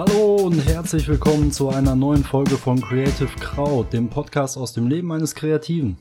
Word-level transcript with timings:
Hallo 0.00 0.36
und 0.36 0.64
herzlich 0.64 1.08
willkommen 1.08 1.50
zu 1.50 1.70
einer 1.70 1.96
neuen 1.96 2.22
Folge 2.22 2.56
von 2.56 2.80
Creative 2.80 3.34
Crowd, 3.40 3.90
dem 3.92 4.08
Podcast 4.08 4.56
aus 4.56 4.72
dem 4.72 4.86
Leben 4.86 5.10
eines 5.10 5.34
Kreativen. 5.34 5.98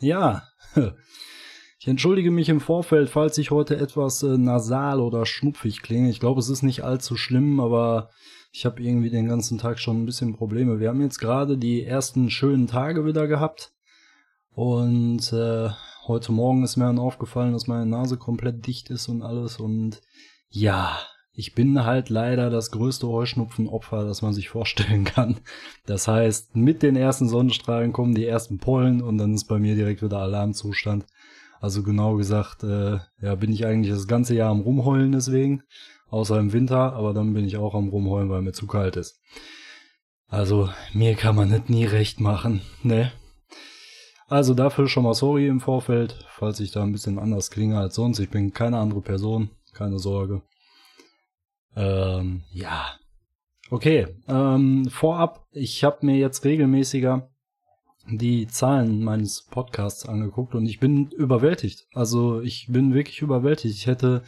Ja, 0.00 0.42
ich 1.78 1.86
entschuldige 1.86 2.32
mich 2.32 2.48
im 2.48 2.58
Vorfeld, 2.58 3.08
falls 3.08 3.38
ich 3.38 3.52
heute 3.52 3.76
etwas 3.76 4.24
äh, 4.24 4.36
nasal 4.36 4.98
oder 4.98 5.26
schnupfig 5.26 5.80
klinge. 5.82 6.10
Ich 6.10 6.18
glaube, 6.18 6.40
es 6.40 6.48
ist 6.48 6.64
nicht 6.64 6.82
allzu 6.82 7.16
schlimm, 7.16 7.60
aber 7.60 8.10
ich 8.50 8.66
habe 8.66 8.82
irgendwie 8.82 9.10
den 9.10 9.28
ganzen 9.28 9.58
Tag 9.58 9.78
schon 9.78 10.02
ein 10.02 10.06
bisschen 10.06 10.34
Probleme. 10.34 10.80
Wir 10.80 10.88
haben 10.88 11.02
jetzt 11.02 11.20
gerade 11.20 11.58
die 11.58 11.84
ersten 11.84 12.30
schönen 12.30 12.66
Tage 12.66 13.04
wieder 13.04 13.28
gehabt 13.28 13.74
und 14.50 15.32
äh, 15.32 15.70
heute 16.08 16.32
Morgen 16.32 16.64
ist 16.64 16.76
mir 16.76 16.86
dann 16.86 16.98
aufgefallen, 16.98 17.52
dass 17.52 17.68
meine 17.68 17.86
Nase 17.86 18.16
komplett 18.16 18.66
dicht 18.66 18.90
ist 18.90 19.06
und 19.06 19.22
alles 19.22 19.60
und 19.60 20.00
ja, 20.48 20.98
ich 21.38 21.54
bin 21.54 21.84
halt 21.84 22.08
leider 22.08 22.48
das 22.48 22.70
größte 22.70 23.06
Heuschnupfenopfer, 23.06 24.04
das 24.04 24.22
man 24.22 24.32
sich 24.32 24.48
vorstellen 24.48 25.04
kann. 25.04 25.36
Das 25.84 26.08
heißt, 26.08 26.56
mit 26.56 26.82
den 26.82 26.96
ersten 26.96 27.28
Sonnenstrahlen 27.28 27.92
kommen 27.92 28.14
die 28.14 28.24
ersten 28.24 28.56
Pollen 28.58 29.02
und 29.02 29.18
dann 29.18 29.34
ist 29.34 29.44
bei 29.44 29.58
mir 29.58 29.74
direkt 29.74 30.02
wieder 30.02 30.18
Alarmzustand. 30.18 31.04
Also 31.60 31.82
genau 31.82 32.16
gesagt, 32.16 32.64
äh, 32.64 32.98
ja, 33.20 33.34
bin 33.34 33.52
ich 33.52 33.66
eigentlich 33.66 33.92
das 33.92 34.08
ganze 34.08 34.34
Jahr 34.34 34.50
am 34.50 34.60
Rumheulen 34.60 35.12
deswegen, 35.12 35.62
außer 36.08 36.38
im 36.38 36.54
Winter, 36.54 36.94
aber 36.94 37.12
dann 37.12 37.34
bin 37.34 37.44
ich 37.44 37.58
auch 37.58 37.74
am 37.74 37.88
Rumheulen, 37.88 38.30
weil 38.30 38.42
mir 38.42 38.52
zu 38.52 38.66
kalt 38.66 38.96
ist. 38.96 39.20
Also 40.28 40.70
mir 40.94 41.14
kann 41.16 41.36
man 41.36 41.50
nicht 41.50 41.68
nie 41.68 41.84
recht 41.84 42.18
machen, 42.18 42.62
ne? 42.82 43.12
Also 44.28 44.54
dafür 44.54 44.88
schon 44.88 45.04
mal 45.04 45.14
sorry 45.14 45.46
im 45.46 45.60
Vorfeld, 45.60 46.26
falls 46.30 46.60
ich 46.60 46.72
da 46.72 46.82
ein 46.82 46.92
bisschen 46.92 47.18
anders 47.18 47.50
klinge 47.50 47.78
als 47.78 47.94
sonst. 47.94 48.18
Ich 48.18 48.30
bin 48.30 48.52
keine 48.52 48.78
andere 48.78 49.02
Person, 49.02 49.50
keine 49.72 49.98
Sorge. 49.98 50.42
Ähm, 51.76 52.42
ja. 52.52 52.96
Okay, 53.70 54.06
ähm, 54.28 54.88
vorab, 54.88 55.46
ich 55.52 55.84
habe 55.84 56.06
mir 56.06 56.16
jetzt 56.16 56.44
regelmäßiger 56.44 57.28
die 58.08 58.46
Zahlen 58.46 59.02
meines 59.02 59.42
Podcasts 59.42 60.06
angeguckt 60.06 60.54
und 60.54 60.66
ich 60.66 60.78
bin 60.78 61.10
überwältigt. 61.10 61.86
Also 61.92 62.40
ich 62.40 62.68
bin 62.70 62.94
wirklich 62.94 63.20
überwältigt. 63.20 63.74
Ich 63.74 63.86
hätte 63.86 64.22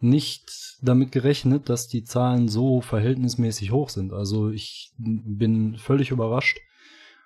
nicht 0.00 0.78
damit 0.82 1.12
gerechnet, 1.12 1.68
dass 1.68 1.88
die 1.88 2.04
Zahlen 2.04 2.48
so 2.48 2.80
verhältnismäßig 2.80 3.72
hoch 3.72 3.88
sind. 3.88 4.12
Also 4.12 4.50
ich 4.50 4.92
bin 4.98 5.76
völlig 5.78 6.10
überrascht. 6.10 6.58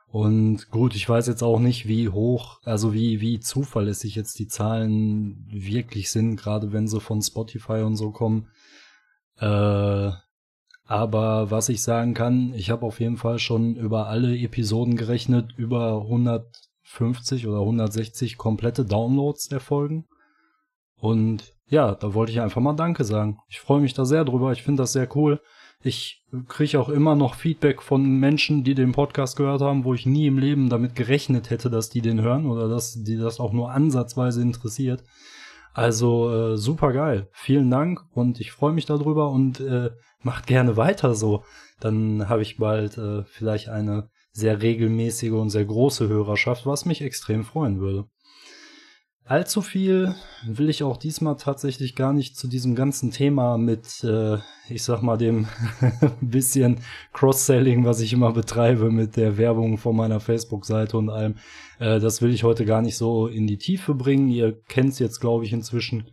Und 0.09 0.71
gut, 0.71 0.95
ich 0.95 1.09
weiß 1.09 1.27
jetzt 1.27 1.43
auch 1.43 1.59
nicht, 1.59 1.89
wie 1.89 2.09
hoch, 2.09 2.61
also 2.65 2.95
wie, 2.95 3.21
wie 3.21 3.41
zuverlässig 3.41 4.15
jetzt 4.15 4.39
die 4.39 4.47
Zahlen 4.47 5.47
wirklich 5.51 6.11
sind, 6.11 6.37
gerade 6.37 6.73
wenn 6.73 6.87
sie 6.87 7.01
von 7.01 7.21
Spotify 7.21 7.83
und 7.83 7.97
so 7.97 8.13
kommen. 8.13 8.49
Äh, 9.41 10.11
aber 10.89 11.51
was 11.51 11.69
ich 11.69 11.83
sagen 11.83 12.15
kann, 12.15 12.53
ich 12.55 12.71
habe 12.71 12.87
auf 12.87 13.01
jeden 13.01 13.17
Fall 13.17 13.39
schon 13.39 13.75
über 13.75 14.07
alle 14.07 14.39
Episoden 14.39 14.97
gerechnet, 14.97 15.53
über 15.57 16.03
150 16.03 17.47
oder 17.49 17.61
160 17.61 18.39
komplette 18.39 18.85
Downloads 18.85 19.51
erfolgen. 19.51 20.07
Und 20.99 21.53
ja, 21.69 21.95
da 21.95 22.15
wollte 22.15 22.33
ich 22.33 22.41
einfach 22.41 22.61
mal 22.61 22.75
Danke 22.75 23.05
sagen. 23.05 23.39
Ich 23.49 23.61
freue 23.61 23.81
mich 23.81 23.95
da 23.95 24.05
sehr 24.05 24.25
drüber. 24.25 24.53
Ich 24.53 24.63
finde 24.63 24.83
das 24.83 24.93
sehr 24.93 25.09
cool. 25.17 25.41
Ich 25.83 26.25
kriege 26.49 26.81
auch 26.81 26.89
immer 26.89 27.15
noch 27.15 27.35
Feedback 27.35 27.83
von 27.83 28.19
Menschen, 28.19 28.65
die 28.65 28.75
den 28.75 28.93
Podcast 28.93 29.37
gehört 29.37 29.61
haben, 29.61 29.85
wo 29.85 29.93
ich 29.93 30.07
nie 30.07 30.27
im 30.27 30.39
Leben 30.39 30.69
damit 30.69 30.95
gerechnet 30.95 31.51
hätte, 31.51 31.69
dass 31.69 31.91
die 31.91 32.01
den 32.01 32.23
hören 32.23 32.47
oder 32.47 32.69
dass 32.69 33.03
die 33.03 33.17
das 33.17 33.41
auch 33.41 33.53
nur 33.53 33.73
ansatzweise 33.73 34.41
interessiert. 34.41 35.03
Also 35.77 36.33
äh, 36.33 36.57
super 36.57 36.95
geil. 36.95 37.29
Vielen 37.33 37.71
Dank 37.71 38.01
und 38.15 38.41
ich 38.41 38.51
freue 38.51 38.73
mich 38.73 38.87
darüber 38.87 39.31
und 39.31 39.61
äh, 39.61 39.91
macht 40.23 40.47
gerne 40.47 40.79
weiter 40.79 41.15
so. 41.15 41.45
Dann 41.81 42.31
habe 42.31 42.41
ich 42.41 42.57
bald 42.57 42.97
äh, 42.97 43.25
vielleicht 43.25 43.69
eine 43.69 44.09
sehr 44.33 44.63
regelmäßige 44.63 45.33
und 45.33 45.51
sehr 45.51 45.67
große 45.67 46.09
Hörerschaft, 46.09 46.65
was 46.65 46.87
mich 46.87 47.03
extrem 47.03 47.45
freuen 47.45 47.79
würde. 47.79 48.09
Allzu 49.29 49.61
viel 49.61 50.15
will 50.47 50.71
ich 50.71 50.85
auch 50.85 50.97
diesmal 50.97 51.37
tatsächlich 51.37 51.97
gar 51.97 52.13
nicht 52.13 52.37
zu 52.37 52.47
diesem 52.47 52.77
ganzen 52.77 53.11
Thema 53.11 53.59
mit, 53.59 54.05
äh, 54.05 54.39
ich 54.69 54.85
sag 54.85 55.03
mal, 55.03 55.17
dem 55.17 55.49
bisschen 56.21 56.79
Cross-Selling, 57.13 57.85
was 57.85 58.01
ich 58.01 58.13
immer 58.13 58.33
betreibe 58.33 58.93
mit 58.93 59.17
der 59.17 59.37
Werbung 59.37 59.79
von 59.79 59.97
meiner 59.97 60.21
Facebook-Seite 60.21 60.97
und 60.97 61.11
allem. 61.11 61.35
Äh, 61.81 61.99
das 61.99 62.23
will 62.23 62.33
ich 62.33 62.45
heute 62.45 62.65
gar 62.65 62.83
nicht 62.83 62.97
so 62.97 63.27
in 63.27 63.49
die 63.49 63.59
Tiefe 63.59 63.97
bringen. 63.97 64.29
Ihr 64.29 64.63
kennt 64.69 64.91
es 64.91 65.01
jetzt, 65.01 65.21
glaube 65.21 65.45
ich, 65.45 65.53
inzwischen. 65.53 66.09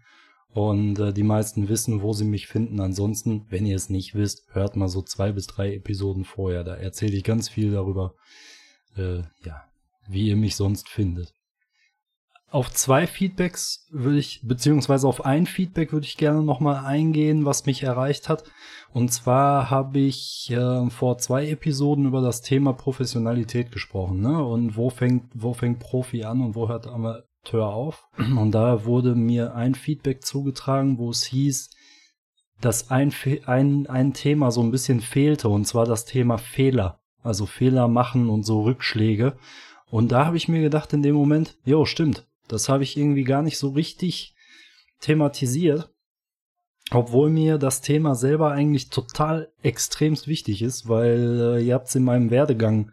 Und 0.50 0.98
äh, 0.98 1.14
die 1.14 1.22
meisten 1.22 1.70
wissen, 1.70 2.02
wo 2.02 2.14
sie 2.14 2.26
mich 2.26 2.48
finden. 2.48 2.80
Ansonsten, 2.80 3.46
wenn 3.50 3.68
ihr 3.68 3.76
es 3.76 3.92
nicht 3.92 4.16
wisst, 4.16 4.48
hört 4.54 4.76
mal 4.76 4.90
so 4.90 5.04
zwei 5.04 5.32
bis 5.32 5.46
drei 5.46 5.76
Episoden 5.76 6.26
vorher. 6.26 6.64
Da 6.64 6.74
erzähle 6.74 7.16
ich 7.16 7.24
ganz 7.24 7.48
viel 7.48 7.74
darüber, 7.74 8.16
äh, 8.98 9.20
ja, 9.46 9.66
wie 10.08 10.30
ihr 10.30 10.36
mich 10.36 10.56
sonst 10.56 10.90
findet 10.90 11.32
auf 12.54 12.72
zwei 12.72 13.08
Feedbacks 13.08 13.88
würde 13.90 14.20
ich, 14.20 14.42
beziehungsweise 14.44 15.08
auf 15.08 15.26
ein 15.26 15.48
Feedback 15.48 15.92
würde 15.92 16.06
ich 16.06 16.18
gerne 16.18 16.44
nochmal 16.44 16.86
eingehen, 16.86 17.46
was 17.46 17.66
mich 17.66 17.82
erreicht 17.82 18.30
hat. 18.30 18.44
Und 18.92 19.12
zwar 19.12 19.72
habe 19.72 19.98
ich 19.98 20.52
äh, 20.52 20.88
vor 20.92 21.18
zwei 21.18 21.50
Episoden 21.50 22.06
über 22.06 22.22
das 22.22 22.44
Thema 22.44 22.74
Professionalität 22.74 23.72
gesprochen, 23.72 24.22
ne? 24.22 24.46
Und 24.46 24.78
wo 24.78 24.92
fängt, 24.92 25.32
wo 25.34 25.56
fängt 25.56 25.80
Profi 25.80 26.26
an 26.26 26.42
und 26.42 26.54
wo 26.54 26.70
hört 26.70 26.86
Amateur 26.86 27.74
auf? 27.74 28.08
Und 28.18 28.52
da 28.52 28.86
wurde 28.86 29.16
mir 29.16 29.56
ein 29.56 29.74
Feedback 29.74 30.24
zugetragen, 30.24 31.00
wo 31.00 31.10
es 31.10 31.24
hieß, 31.24 31.72
dass 32.62 32.92
ein, 32.92 33.12
ein, 33.48 33.88
ein 33.88 34.14
Thema 34.14 34.52
so 34.52 34.62
ein 34.62 34.70
bisschen 34.70 35.02
fehlte, 35.02 35.50
und 35.50 35.66
zwar 35.66 35.86
das 35.86 36.06
Thema 36.06 36.38
Fehler. 36.38 37.00
Also 37.24 37.48
Fehler 37.48 37.88
machen 37.88 38.30
und 38.30 38.44
so 38.44 38.62
Rückschläge. 38.62 39.38
Und 39.90 40.12
da 40.12 40.28
habe 40.28 40.38
ich 40.38 40.48
mir 40.48 40.62
gedacht 40.62 40.94
in 40.94 41.02
dem 41.02 41.16
Moment, 41.16 41.58
jo, 41.66 41.86
stimmt, 41.86 42.28
das 42.48 42.70
habe 42.70 42.84
ich 42.84 42.98
irgendwie 42.98 43.24
gar 43.24 43.42
nicht 43.42 43.58
so 43.58 43.70
richtig 43.70 44.36
thematisiert. 45.00 45.90
Obwohl 46.92 47.30
mir 47.30 47.58
das 47.58 47.82
Thema 47.82 48.14
selber 48.14 48.52
eigentlich 48.52 48.90
total 48.90 49.52
extremst 49.62 50.28
wichtig 50.28 50.62
ist, 50.62 50.90
weil 50.90 51.58
äh, 51.58 51.64
ihr 51.64 51.74
habt 51.76 51.88
es 51.88 51.96
in 51.96 52.04
meinem 52.04 52.30
Werdegang, 52.30 52.92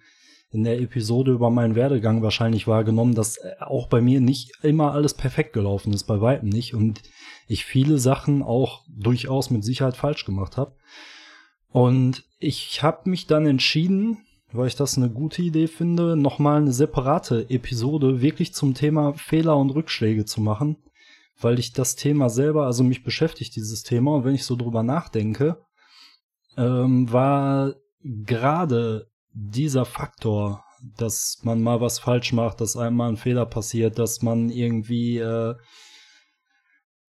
in 0.53 0.65
der 0.65 0.81
Episode 0.81 1.33
über 1.33 1.50
meinen 1.50 1.75
Werdegang 1.75 2.22
wahrscheinlich 2.22 2.66
wahrgenommen, 2.66 3.15
dass 3.15 3.37
äh, 3.38 3.55
auch 3.61 3.88
bei 3.88 4.00
mir 4.00 4.21
nicht 4.21 4.53
immer 4.62 4.93
alles 4.93 5.15
perfekt 5.15 5.53
gelaufen 5.53 5.93
ist, 5.93 6.05
bei 6.05 6.21
weitem 6.21 6.49
nicht. 6.49 6.72
Und 6.75 7.03
ich 7.49 7.65
viele 7.65 7.99
Sachen 7.99 8.43
auch 8.43 8.84
durchaus 8.88 9.50
mit 9.50 9.65
Sicherheit 9.65 9.97
falsch 9.97 10.25
gemacht 10.25 10.56
habe. 10.56 10.77
Und 11.69 12.25
ich 12.38 12.82
habe 12.82 13.11
mich 13.11 13.27
dann 13.27 13.44
entschieden, 13.47 14.19
weil 14.53 14.66
ich 14.66 14.77
das 14.77 14.97
eine 14.97 15.11
gute 15.11 15.43
Idee 15.43 15.66
finde, 15.66 16.16
nochmal 16.16 16.61
eine 16.61 16.72
separate 16.72 17.49
Episode 17.50 18.21
wirklich 18.21 18.55
zum 18.55 18.75
Thema 18.75 19.15
Fehler 19.15 19.56
und 19.56 19.71
Rückschläge 19.71 20.25
zu 20.25 20.41
machen, 20.41 20.77
weil 21.41 21.59
ich 21.59 21.72
das 21.72 21.97
Thema 21.97 22.28
selber, 22.28 22.66
also 22.66 22.83
mich 22.83 23.05
beschäftigt 23.05 23.55
dieses 23.56 23.83
Thema. 23.83 24.16
Und 24.16 24.25
wenn 24.25 24.34
ich 24.34 24.44
so 24.44 24.56
drüber 24.56 24.83
nachdenke, 24.83 25.65
ähm, 26.56 27.11
war 27.12 27.75
gerade 28.03 29.11
dieser 29.33 29.84
Faktor, 29.84 30.65
dass 30.97 31.38
man 31.43 31.62
mal 31.62 31.81
was 31.81 31.99
falsch 31.99 32.32
macht, 32.32 32.61
dass 32.61 32.77
einem 32.77 32.97
mal 32.97 33.11
ein 33.11 33.17
Fehler 33.17 33.47
passiert, 33.47 33.99
dass 33.99 34.22
man 34.22 34.50
irgendwie 34.50 35.19
äh, 35.19 35.55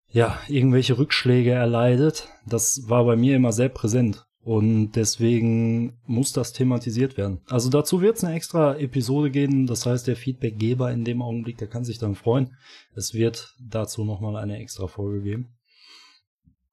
ja 0.07 0.39
irgendwelche 0.47 0.97
Rückschläge 0.97 1.51
erleidet, 1.51 2.29
das 2.45 2.87
war 2.87 3.03
bei 3.05 3.15
mir 3.15 3.35
immer 3.35 3.51
sehr 3.51 3.69
präsent. 3.69 4.24
Und 4.45 4.91
deswegen 4.91 5.97
muss 6.05 6.31
das 6.31 6.53
thematisiert 6.53 7.17
werden. 7.17 7.41
Also 7.49 7.71
dazu 7.71 8.01
wird 8.01 8.17
es 8.17 8.23
eine 8.23 8.35
extra 8.35 8.75
Episode 8.75 9.31
geben. 9.31 9.65
Das 9.65 9.87
heißt, 9.87 10.05
der 10.05 10.15
Feedbackgeber 10.15 10.91
in 10.91 11.03
dem 11.03 11.23
Augenblick, 11.23 11.57
der 11.57 11.67
kann 11.67 11.83
sich 11.83 11.97
dann 11.97 12.13
freuen. 12.13 12.55
Es 12.93 13.15
wird 13.15 13.55
dazu 13.59 14.05
nochmal 14.05 14.35
eine 14.35 14.59
extra 14.59 14.85
Folge 14.85 15.23
geben. 15.23 15.47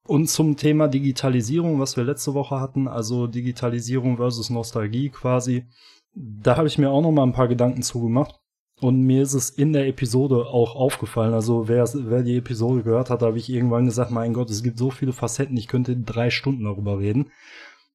Und 0.05 0.29
zum 0.29 0.55
Thema 0.55 0.87
Digitalisierung, 0.87 1.79
was 1.79 1.97
wir 1.97 2.03
letzte 2.03 2.35
Woche 2.35 2.59
hatten, 2.59 2.87
also 2.87 3.25
Digitalisierung 3.25 4.17
versus 4.17 4.51
Nostalgie 4.51 5.09
quasi, 5.09 5.65
da 6.13 6.57
habe 6.57 6.67
ich 6.67 6.77
mir 6.77 6.91
auch 6.91 7.01
noch 7.01 7.11
mal 7.11 7.23
ein 7.23 7.33
paar 7.33 7.47
Gedanken 7.47 7.81
zugemacht. 7.81 8.39
Und 8.81 9.01
mir 9.01 9.23
ist 9.23 9.33
es 9.33 9.49
in 9.49 9.73
der 9.73 9.87
Episode 9.87 10.45
auch 10.45 10.75
aufgefallen. 10.75 11.33
Also 11.33 11.67
wer, 11.67 11.89
wer 11.93 12.21
die 12.21 12.37
Episode 12.37 12.83
gehört 12.83 13.09
hat, 13.09 13.21
habe 13.23 13.37
ich 13.37 13.49
irgendwann 13.49 13.85
gesagt, 13.85 14.11
mein 14.11 14.33
Gott, 14.33 14.51
es 14.51 14.61
gibt 14.61 14.77
so 14.77 14.91
viele 14.91 15.13
Facetten, 15.13 15.57
ich 15.57 15.67
könnte 15.67 15.95
drei 15.95 16.29
Stunden 16.29 16.65
darüber 16.65 16.99
reden. 16.99 17.31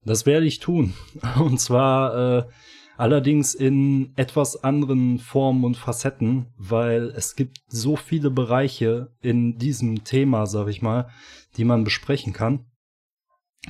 Das 0.05 0.27
werde 0.27 0.47
ich 0.47 0.61
tun. 0.61 0.95
Und 1.39 1.61
zwar 1.61 2.39
äh, 2.39 2.49
allerdings 2.97 3.55
in 3.55 4.13
etwas 4.17 4.63
anderen 4.65 5.19
Formen 5.19 5.65
und 5.65 5.77
Facetten, 5.77 6.47
weil 6.57 7.11
es 7.17 7.37
gibt 7.37 7.59
so 7.69 7.97
viele 7.97 8.31
Bereiche 8.31 9.13
in 9.21 9.57
diesem 9.57 10.05
Thema, 10.05 10.47
sag 10.47 10.69
ich 10.69 10.83
mal, 10.83 11.09
die 11.57 11.65
man 11.65 11.85
besprechen 11.85 12.33
kann, 12.33 12.67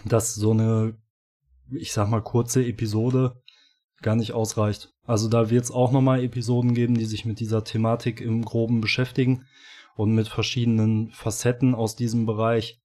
dass 0.04 0.34
so 0.34 0.52
eine, 0.52 0.96
ich 1.70 1.92
sag 1.92 2.08
mal, 2.08 2.22
kurze 2.22 2.64
Episode 2.64 3.42
gar 4.00 4.16
nicht 4.16 4.32
ausreicht. 4.32 4.94
Also 5.04 5.28
da 5.28 5.50
wird 5.50 5.64
es 5.64 5.70
auch 5.70 5.92
nochmal 5.92 6.22
Episoden 6.22 6.74
geben, 6.74 6.96
die 6.96 7.04
sich 7.04 7.24
mit 7.24 7.40
dieser 7.40 7.64
Thematik 7.64 8.20
im 8.20 8.44
groben 8.44 8.80
beschäftigen 8.80 9.44
und 9.96 10.14
mit 10.14 10.28
verschiedenen 10.28 11.10
Facetten 11.10 11.74
aus 11.74 11.96
diesem 11.96 12.24
Bereich. 12.24 12.80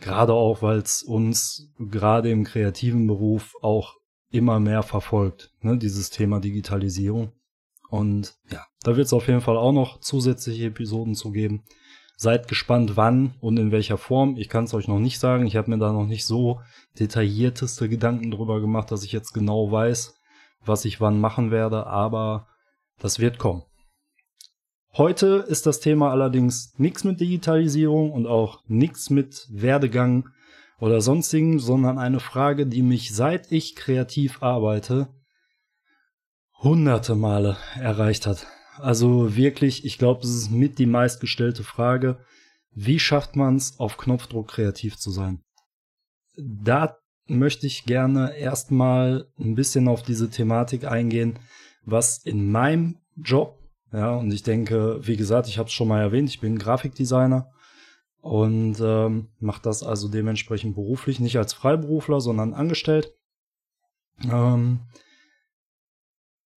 Gerade 0.00 0.32
auch, 0.32 0.62
weil 0.62 0.78
es 0.78 1.02
uns 1.02 1.70
gerade 1.78 2.30
im 2.30 2.44
kreativen 2.44 3.06
Beruf 3.06 3.54
auch 3.60 3.94
immer 4.30 4.60
mehr 4.60 4.82
verfolgt, 4.82 5.52
ne, 5.60 5.76
dieses 5.76 6.10
Thema 6.10 6.40
Digitalisierung. 6.40 7.32
Und 7.90 8.36
ja, 8.50 8.64
da 8.82 8.96
wird 8.96 9.06
es 9.06 9.12
auf 9.12 9.26
jeden 9.26 9.40
Fall 9.40 9.56
auch 9.56 9.72
noch 9.72 10.00
zusätzliche 10.00 10.66
Episoden 10.66 11.14
zu 11.14 11.32
geben. 11.32 11.64
Seid 12.16 12.48
gespannt, 12.48 12.96
wann 12.96 13.34
und 13.40 13.58
in 13.58 13.72
welcher 13.72 13.98
Form. 13.98 14.36
Ich 14.36 14.48
kann 14.48 14.64
es 14.64 14.74
euch 14.74 14.88
noch 14.88 14.98
nicht 14.98 15.18
sagen. 15.18 15.46
Ich 15.46 15.56
habe 15.56 15.70
mir 15.70 15.78
da 15.78 15.92
noch 15.92 16.06
nicht 16.06 16.24
so 16.24 16.60
detaillierteste 16.98 17.88
Gedanken 17.88 18.30
drüber 18.30 18.60
gemacht, 18.60 18.90
dass 18.90 19.04
ich 19.04 19.12
jetzt 19.12 19.32
genau 19.32 19.72
weiß, 19.72 20.14
was 20.64 20.84
ich 20.84 21.00
wann 21.00 21.18
machen 21.18 21.50
werde. 21.50 21.86
Aber 21.86 22.46
das 22.98 23.18
wird 23.18 23.38
kommen. 23.38 23.62
Heute 24.92 25.44
ist 25.48 25.66
das 25.66 25.80
Thema 25.80 26.10
allerdings 26.10 26.74
nichts 26.78 27.04
mit 27.04 27.20
Digitalisierung 27.20 28.12
und 28.12 28.26
auch 28.26 28.62
nichts 28.66 29.10
mit 29.10 29.46
Werdegang 29.50 30.28
oder 30.78 31.00
sonstigen, 31.00 31.58
sondern 31.58 31.98
eine 31.98 32.20
Frage, 32.20 32.66
die 32.66 32.82
mich 32.82 33.14
seit 33.14 33.52
ich 33.52 33.76
kreativ 33.76 34.42
arbeite 34.42 35.08
hunderte 36.62 37.14
Male 37.14 37.56
erreicht 37.76 38.26
hat. 38.26 38.46
Also 38.76 39.36
wirklich, 39.36 39.84
ich 39.84 39.98
glaube, 39.98 40.22
es 40.22 40.34
ist 40.34 40.50
mit 40.50 40.78
die 40.78 40.86
meistgestellte 40.86 41.64
Frage. 41.64 42.18
Wie 42.72 42.98
schafft 42.98 43.36
man 43.36 43.56
es, 43.56 43.78
auf 43.78 43.96
Knopfdruck 43.96 44.48
kreativ 44.48 44.96
zu 44.96 45.10
sein? 45.10 45.42
Da 46.36 46.96
möchte 47.26 47.66
ich 47.66 47.84
gerne 47.84 48.36
erstmal 48.36 49.26
ein 49.38 49.54
bisschen 49.54 49.88
auf 49.88 50.02
diese 50.02 50.30
Thematik 50.30 50.84
eingehen, 50.84 51.38
was 51.84 52.18
in 52.18 52.50
meinem 52.50 52.98
Job, 53.16 53.58
ja, 53.92 54.14
und 54.14 54.32
ich 54.32 54.42
denke, 54.42 55.00
wie 55.06 55.16
gesagt, 55.16 55.48
ich 55.48 55.58
habe 55.58 55.66
es 55.66 55.72
schon 55.72 55.88
mal 55.88 56.00
erwähnt, 56.00 56.28
ich 56.28 56.40
bin 56.40 56.58
Grafikdesigner 56.58 57.50
und 58.20 58.76
ähm, 58.80 59.28
mache 59.38 59.62
das 59.62 59.82
also 59.82 60.08
dementsprechend 60.08 60.74
beruflich, 60.74 61.20
nicht 61.20 61.38
als 61.38 61.52
Freiberufler, 61.52 62.20
sondern 62.20 62.54
angestellt. 62.54 63.14
Ähm, 64.30 64.80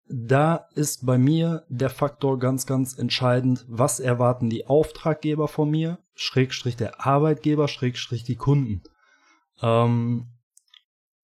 da 0.09 0.69
ist 0.75 1.07
bei 1.07 1.17
mir 1.17 1.65
der 1.69 1.89
Faktor 1.89 2.39
ganz, 2.39 2.67
ganz 2.67 2.99
entscheidend, 2.99 3.65
was 3.69 3.99
erwarten 3.99 4.51
die 4.51 4.67
Auftraggeber 4.67 5.49
von 5.49 5.71
mir, 5.71 5.99
Schrägstrich 6.15 6.77
der 6.77 7.07
Arbeitgeber, 7.07 7.67
Schrägstrich 7.69 8.25
die 8.25 8.37
Kunden. 8.37 8.83
Ähm, 9.63 10.27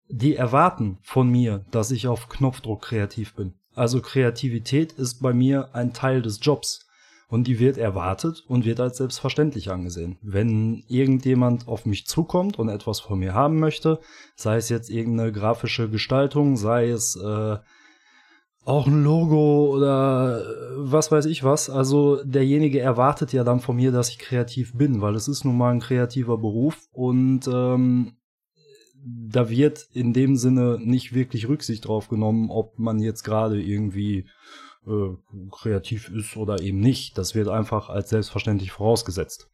die 0.07 0.35
erwarten 0.35 0.97
von 1.03 1.29
mir, 1.29 1.65
dass 1.71 1.91
ich 1.91 2.07
auf 2.07 2.29
Knopfdruck 2.29 2.81
kreativ 2.81 3.35
bin. 3.35 3.53
Also 3.75 4.01
Kreativität 4.01 4.93
ist 4.93 5.21
bei 5.21 5.33
mir 5.33 5.69
ein 5.73 5.93
Teil 5.93 6.21
des 6.21 6.39
Jobs 6.41 6.85
und 7.27 7.47
die 7.47 7.59
wird 7.59 7.77
erwartet 7.77 8.43
und 8.47 8.65
wird 8.65 8.79
als 8.79 8.97
selbstverständlich 8.97 9.71
angesehen. 9.71 10.17
Wenn 10.21 10.83
irgendjemand 10.87 11.67
auf 11.67 11.85
mich 11.85 12.05
zukommt 12.05 12.59
und 12.59 12.69
etwas 12.69 12.99
von 12.99 13.19
mir 13.19 13.33
haben 13.33 13.59
möchte, 13.59 13.99
sei 14.35 14.57
es 14.57 14.69
jetzt 14.69 14.89
irgendeine 14.89 15.31
grafische 15.31 15.89
Gestaltung, 15.89 16.57
sei 16.57 16.89
es 16.89 17.15
äh, 17.15 17.57
auch 18.65 18.87
ein 18.87 19.03
Logo 19.03 19.75
oder 19.75 20.41
äh, 20.41 20.73
was 20.77 21.11
weiß 21.11 21.25
ich 21.25 21.43
was. 21.43 21.69
Also 21.69 22.23
derjenige 22.23 22.79
erwartet 22.79 23.33
ja 23.33 23.43
dann 23.43 23.59
von 23.59 23.75
mir, 23.75 23.91
dass 23.91 24.09
ich 24.09 24.19
kreativ 24.19 24.77
bin, 24.77 25.01
weil 25.01 25.15
es 25.15 25.27
ist 25.27 25.43
nun 25.43 25.57
mal 25.57 25.71
ein 25.71 25.79
kreativer 25.79 26.37
Beruf 26.37 26.77
und 26.91 27.47
ähm, 27.47 28.13
da 29.05 29.49
wird 29.49 29.87
in 29.93 30.13
dem 30.13 30.35
Sinne 30.35 30.79
nicht 30.79 31.13
wirklich 31.13 31.47
Rücksicht 31.47 31.87
drauf 31.87 32.07
genommen, 32.07 32.49
ob 32.49 32.79
man 32.79 32.99
jetzt 32.99 33.23
gerade 33.23 33.61
irgendwie 33.61 34.25
äh, 34.87 35.15
kreativ 35.51 36.09
ist 36.09 36.37
oder 36.37 36.61
eben 36.61 36.79
nicht. 36.79 37.17
Das 37.17 37.35
wird 37.35 37.47
einfach 37.47 37.89
als 37.89 38.09
selbstverständlich 38.09 38.71
vorausgesetzt. 38.71 39.49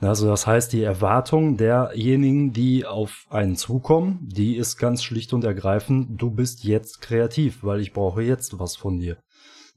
Also 0.00 0.28
das 0.28 0.46
heißt, 0.46 0.72
die 0.72 0.82
Erwartung 0.82 1.56
derjenigen, 1.56 2.52
die 2.52 2.86
auf 2.86 3.26
einen 3.30 3.56
zukommen, 3.56 4.20
die 4.22 4.56
ist 4.56 4.76
ganz 4.76 5.02
schlicht 5.02 5.32
und 5.32 5.42
ergreifend, 5.42 6.20
du 6.20 6.30
bist 6.30 6.62
jetzt 6.62 7.00
kreativ, 7.00 7.64
weil 7.64 7.80
ich 7.80 7.92
brauche 7.92 8.22
jetzt 8.22 8.60
was 8.60 8.76
von 8.76 9.00
dir. 9.00 9.16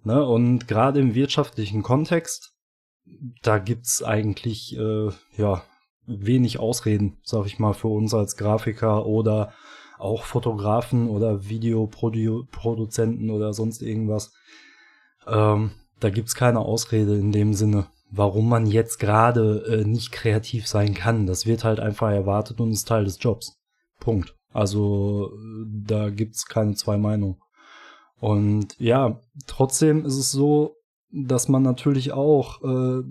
Ne? 0.03 0.23
Und 0.23 0.67
gerade 0.67 0.99
im 0.99 1.15
wirtschaftlichen 1.15 1.81
Kontext, 1.81 2.53
da 3.41 3.57
gibt's 3.57 4.03
eigentlich 4.03 4.77
äh, 4.77 5.09
ja 5.37 5.63
wenig 6.07 6.59
Ausreden, 6.59 7.17
sag 7.23 7.45
ich 7.45 7.59
mal, 7.59 7.73
für 7.73 7.87
uns 7.87 8.13
als 8.13 8.35
Grafiker 8.37 9.05
oder 9.05 9.53
auch 9.99 10.23
Fotografen 10.23 11.09
oder 11.09 11.47
Videoproduzenten 11.47 13.29
oder 13.29 13.53
sonst 13.53 13.81
irgendwas. 13.81 14.33
Ähm, 15.27 15.71
da 15.99 16.09
gibt's 16.09 16.33
keine 16.33 16.59
Ausrede 16.59 17.15
in 17.15 17.31
dem 17.31 17.53
Sinne 17.53 17.87
warum 18.11 18.49
man 18.49 18.65
jetzt 18.65 18.99
gerade 18.99 19.63
äh, 19.67 19.85
nicht 19.85 20.11
kreativ 20.11 20.67
sein 20.67 20.93
kann. 20.93 21.25
Das 21.25 21.45
wird 21.45 21.63
halt 21.63 21.79
einfach 21.79 22.11
erwartet 22.11 22.59
und 22.59 22.71
ist 22.71 22.87
Teil 22.87 23.05
des 23.05 23.17
Jobs. 23.19 23.57
Punkt. 23.99 24.35
Also 24.53 25.31
da 25.85 26.09
gibt's 26.09 26.45
keine 26.45 26.75
zwei 26.75 26.97
Meinungen. 26.97 27.37
Und 28.19 28.77
ja, 28.79 29.19
trotzdem 29.47 30.05
ist 30.05 30.17
es 30.17 30.31
so, 30.31 30.75
dass 31.11 31.49
man 31.49 31.61
natürlich 31.61 32.13
auch 32.13 32.61
äh, 32.63 33.03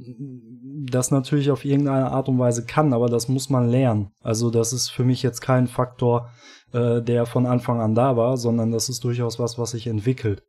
das 0.91 1.11
natürlich 1.11 1.51
auf 1.51 1.65
irgendeine 1.65 2.11
Art 2.11 2.29
und 2.29 2.39
Weise 2.39 2.65
kann, 2.65 2.93
aber 2.93 3.09
das 3.09 3.29
muss 3.29 3.51
man 3.51 3.69
lernen. 3.69 4.11
Also 4.23 4.51
das 4.51 4.73
ist 4.73 4.91
für 4.91 5.05
mich 5.05 5.23
jetzt 5.23 5.41
kein 5.41 5.67
Faktor, 5.67 6.31
äh, 6.73 7.03
der 7.03 7.27
von 7.27 7.47
Anfang 7.47 7.81
an 7.81 7.95
da 7.95 8.17
war, 8.17 8.37
sondern 8.37 8.71
das 8.71 8.89
ist 8.89 9.05
durchaus 9.05 9.39
was, 9.39 9.59
was 9.59 9.73
sich 9.73 9.87
entwickelt. 9.87 10.43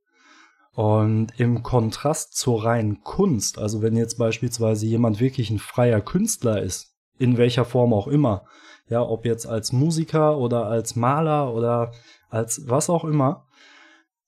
Und 0.73 1.37
im 1.37 1.63
Kontrast 1.63 2.37
zur 2.37 2.63
reinen 2.63 3.01
Kunst, 3.03 3.59
also 3.59 3.81
wenn 3.81 3.97
jetzt 3.97 4.17
beispielsweise 4.17 4.85
jemand 4.85 5.19
wirklich 5.19 5.49
ein 5.49 5.59
freier 5.59 5.99
Künstler 5.99 6.61
ist, 6.61 6.95
in 7.17 7.37
welcher 7.37 7.65
Form 7.65 7.93
auch 7.93 8.07
immer, 8.07 8.45
ja, 8.87 9.01
ob 9.01 9.25
jetzt 9.25 9.45
als 9.45 9.73
Musiker 9.73 10.37
oder 10.37 10.67
als 10.67 10.95
Maler 10.95 11.53
oder 11.53 11.91
als 12.29 12.63
was 12.67 12.89
auch 12.89 13.03
immer, 13.03 13.45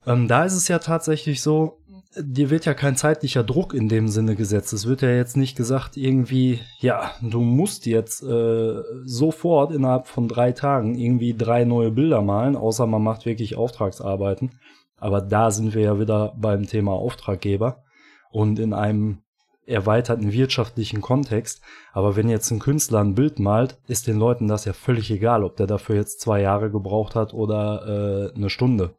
ähm, 0.05 0.27
da 0.27 0.43
ist 0.43 0.53
es 0.53 0.67
ja 0.67 0.79
tatsächlich 0.79 1.41
so, 1.41 1.79
dir 2.17 2.49
wird 2.49 2.65
ja 2.65 2.73
kein 2.73 2.95
zeitlicher 2.95 3.43
Druck 3.43 3.73
in 3.73 3.89
dem 3.89 4.07
Sinne 4.07 4.35
gesetzt. 4.35 4.73
Es 4.73 4.87
wird 4.87 5.01
ja 5.01 5.09
jetzt 5.09 5.37
nicht 5.37 5.55
gesagt, 5.55 5.97
irgendwie, 5.97 6.59
ja, 6.79 7.11
du 7.21 7.41
musst 7.41 7.85
jetzt 7.85 8.23
äh, 8.23 8.81
sofort 9.05 9.71
innerhalb 9.71 10.07
von 10.07 10.27
drei 10.27 10.51
Tagen 10.51 10.95
irgendwie 10.95 11.35
drei 11.35 11.63
neue 11.63 11.91
Bilder 11.91 12.21
malen, 12.21 12.55
außer 12.55 12.87
man 12.87 13.03
macht 13.03 13.25
wirklich 13.25 13.55
Auftragsarbeiten. 13.55 14.59
Aber 14.97 15.21
da 15.21 15.51
sind 15.51 15.73
wir 15.73 15.81
ja 15.81 15.99
wieder 15.99 16.33
beim 16.37 16.67
Thema 16.67 16.93
Auftraggeber 16.93 17.83
und 18.31 18.59
in 18.59 18.73
einem 18.73 19.19
erweiterten 19.65 20.31
wirtschaftlichen 20.31 21.01
Kontext. 21.01 21.61
Aber 21.93 22.15
wenn 22.15 22.29
jetzt 22.29 22.51
ein 22.51 22.59
Künstler 22.59 22.99
ein 22.99 23.15
Bild 23.15 23.39
malt, 23.39 23.77
ist 23.87 24.07
den 24.07 24.17
Leuten 24.17 24.47
das 24.47 24.65
ja 24.65 24.73
völlig 24.73 25.09
egal, 25.11 25.43
ob 25.43 25.55
der 25.55 25.67
dafür 25.67 25.95
jetzt 25.95 26.21
zwei 26.21 26.41
Jahre 26.41 26.69
gebraucht 26.69 27.15
hat 27.15 27.33
oder 27.33 28.31
äh, 28.33 28.35
eine 28.35 28.49
Stunde. 28.49 28.95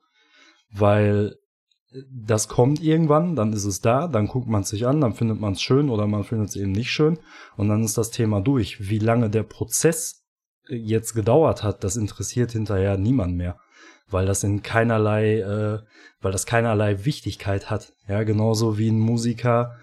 Weil 0.71 1.37
das 2.11 2.49
kommt 2.49 2.83
irgendwann, 2.83 3.37
dann 3.37 3.53
ist 3.53 3.65
es 3.65 3.81
da, 3.81 4.09
dann 4.09 4.27
guckt 4.27 4.49
man 4.49 4.63
es 4.63 4.69
sich 4.69 4.87
an, 4.87 5.01
dann 5.01 5.15
findet 5.15 5.41
man 5.41 5.53
es 5.53 5.63
schön 5.63 5.91
oder 5.91 6.07
man 6.07 6.25
findet 6.25 6.51
es 6.51 6.57
eben 6.57 6.73
nicht 6.73 6.91
schön 6.91 7.19
und 7.57 7.69
dann 7.69 7.85
ist 7.85 7.97
das 7.97 8.11
Thema 8.11 8.41
durch. 8.41 8.89
Wie 8.89 8.99
lange 8.99 9.31
der 9.31 9.45
Prozess 9.45 10.25
jetzt 10.69 11.15
gedauert 11.15 11.63
hat, 11.63 11.85
das 11.85 11.97
interessiert 11.97 12.53
hinterher 12.53 12.97
niemand 12.97 13.37
mehr 13.37 13.59
weil 14.11 14.27
das 14.27 14.45
in 14.45 14.63
keinerlei, 14.63 15.41
äh, 15.41 15.81
weil 16.21 16.33
das 16.33 16.47
keinerlei 16.47 17.05
Wichtigkeit 17.05 17.71
hat. 17.71 17.93
Ja, 18.09 18.23
genauso 18.23 18.79
wie 18.79 18.89
ein 18.89 18.99
Musiker 18.99 19.77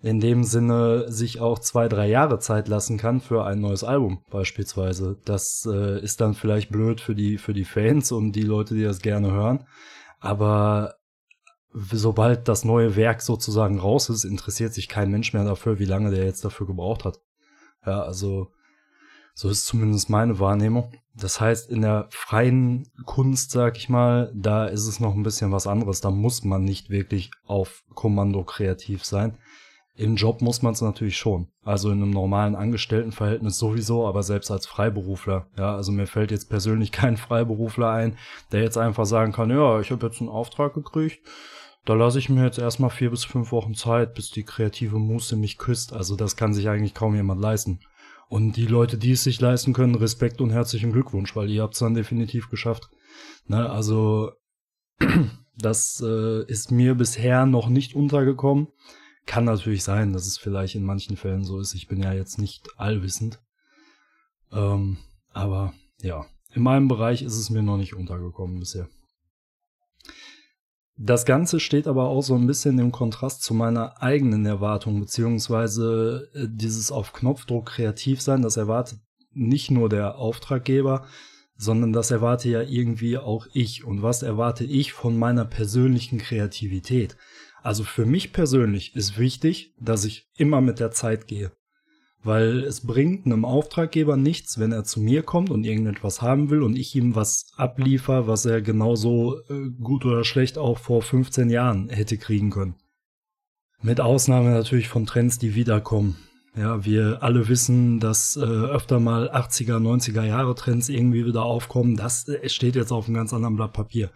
in 0.00 0.20
dem 0.20 0.44
Sinne 0.44 1.10
sich 1.10 1.40
auch 1.40 1.58
zwei, 1.58 1.88
drei 1.88 2.08
Jahre 2.08 2.38
Zeit 2.38 2.68
lassen 2.68 2.98
kann 2.98 3.20
für 3.20 3.44
ein 3.44 3.60
neues 3.60 3.84
Album 3.84 4.22
beispielsweise. 4.30 5.18
Das 5.24 5.66
äh, 5.70 6.00
ist 6.00 6.20
dann 6.20 6.34
vielleicht 6.34 6.70
blöd 6.70 7.00
für 7.00 7.14
die, 7.14 7.38
für 7.38 7.54
die 7.54 7.64
Fans 7.64 8.12
und 8.12 8.32
die 8.32 8.42
Leute, 8.42 8.74
die 8.74 8.82
das 8.82 9.00
gerne 9.00 9.32
hören. 9.32 9.66
Aber 10.20 10.94
sobald 11.74 12.48
das 12.48 12.64
neue 12.64 12.94
Werk 12.94 13.20
sozusagen 13.20 13.78
raus 13.78 14.08
ist, 14.08 14.24
interessiert 14.24 14.72
sich 14.72 14.88
kein 14.88 15.10
Mensch 15.10 15.32
mehr 15.32 15.44
dafür, 15.44 15.78
wie 15.78 15.84
lange 15.84 16.10
der 16.10 16.24
jetzt 16.24 16.44
dafür 16.44 16.66
gebraucht 16.66 17.04
hat. 17.04 17.20
Ja, 17.84 18.02
also 18.02 18.52
so 19.34 19.48
ist 19.48 19.66
zumindest 19.66 20.08
meine 20.08 20.38
Wahrnehmung. 20.38 20.92
Das 21.16 21.40
heißt, 21.40 21.68
in 21.70 21.82
der 21.82 22.06
freien 22.10 22.88
Kunst, 23.04 23.50
sag 23.50 23.76
ich 23.76 23.88
mal, 23.88 24.32
da 24.34 24.66
ist 24.66 24.86
es 24.86 25.00
noch 25.00 25.14
ein 25.14 25.24
bisschen 25.24 25.50
was 25.50 25.66
anderes. 25.66 26.00
Da 26.00 26.10
muss 26.10 26.44
man 26.44 26.64
nicht 26.64 26.90
wirklich 26.90 27.30
auf 27.44 27.82
Kommando 27.94 28.44
kreativ 28.44 29.04
sein. 29.04 29.36
Im 29.96 30.16
Job 30.16 30.42
muss 30.42 30.62
man 30.62 30.72
es 30.72 30.80
natürlich 30.80 31.16
schon. 31.16 31.48
Also 31.64 31.90
in 31.90 32.02
einem 32.02 32.10
normalen 32.10 32.56
Angestelltenverhältnis 32.56 33.58
sowieso, 33.58 34.06
aber 34.06 34.24
selbst 34.24 34.50
als 34.50 34.66
Freiberufler. 34.66 35.46
Ja, 35.56 35.74
also 35.74 35.92
mir 35.92 36.06
fällt 36.06 36.30
jetzt 36.30 36.48
persönlich 36.48 36.92
kein 36.92 37.16
Freiberufler 37.16 37.90
ein, 37.90 38.16
der 38.52 38.62
jetzt 38.62 38.78
einfach 38.78 39.06
sagen 39.06 39.32
kann, 39.32 39.50
ja, 39.50 39.80
ich 39.80 39.90
habe 39.90 40.06
jetzt 40.06 40.20
einen 40.20 40.30
Auftrag 40.30 40.74
gekriegt, 40.74 41.20
da 41.84 41.94
lasse 41.94 42.18
ich 42.18 42.28
mir 42.28 42.44
jetzt 42.44 42.58
erstmal 42.58 42.90
vier 42.90 43.10
bis 43.10 43.24
fünf 43.24 43.52
Wochen 43.52 43.74
Zeit, 43.74 44.14
bis 44.14 44.30
die 44.30 44.44
kreative 44.44 44.98
Muße 44.98 45.36
mich 45.36 45.58
küsst. 45.58 45.92
Also 45.92 46.16
das 46.16 46.36
kann 46.36 46.54
sich 46.54 46.68
eigentlich 46.68 46.94
kaum 46.94 47.14
jemand 47.14 47.40
leisten. 47.40 47.80
Und 48.28 48.56
die 48.56 48.66
Leute, 48.66 48.96
die 48.96 49.12
es 49.12 49.24
sich 49.24 49.40
leisten 49.40 49.74
können, 49.74 49.94
Respekt 49.94 50.40
und 50.40 50.50
herzlichen 50.50 50.92
Glückwunsch, 50.92 51.36
weil 51.36 51.50
ihr 51.50 51.62
habt 51.62 51.74
es 51.74 51.80
dann 51.80 51.94
definitiv 51.94 52.48
geschafft. 52.48 52.88
Ne, 53.46 53.68
also 53.68 54.32
das 55.58 56.02
äh, 56.04 56.44
ist 56.46 56.70
mir 56.70 56.94
bisher 56.94 57.44
noch 57.44 57.68
nicht 57.68 57.94
untergekommen. 57.94 58.68
Kann 59.26 59.44
natürlich 59.44 59.84
sein, 59.84 60.12
dass 60.12 60.26
es 60.26 60.38
vielleicht 60.38 60.74
in 60.74 60.84
manchen 60.84 61.16
Fällen 61.16 61.44
so 61.44 61.58
ist. 61.58 61.74
Ich 61.74 61.86
bin 61.86 62.02
ja 62.02 62.12
jetzt 62.12 62.38
nicht 62.38 62.68
allwissend. 62.78 63.40
Ähm, 64.52 64.98
aber 65.32 65.74
ja, 66.00 66.26
in 66.52 66.62
meinem 66.62 66.88
Bereich 66.88 67.22
ist 67.22 67.36
es 67.36 67.50
mir 67.50 67.62
noch 67.62 67.76
nicht 67.76 67.94
untergekommen 67.94 68.58
bisher. 68.58 68.88
Das 70.96 71.24
Ganze 71.24 71.58
steht 71.58 71.88
aber 71.88 72.08
auch 72.08 72.22
so 72.22 72.36
ein 72.36 72.46
bisschen 72.46 72.78
im 72.78 72.92
Kontrast 72.92 73.42
zu 73.42 73.52
meiner 73.52 74.00
eigenen 74.00 74.46
Erwartung, 74.46 75.00
beziehungsweise 75.00 76.30
äh, 76.34 76.46
dieses 76.48 76.92
auf 76.92 77.12
Knopfdruck 77.12 77.66
kreativ 77.66 78.20
sein, 78.20 78.42
das 78.42 78.56
erwartet 78.56 79.00
nicht 79.32 79.72
nur 79.72 79.88
der 79.88 80.16
Auftraggeber, 80.16 81.06
sondern 81.56 81.92
das 81.92 82.12
erwarte 82.12 82.48
ja 82.48 82.62
irgendwie 82.62 83.18
auch 83.18 83.46
ich. 83.52 83.84
Und 83.84 84.02
was 84.02 84.22
erwarte 84.22 84.64
ich 84.64 84.92
von 84.92 85.18
meiner 85.18 85.44
persönlichen 85.44 86.18
Kreativität? 86.18 87.16
Also 87.62 87.82
für 87.82 88.06
mich 88.06 88.32
persönlich 88.32 88.94
ist 88.94 89.18
wichtig, 89.18 89.74
dass 89.80 90.04
ich 90.04 90.28
immer 90.36 90.60
mit 90.60 90.78
der 90.78 90.92
Zeit 90.92 91.26
gehe. 91.26 91.50
Weil 92.24 92.64
es 92.64 92.80
bringt 92.86 93.26
einem 93.26 93.44
Auftraggeber 93.44 94.16
nichts, 94.16 94.58
wenn 94.58 94.72
er 94.72 94.84
zu 94.84 95.00
mir 95.00 95.22
kommt 95.22 95.50
und 95.50 95.64
irgendetwas 95.64 96.22
haben 96.22 96.50
will 96.50 96.62
und 96.62 96.76
ich 96.76 96.94
ihm 96.96 97.14
was 97.14 97.52
abliefer, 97.56 98.26
was 98.26 98.46
er 98.46 98.62
genauso 98.62 99.38
äh, 99.50 99.70
gut 99.80 100.04
oder 100.04 100.24
schlecht 100.24 100.56
auch 100.56 100.78
vor 100.78 101.02
15 101.02 101.50
Jahren 101.50 101.90
hätte 101.90 102.16
kriegen 102.16 102.50
können. 102.50 102.76
Mit 103.82 104.00
Ausnahme 104.00 104.50
natürlich 104.50 104.88
von 104.88 105.04
Trends, 105.04 105.38
die 105.38 105.54
wiederkommen. 105.54 106.16
Ja, 106.56 106.84
wir 106.84 107.22
alle 107.22 107.48
wissen, 107.48 108.00
dass 108.00 108.36
äh, 108.36 108.40
öfter 108.40 109.00
mal 109.00 109.28
80er, 109.30 109.76
90er 109.76 110.22
Jahre 110.22 110.54
Trends 110.54 110.88
irgendwie 110.88 111.26
wieder 111.26 111.42
aufkommen. 111.42 111.96
Das 111.96 112.28
äh, 112.28 112.48
steht 112.48 112.76
jetzt 112.76 112.92
auf 112.92 113.06
einem 113.06 113.16
ganz 113.16 113.34
anderen 113.34 113.56
Blatt 113.56 113.72
Papier. 113.72 114.10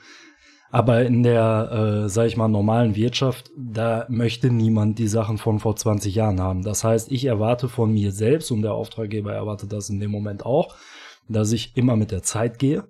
Aber 0.71 1.05
in 1.05 1.23
der, 1.23 2.05
äh, 2.05 2.09
sag 2.09 2.27
ich 2.27 2.37
mal, 2.37 2.49
normalen 2.49 2.95
Wirtschaft, 2.95 3.51
da 3.57 4.05
möchte 4.09 4.51
niemand 4.51 4.99
die 4.99 5.09
Sachen 5.09 5.39
von 5.39 5.61
vor 5.61 5.77
20 5.77 6.15
Jahren 6.15 6.41
haben. 6.41 6.63
Das 6.63 6.85
heißt, 6.85 7.11
ich 7.11 7.25
erwarte 7.25 7.69
von 7.69 7.93
mir 7.93 8.13
selbst 8.13 8.51
und 8.51 8.63
der 8.63 8.75
Auftraggeber 8.75 9.33
erwartet 9.33 9.73
das 9.73 9.89
in 9.89 9.99
dem 9.99 10.11
Moment 10.11 10.45
auch, 10.45 10.77
dass 11.29 11.53
ich 11.53 11.77
immer 11.77 11.97
mit 11.97 12.11
der 12.11 12.23
Zeit 12.23 12.59
gehe. 12.59 12.85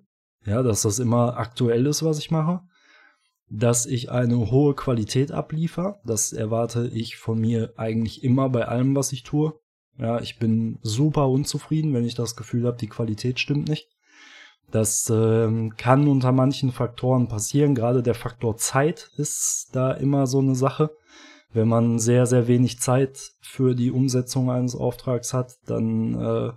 Ja, 0.44 0.62
dass 0.62 0.82
das 0.82 0.98
immer 0.98 1.36
aktuell 1.36 1.86
ist, 1.86 2.02
was 2.02 2.18
ich 2.18 2.30
mache. 2.30 2.62
Dass 3.50 3.86
ich 3.86 4.10
eine 4.10 4.50
hohe 4.50 4.74
Qualität 4.74 5.30
abliefer. 5.30 6.00
Das 6.04 6.32
erwarte 6.32 6.88
ich 6.88 7.16
von 7.16 7.38
mir 7.38 7.74
eigentlich 7.76 8.24
immer 8.24 8.48
bei 8.48 8.66
allem, 8.66 8.96
was 8.96 9.12
ich 9.12 9.22
tue. 9.22 9.54
Ja, 9.98 10.20
ich 10.20 10.38
bin 10.38 10.78
super 10.82 11.28
unzufrieden, 11.28 11.92
wenn 11.92 12.04
ich 12.04 12.14
das 12.14 12.36
Gefühl 12.36 12.66
habe, 12.66 12.76
die 12.76 12.88
Qualität 12.88 13.40
stimmt 13.40 13.68
nicht. 13.68 13.88
Das 14.70 15.10
ähm, 15.10 15.74
kann 15.76 16.08
unter 16.08 16.32
manchen 16.32 16.72
Faktoren 16.72 17.28
passieren. 17.28 17.74
Gerade 17.74 18.02
der 18.02 18.14
Faktor 18.14 18.56
Zeit 18.56 19.10
ist 19.16 19.70
da 19.72 19.92
immer 19.92 20.26
so 20.26 20.40
eine 20.40 20.54
Sache. 20.54 20.90
Wenn 21.52 21.68
man 21.68 21.98
sehr, 21.98 22.26
sehr 22.26 22.46
wenig 22.46 22.78
Zeit 22.78 23.32
für 23.40 23.74
die 23.74 23.90
Umsetzung 23.90 24.50
eines 24.50 24.76
Auftrags 24.76 25.32
hat, 25.32 25.56
dann, 25.66 26.14
äh, 26.14 26.52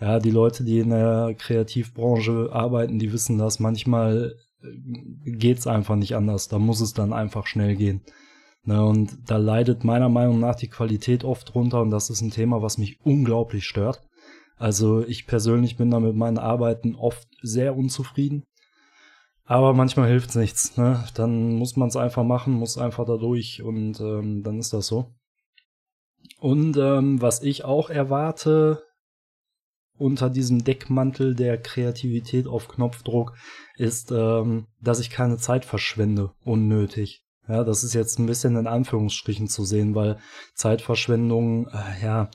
ja, 0.00 0.18
die 0.18 0.30
Leute, 0.30 0.64
die 0.64 0.80
in 0.80 0.90
der 0.90 1.34
Kreativbranche 1.38 2.50
arbeiten, 2.52 2.98
die 2.98 3.12
wissen 3.12 3.38
das. 3.38 3.60
Manchmal 3.60 4.36
äh, 4.62 5.30
geht's 5.30 5.66
einfach 5.66 5.96
nicht 5.96 6.14
anders. 6.14 6.48
Da 6.48 6.58
muss 6.58 6.82
es 6.82 6.92
dann 6.92 7.14
einfach 7.14 7.46
schnell 7.46 7.76
gehen. 7.76 8.02
Ne, 8.66 8.84
und 8.84 9.30
da 9.30 9.36
leidet 9.36 9.84
meiner 9.84 10.08
Meinung 10.08 10.40
nach 10.40 10.56
die 10.56 10.68
Qualität 10.68 11.22
oft 11.22 11.54
drunter 11.54 11.80
und 11.80 11.90
das 11.90 12.10
ist 12.10 12.20
ein 12.20 12.32
Thema, 12.32 12.62
was 12.62 12.78
mich 12.78 12.98
unglaublich 13.04 13.64
stört. 13.64 14.00
Also 14.56 15.04
ich 15.04 15.26
persönlich 15.26 15.76
bin 15.76 15.90
da 15.90 16.00
mit 16.00 16.16
meinen 16.16 16.38
Arbeiten 16.38 16.94
oft 16.94 17.28
sehr 17.42 17.76
unzufrieden. 17.76 18.44
Aber 19.44 19.74
manchmal 19.74 20.08
hilft's 20.08 20.34
nichts. 20.34 20.76
Ne? 20.76 21.04
Dann 21.14 21.54
muss 21.54 21.76
man 21.76 21.88
es 21.88 21.96
einfach 21.96 22.24
machen, 22.24 22.54
muss 22.54 22.78
einfach 22.78 23.06
da 23.06 23.16
durch 23.16 23.62
und 23.62 24.00
ähm, 24.00 24.42
dann 24.42 24.58
ist 24.58 24.72
das 24.72 24.86
so. 24.86 25.14
Und 26.40 26.76
ähm, 26.76 27.22
was 27.22 27.42
ich 27.42 27.64
auch 27.64 27.88
erwarte 27.88 28.82
unter 29.98 30.28
diesem 30.28 30.64
Deckmantel 30.64 31.34
der 31.34 31.58
Kreativität 31.60 32.46
auf 32.46 32.68
Knopfdruck 32.68 33.34
ist, 33.76 34.10
ähm, 34.10 34.66
dass 34.80 35.00
ich 35.00 35.10
keine 35.10 35.38
Zeit 35.38 35.64
verschwende, 35.64 36.32
unnötig. 36.44 37.22
Ja, 37.48 37.62
das 37.62 37.84
ist 37.84 37.94
jetzt 37.94 38.18
ein 38.18 38.26
bisschen 38.26 38.56
in 38.56 38.66
Anführungsstrichen 38.66 39.46
zu 39.46 39.64
sehen, 39.64 39.94
weil 39.94 40.18
Zeitverschwendung, 40.54 41.68
äh, 41.68 42.02
ja, 42.02 42.28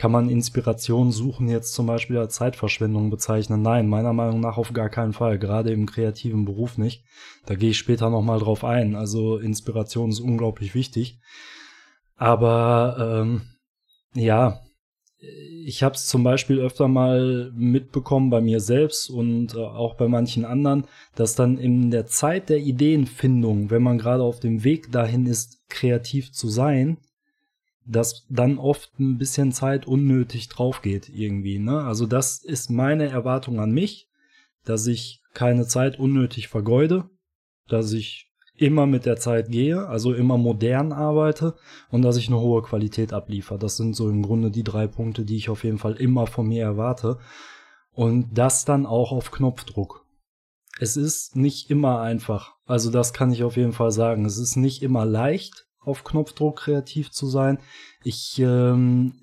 kann 0.00 0.12
man 0.12 0.30
Inspiration 0.30 1.12
suchen 1.12 1.50
jetzt 1.50 1.74
zum 1.74 1.86
Beispiel 1.86 2.16
als 2.16 2.36
Zeitverschwendung 2.36 3.10
bezeichnen? 3.10 3.60
Nein, 3.60 3.86
meiner 3.86 4.14
Meinung 4.14 4.40
nach 4.40 4.56
auf 4.56 4.72
gar 4.72 4.88
keinen 4.88 5.12
Fall, 5.12 5.38
gerade 5.38 5.72
im 5.72 5.84
kreativen 5.84 6.46
Beruf 6.46 6.78
nicht. 6.78 7.04
Da 7.44 7.54
gehe 7.54 7.68
ich 7.68 7.76
später 7.76 8.08
nochmal 8.08 8.38
drauf 8.38 8.64
ein. 8.64 8.94
Also 8.94 9.36
Inspiration 9.36 10.08
ist 10.08 10.20
unglaublich 10.20 10.74
wichtig. 10.74 11.18
Aber 12.16 12.96
ähm, 13.20 13.42
ja, 14.14 14.62
ich 15.18 15.82
habe 15.82 15.96
es 15.96 16.06
zum 16.06 16.24
Beispiel 16.24 16.60
öfter 16.60 16.88
mal 16.88 17.52
mitbekommen 17.54 18.30
bei 18.30 18.40
mir 18.40 18.60
selbst 18.60 19.10
und 19.10 19.54
äh, 19.54 19.58
auch 19.58 19.98
bei 19.98 20.08
manchen 20.08 20.46
anderen, 20.46 20.84
dass 21.14 21.34
dann 21.34 21.58
in 21.58 21.90
der 21.90 22.06
Zeit 22.06 22.48
der 22.48 22.60
Ideenfindung, 22.60 23.68
wenn 23.68 23.82
man 23.82 23.98
gerade 23.98 24.22
auf 24.22 24.40
dem 24.40 24.64
Weg 24.64 24.90
dahin 24.92 25.26
ist, 25.26 25.58
kreativ 25.68 26.32
zu 26.32 26.48
sein, 26.48 26.96
dass 27.90 28.26
dann 28.28 28.58
oft 28.58 28.98
ein 29.00 29.18
bisschen 29.18 29.52
Zeit 29.52 29.86
unnötig 29.86 30.48
drauf 30.48 30.80
geht 30.80 31.08
irgendwie. 31.08 31.58
Ne? 31.58 31.82
Also 31.82 32.06
das 32.06 32.38
ist 32.38 32.70
meine 32.70 33.08
Erwartung 33.08 33.58
an 33.58 33.72
mich, 33.72 34.08
dass 34.64 34.86
ich 34.86 35.22
keine 35.34 35.66
Zeit 35.66 35.98
unnötig 35.98 36.48
vergeude, 36.48 37.10
dass 37.68 37.92
ich 37.92 38.30
immer 38.56 38.86
mit 38.86 39.06
der 39.06 39.16
Zeit 39.16 39.50
gehe, 39.50 39.86
also 39.86 40.12
immer 40.12 40.36
modern 40.36 40.92
arbeite 40.92 41.56
und 41.88 42.02
dass 42.02 42.16
ich 42.16 42.28
eine 42.28 42.38
hohe 42.38 42.62
Qualität 42.62 43.12
abliefer. 43.12 43.58
Das 43.58 43.76
sind 43.76 43.96
so 43.96 44.08
im 44.08 44.22
Grunde 44.22 44.50
die 44.50 44.64
drei 44.64 44.86
Punkte, 44.86 45.24
die 45.24 45.36
ich 45.36 45.48
auf 45.48 45.64
jeden 45.64 45.78
Fall 45.78 45.94
immer 45.94 46.26
von 46.26 46.46
mir 46.46 46.62
erwarte. 46.62 47.18
Und 47.92 48.38
das 48.38 48.64
dann 48.64 48.86
auch 48.86 49.12
auf 49.12 49.30
Knopfdruck. 49.32 50.06
Es 50.78 50.96
ist 50.96 51.36
nicht 51.36 51.70
immer 51.70 52.00
einfach. 52.00 52.54
Also 52.66 52.90
das 52.90 53.12
kann 53.12 53.32
ich 53.32 53.42
auf 53.42 53.56
jeden 53.56 53.72
Fall 53.72 53.90
sagen. 53.90 54.24
Es 54.24 54.38
ist 54.38 54.56
nicht 54.56 54.82
immer 54.82 55.04
leicht, 55.04 55.66
auf 55.80 56.04
Knopfdruck 56.04 56.56
kreativ 56.56 57.10
zu 57.10 57.26
sein. 57.26 57.58
Ich, 58.04 58.38
ähm, 58.38 59.14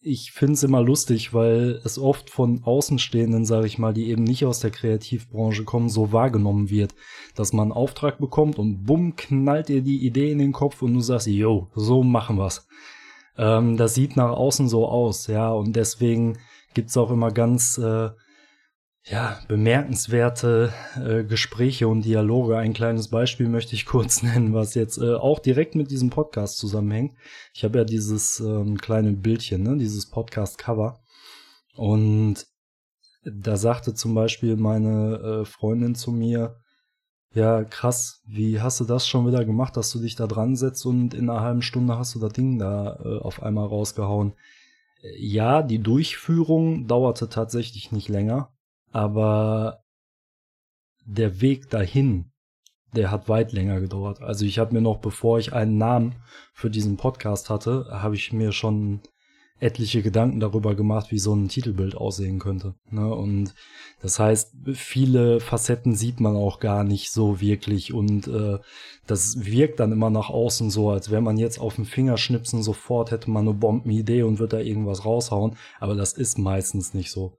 ich 0.00 0.32
finde 0.32 0.54
es 0.54 0.62
immer 0.62 0.82
lustig, 0.82 1.32
weil 1.32 1.80
es 1.84 1.98
oft 1.98 2.30
von 2.30 2.62
Außenstehenden, 2.64 3.44
sage 3.44 3.66
ich 3.66 3.78
mal, 3.78 3.92
die 3.92 4.08
eben 4.08 4.24
nicht 4.24 4.44
aus 4.44 4.60
der 4.60 4.70
Kreativbranche 4.70 5.64
kommen, 5.64 5.88
so 5.88 6.12
wahrgenommen 6.12 6.70
wird, 6.70 6.94
dass 7.34 7.52
man 7.52 7.66
einen 7.66 7.72
Auftrag 7.72 8.18
bekommt 8.18 8.58
und 8.58 8.84
bumm, 8.84 9.16
knallt 9.16 9.68
dir 9.68 9.82
die 9.82 10.04
Idee 10.04 10.32
in 10.32 10.38
den 10.38 10.52
Kopf 10.52 10.82
und 10.82 10.94
du 10.94 11.00
sagst, 11.00 11.26
yo, 11.26 11.68
so 11.74 12.02
machen 12.02 12.36
wir's. 12.36 12.66
Ähm, 13.36 13.76
das 13.76 13.94
sieht 13.94 14.16
nach 14.16 14.30
außen 14.30 14.68
so 14.68 14.86
aus, 14.86 15.26
ja, 15.26 15.50
und 15.52 15.74
deswegen 15.76 16.38
gibt's 16.74 16.96
auch 16.96 17.10
immer 17.10 17.30
ganz 17.30 17.78
äh, 17.78 18.10
ja, 19.04 19.40
bemerkenswerte 19.48 20.72
äh, 20.94 21.24
Gespräche 21.24 21.88
und 21.88 22.04
Dialoge. 22.04 22.56
Ein 22.56 22.72
kleines 22.72 23.08
Beispiel 23.08 23.48
möchte 23.48 23.74
ich 23.74 23.86
kurz 23.86 24.22
nennen, 24.22 24.54
was 24.54 24.74
jetzt 24.74 24.98
äh, 24.98 25.14
auch 25.14 25.40
direkt 25.40 25.74
mit 25.74 25.90
diesem 25.90 26.10
Podcast 26.10 26.58
zusammenhängt. 26.58 27.14
Ich 27.52 27.64
habe 27.64 27.78
ja 27.78 27.84
dieses 27.84 28.38
ähm, 28.40 28.78
kleine 28.78 29.12
Bildchen, 29.12 29.62
ne, 29.64 29.76
dieses 29.76 30.08
Podcast-Cover. 30.08 31.00
Und 31.74 32.46
da 33.24 33.56
sagte 33.56 33.94
zum 33.94 34.14
Beispiel 34.14 34.56
meine 34.56 35.16
äh, 35.16 35.44
Freundin 35.44 35.94
zu 35.94 36.12
mir, 36.12 36.56
ja, 37.34 37.64
krass, 37.64 38.20
wie 38.26 38.60
hast 38.60 38.78
du 38.78 38.84
das 38.84 39.08
schon 39.08 39.26
wieder 39.26 39.44
gemacht, 39.44 39.76
dass 39.76 39.90
du 39.90 40.00
dich 40.00 40.16
da 40.16 40.26
dran 40.26 40.54
setzt 40.54 40.84
und 40.84 41.14
in 41.14 41.30
einer 41.30 41.40
halben 41.40 41.62
Stunde 41.62 41.96
hast 41.96 42.14
du 42.14 42.18
das 42.18 42.34
Ding 42.34 42.58
da 42.58 43.00
äh, 43.02 43.18
auf 43.20 43.42
einmal 43.42 43.66
rausgehauen. 43.66 44.34
Ja, 45.16 45.62
die 45.62 45.78
Durchführung 45.78 46.86
dauerte 46.86 47.28
tatsächlich 47.28 47.90
nicht 47.90 48.08
länger 48.08 48.52
aber 48.92 49.82
der 51.04 51.40
Weg 51.40 51.70
dahin, 51.70 52.30
der 52.94 53.10
hat 53.10 53.28
weit 53.28 53.52
länger 53.52 53.80
gedauert. 53.80 54.20
Also 54.20 54.44
ich 54.44 54.58
habe 54.58 54.74
mir 54.74 54.80
noch, 54.80 54.98
bevor 54.98 55.38
ich 55.38 55.52
einen 55.52 55.78
Namen 55.78 56.16
für 56.52 56.70
diesen 56.70 56.96
Podcast 56.96 57.50
hatte, 57.50 57.86
habe 57.90 58.14
ich 58.14 58.32
mir 58.32 58.52
schon 58.52 59.00
etliche 59.62 60.02
Gedanken 60.02 60.40
darüber 60.40 60.74
gemacht, 60.74 61.12
wie 61.12 61.20
so 61.20 61.32
ein 61.34 61.48
Titelbild 61.48 61.94
aussehen 61.94 62.40
könnte. 62.40 62.74
Ne? 62.90 63.14
Und 63.14 63.54
das 64.00 64.18
heißt, 64.18 64.54
viele 64.74 65.38
Facetten 65.38 65.94
sieht 65.94 66.18
man 66.18 66.34
auch 66.34 66.58
gar 66.58 66.82
nicht 66.82 67.12
so 67.12 67.40
wirklich 67.40 67.94
und 67.94 68.26
äh, 68.26 68.58
das 69.06 69.44
wirkt 69.44 69.78
dann 69.78 69.92
immer 69.92 70.10
nach 70.10 70.30
außen 70.30 70.68
so, 70.70 70.90
als 70.90 71.10
wäre 71.10 71.22
man 71.22 71.36
jetzt 71.36 71.60
auf 71.60 71.76
den 71.76 71.84
Fingerschnipsen 71.84 72.64
sofort 72.64 73.12
hätte 73.12 73.30
man 73.30 73.46
eine 73.46 73.54
Bombenidee 73.54 74.24
und 74.24 74.40
wird 74.40 74.52
da 74.52 74.58
irgendwas 74.58 75.04
raushauen, 75.04 75.56
aber 75.78 75.94
das 75.94 76.12
ist 76.12 76.38
meistens 76.38 76.92
nicht 76.92 77.12
so 77.12 77.38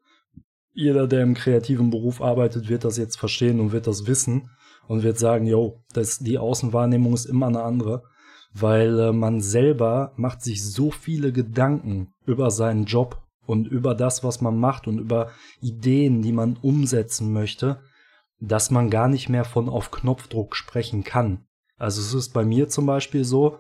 jeder, 0.74 1.08
der 1.08 1.22
im 1.22 1.34
kreativen 1.34 1.89
Beruf 1.89 2.22
arbeitet, 2.22 2.70
wird 2.70 2.84
das 2.84 2.98
jetzt 2.98 3.18
verstehen 3.18 3.60
und 3.60 3.72
wird 3.72 3.88
das 3.88 4.08
wissen 4.08 4.50
und 4.88 5.03
wird 5.03 5.18
sagen, 5.18 5.46
yo, 5.46 5.84
das, 5.94 6.20
die 6.20 6.38
Außenwahrnehmung 6.38 7.13
ist 7.13 7.25
immer 7.25 7.48
eine 7.48 7.63
andere, 7.63 8.03
weil 8.53 9.00
äh, 9.00 9.12
man 9.12 9.42
selber 9.42 10.13
macht 10.15 10.42
sich 10.42 10.63
so 10.63 10.92
viele 10.92 11.32
Gedanken 11.32 12.13
über 12.25 12.51
seinen 12.51 12.86
Job 12.86 13.22
und 13.46 13.68
über 13.68 13.96
das, 13.96 14.24
was 14.24 14.42
man 14.42 14.58
macht 14.58 14.88
und 14.88 15.00
über 15.00 15.32
Ideen, 15.62 16.22
die 16.22 16.32
man 16.32 16.58
umsetzen 16.62 17.34
möchte, 17.34 17.82
dass 18.39 18.72
man 18.72 18.89
gar 18.89 19.08
nicht 19.08 19.30
mehr 19.30 19.46
von 19.46 19.70
auf 19.70 19.92
Knopfdruck 19.92 20.56
sprechen 20.56 21.03
kann. 21.03 21.46
Also 21.77 22.01
es 22.01 22.13
ist 22.13 22.34
bei 22.34 22.46
mir 22.46 22.70
zum 22.70 22.86
Beispiel 22.86 23.24
so, 23.24 23.60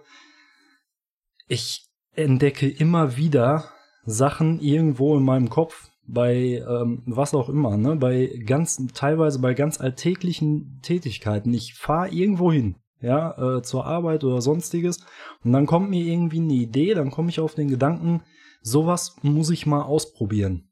ich 1.47 1.89
entdecke 2.15 2.69
immer 2.69 3.17
wieder 3.17 3.69
Sachen 4.05 4.59
irgendwo 4.59 5.17
in 5.17 5.23
meinem 5.23 5.49
Kopf, 5.49 5.89
bei 6.05 6.63
ähm, 6.67 7.01
was 7.05 7.33
auch 7.33 7.49
immer, 7.49 7.77
ne, 7.77 7.95
bei 7.95 8.27
ganz, 8.45 8.81
teilweise 8.93 9.39
bei 9.39 9.53
ganz 9.53 9.79
alltäglichen 9.79 10.79
Tätigkeiten. 10.81 11.53
Ich 11.53 11.75
fahre 11.75 12.09
irgendwo 12.09 12.51
hin, 12.51 12.75
ja, 13.01 13.57
äh, 13.57 13.61
zur 13.61 13.85
Arbeit 13.85 14.23
oder 14.23 14.41
sonstiges, 14.41 15.05
und 15.43 15.53
dann 15.53 15.65
kommt 15.65 15.89
mir 15.89 16.05
irgendwie 16.05 16.39
eine 16.39 16.53
Idee, 16.53 16.93
dann 16.93 17.11
komme 17.11 17.29
ich 17.29 17.39
auf 17.39 17.55
den 17.55 17.69
Gedanken, 17.69 18.21
sowas 18.61 19.15
muss 19.21 19.49
ich 19.49 19.65
mal 19.65 19.83
ausprobieren. 19.83 20.69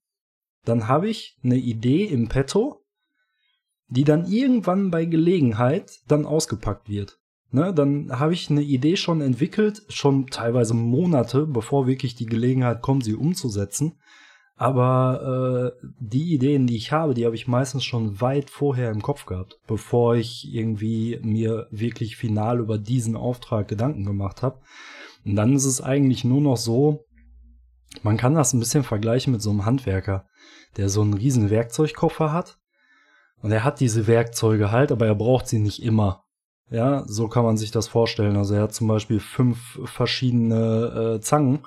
Dann 0.66 0.88
habe 0.88 1.10
ich 1.10 1.38
eine 1.44 1.58
Idee 1.58 2.06
im 2.06 2.28
Petto, 2.28 2.84
die 3.88 4.04
dann 4.04 4.26
irgendwann 4.26 4.92
bei 4.92 5.06
Gelegenheit 5.06 6.00
dann 6.08 6.26
ausgepackt 6.26 6.90
wird. 6.90 7.18
Ne, 7.54 7.74
dann 7.74 8.18
habe 8.18 8.34
ich 8.34 8.50
eine 8.50 8.62
Idee 8.62 8.96
schon 8.96 9.20
entwickelt, 9.20 9.84
schon 9.90 10.28
teilweise 10.28 10.74
Monate, 10.74 11.46
bevor 11.46 11.86
wirklich 11.86 12.16
die 12.16 12.26
Gelegenheit 12.26 12.82
kommt, 12.82 13.04
sie 13.04 13.14
umzusetzen. 13.14 14.00
Aber 14.56 15.74
äh, 15.82 15.88
die 16.00 16.34
Ideen, 16.34 16.68
die 16.68 16.76
ich 16.76 16.92
habe, 16.92 17.14
die 17.14 17.26
habe 17.26 17.36
ich 17.36 17.48
meistens 17.48 17.84
schon 17.84 18.22
weit 18.22 18.50
vorher 18.50 18.92
im 18.92 19.02
Kopf 19.02 19.26
gehabt, 19.26 19.60
bevor 19.66 20.16
ich 20.16 20.54
irgendwie 20.54 21.20
mir 21.24 21.68
wirklich 21.72 22.16
final 22.16 22.60
über 22.60 22.78
diesen 22.78 23.16
Auftrag 23.16 23.68
Gedanken 23.68 24.06
gemacht 24.06 24.44
habe. 24.44 24.60
Und 25.26 25.36
dann 25.36 25.54
ist 25.54 25.66
es 25.66 25.82
eigentlich 25.82 26.24
nur 26.24 26.42
noch 26.42 26.58
so, 26.58 27.06
man 28.04 28.18
kann 28.18 28.36
das 28.36 28.54
ein 28.54 28.60
bisschen 28.60 28.84
vergleichen 28.84 29.34
mit 29.34 29.42
so 29.42 29.50
einem 29.50 29.66
Handwerker, 29.66 30.26
der 30.78 30.90
so 30.90 31.02
einen 31.02 31.14
riesen 31.14 31.50
Werkzeugkoffer 31.50 32.32
hat. 32.32 32.58
Und 33.42 33.52
er 33.52 33.64
hat 33.64 33.80
diese 33.80 34.06
Werkzeuge 34.08 34.72
halt, 34.72 34.92
aber 34.92 35.08
er 35.08 35.16
braucht 35.16 35.48
sie 35.48 35.60
nicht 35.60 35.82
immer. 35.82 36.24
Ja, 36.70 37.04
so 37.08 37.28
kann 37.28 37.44
man 37.44 37.58
sich 37.58 37.72
das 37.72 37.88
vorstellen. 37.88 38.38
Also 38.38 38.54
er 38.54 38.64
hat 38.64 38.74
zum 38.74 38.88
Beispiel 38.88 39.20
fünf 39.20 39.80
verschiedene 39.86 41.16
äh, 41.16 41.22
Zangen 41.22 41.60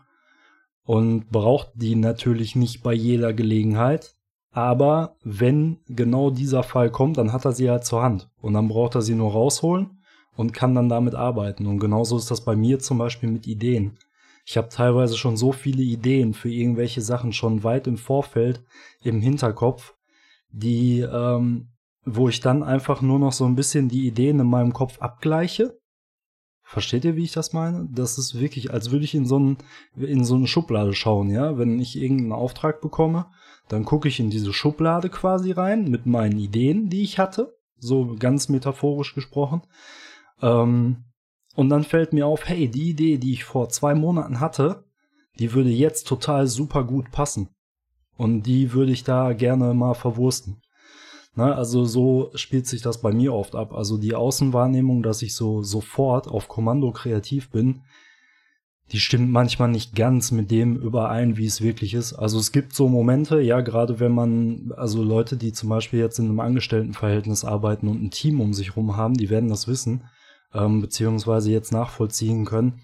und 0.84 1.30
braucht 1.30 1.70
die 1.74 1.96
natürlich 1.96 2.56
nicht 2.56 2.82
bei 2.82 2.92
jeder 2.92 3.32
Gelegenheit. 3.32 4.14
Aber 4.52 5.16
wenn 5.24 5.78
genau 5.88 6.30
dieser 6.30 6.62
Fall 6.62 6.90
kommt, 6.90 7.18
dann 7.18 7.32
hat 7.32 7.44
er 7.44 7.52
sie 7.52 7.68
halt 7.68 7.84
zur 7.84 8.02
Hand. 8.02 8.30
Und 8.40 8.54
dann 8.54 8.68
braucht 8.68 8.94
er 8.94 9.02
sie 9.02 9.14
nur 9.14 9.32
rausholen 9.32 9.98
und 10.36 10.52
kann 10.52 10.74
dann 10.74 10.88
damit 10.88 11.14
arbeiten. 11.14 11.66
Und 11.66 11.80
genauso 11.80 12.16
ist 12.16 12.30
das 12.30 12.44
bei 12.44 12.54
mir 12.54 12.78
zum 12.78 12.98
Beispiel 12.98 13.30
mit 13.30 13.46
Ideen. 13.46 13.98
Ich 14.46 14.56
habe 14.56 14.68
teilweise 14.68 15.16
schon 15.16 15.36
so 15.36 15.52
viele 15.52 15.82
Ideen 15.82 16.34
für 16.34 16.50
irgendwelche 16.50 17.00
Sachen 17.00 17.32
schon 17.32 17.64
weit 17.64 17.86
im 17.86 17.96
Vorfeld 17.96 18.62
im 19.02 19.20
Hinterkopf, 19.20 19.94
die 20.50 21.00
ähm, 21.00 21.70
wo 22.04 22.28
ich 22.28 22.40
dann 22.40 22.62
einfach 22.62 23.00
nur 23.00 23.18
noch 23.18 23.32
so 23.32 23.46
ein 23.46 23.56
bisschen 23.56 23.88
die 23.88 24.06
Ideen 24.06 24.40
in 24.40 24.46
meinem 24.46 24.72
Kopf 24.72 25.00
abgleiche. 25.00 25.78
Versteht 26.66 27.04
ihr, 27.04 27.14
wie 27.14 27.24
ich 27.24 27.32
das 27.32 27.52
meine? 27.52 27.86
Das 27.92 28.16
ist 28.16 28.40
wirklich, 28.40 28.72
als 28.72 28.90
würde 28.90 29.04
ich 29.04 29.14
in 29.14 29.26
so, 29.26 29.38
ein, 29.38 29.58
in 29.96 30.24
so 30.24 30.34
eine 30.34 30.46
Schublade 30.46 30.94
schauen, 30.94 31.30
ja. 31.30 31.58
Wenn 31.58 31.78
ich 31.78 31.96
irgendeinen 31.96 32.32
Auftrag 32.32 32.80
bekomme, 32.80 33.26
dann 33.68 33.84
gucke 33.84 34.08
ich 34.08 34.18
in 34.18 34.30
diese 34.30 34.52
Schublade 34.52 35.10
quasi 35.10 35.52
rein 35.52 35.90
mit 35.90 36.06
meinen 36.06 36.38
Ideen, 36.38 36.88
die 36.88 37.02
ich 37.02 37.18
hatte, 37.18 37.54
so 37.78 38.16
ganz 38.18 38.48
metaphorisch 38.48 39.14
gesprochen. 39.14 39.62
Ähm, 40.40 41.04
und 41.54 41.68
dann 41.68 41.84
fällt 41.84 42.12
mir 42.12 42.26
auf, 42.26 42.48
hey, 42.48 42.68
die 42.68 42.90
Idee, 42.90 43.18
die 43.18 43.34
ich 43.34 43.44
vor 43.44 43.68
zwei 43.68 43.94
Monaten 43.94 44.40
hatte, 44.40 44.84
die 45.38 45.52
würde 45.52 45.70
jetzt 45.70 46.08
total 46.08 46.46
super 46.46 46.84
gut 46.84 47.10
passen. 47.10 47.50
Und 48.16 48.44
die 48.44 48.72
würde 48.72 48.92
ich 48.92 49.04
da 49.04 49.32
gerne 49.32 49.74
mal 49.74 49.94
verwursten. 49.94 50.60
Ne, 51.36 51.54
also 51.54 51.84
so 51.84 52.30
spielt 52.34 52.66
sich 52.68 52.80
das 52.80 53.00
bei 53.00 53.12
mir 53.12 53.34
oft 53.34 53.56
ab. 53.56 53.74
Also 53.74 53.98
die 53.98 54.14
Außenwahrnehmung, 54.14 55.02
dass 55.02 55.22
ich 55.22 55.34
so 55.34 55.62
sofort 55.62 56.28
auf 56.28 56.46
Kommando 56.46 56.92
kreativ 56.92 57.50
bin, 57.50 57.82
die 58.92 59.00
stimmt 59.00 59.30
manchmal 59.30 59.68
nicht 59.68 59.96
ganz 59.96 60.30
mit 60.30 60.50
dem 60.50 60.76
überein, 60.76 61.36
wie 61.36 61.46
es 61.46 61.60
wirklich 61.60 61.94
ist. 61.94 62.12
Also 62.12 62.38
es 62.38 62.52
gibt 62.52 62.74
so 62.74 62.88
Momente, 62.88 63.40
ja, 63.40 63.62
gerade 63.62 63.98
wenn 63.98 64.12
man, 64.12 64.72
also 64.76 65.02
Leute, 65.02 65.36
die 65.36 65.52
zum 65.52 65.70
Beispiel 65.70 65.98
jetzt 65.98 66.18
in 66.18 66.26
einem 66.26 66.40
Angestelltenverhältnis 66.40 67.44
arbeiten 67.44 67.88
und 67.88 68.02
ein 68.02 68.10
Team 68.10 68.40
um 68.40 68.52
sich 68.52 68.76
rum 68.76 68.96
haben, 68.96 69.14
die 69.14 69.30
werden 69.30 69.48
das 69.48 69.66
wissen, 69.66 70.04
ähm, 70.52 70.82
beziehungsweise 70.82 71.50
jetzt 71.50 71.72
nachvollziehen 71.72 72.44
können 72.44 72.80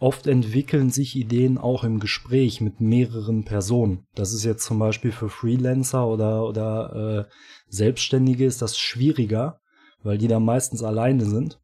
Oft 0.00 0.26
entwickeln 0.26 0.88
sich 0.88 1.14
Ideen 1.14 1.58
auch 1.58 1.84
im 1.84 2.00
Gespräch 2.00 2.62
mit 2.62 2.80
mehreren 2.80 3.44
Personen. 3.44 4.06
Das 4.14 4.32
ist 4.32 4.44
jetzt 4.44 4.64
zum 4.64 4.78
Beispiel 4.78 5.12
für 5.12 5.28
Freelancer 5.28 6.06
oder, 6.06 6.48
oder 6.48 7.28
äh, 7.28 7.32
Selbstständige 7.68 8.46
ist 8.46 8.62
das 8.62 8.78
schwieriger, 8.78 9.60
weil 10.02 10.16
die 10.16 10.26
da 10.26 10.40
meistens 10.40 10.82
alleine 10.82 11.26
sind 11.26 11.60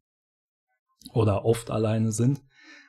oder 1.13 1.45
oft 1.45 1.71
alleine 1.71 2.11
sind. 2.11 2.43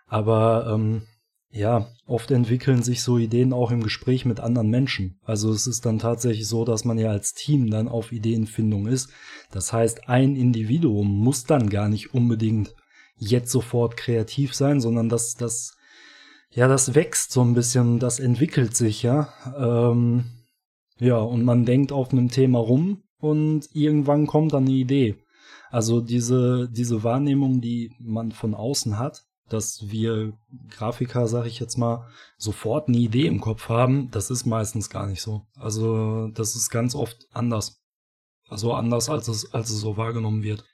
Aber 0.07 0.67
ähm, 0.71 1.05
ja, 1.51 1.89
oft 2.07 2.31
entwickeln 2.31 2.83
sich 2.83 3.03
so 3.03 3.17
Ideen 3.17 3.55
auch 3.55 3.71
im 3.71 3.83
Gespräch 3.83 4.27
mit 4.27 4.41
anderen 4.41 4.69
Menschen. 4.69 5.19
Also 5.25 5.51
es 5.51 5.67
ist 5.67 5.87
dann 5.87 5.99
tatsächlich 5.99 6.47
so, 6.47 6.67
dass 6.67 6.85
man 6.85 6.99
ja 6.99 7.11
als 7.11 7.33
Team 7.33 7.71
dann 7.71 7.89
auf 7.89 8.13
Ideenfindung 8.13 8.87
ist. 8.87 9.11
Das 9.51 9.73
heißt, 9.73 10.11
ein 10.11 10.37
Individuum 10.37 11.09
muss 11.09 11.45
dann 11.45 11.71
gar 11.71 11.89
nicht 11.89 12.13
unbedingt 12.13 12.75
jetzt 13.19 13.51
sofort 13.51 13.97
kreativ 13.97 14.55
sein, 14.55 14.81
sondern 14.81 15.09
das, 15.09 15.35
das, 15.35 15.77
ja, 16.51 16.69
das 16.69 16.95
wächst 16.95 17.33
so 17.33 17.43
ein 17.43 17.55
bisschen, 17.55 17.99
das 17.99 18.21
entwickelt 18.21 18.77
sich, 18.77 19.03
ja. 19.03 19.33
Ähm, 19.57 20.25
ja, 20.99 21.19
und 21.19 21.45
man 21.45 21.65
denkt 21.65 21.93
auf 21.93 22.13
einem 22.13 22.31
Thema 22.31 22.59
rum 22.59 23.03
und 23.19 23.69
irgendwann 23.73 24.27
kommt 24.27 24.53
dann 24.53 24.65
eine 24.65 24.75
Idee. 24.75 25.17
Also 25.71 26.01
diese, 26.01 26.69
diese 26.71 27.05
Wahrnehmung, 27.05 27.61
die 27.61 27.93
man 28.01 28.33
von 28.33 28.55
außen 28.55 28.99
hat, 28.99 29.25
dass 29.49 29.91
wir 29.91 30.33
Grafiker, 30.71 31.27
sag 31.27 31.47
ich 31.47 31.59
jetzt 31.59 31.77
mal, 31.77 32.07
sofort 32.37 32.89
eine 32.89 32.99
Idee 32.99 33.27
im 33.27 33.41
Kopf 33.41 33.69
haben, 33.69 34.11
das 34.11 34.31
ist 34.31 34.47
meistens 34.47 34.91
gar 34.91 35.07
nicht 35.07 35.23
so. 35.23 35.47
Also 35.57 36.29
das 36.29 36.55
ist 36.55 36.71
ganz 36.71 36.95
oft 36.95 37.27
anders. 37.33 37.83
Also 38.49 38.73
anders, 38.73 39.09
als 39.09 39.29
es, 39.29 39.53
als 39.53 39.71
es 39.71 39.81
so 39.81 39.97
wahrgenommen 39.97 40.43
wird. 40.43 40.65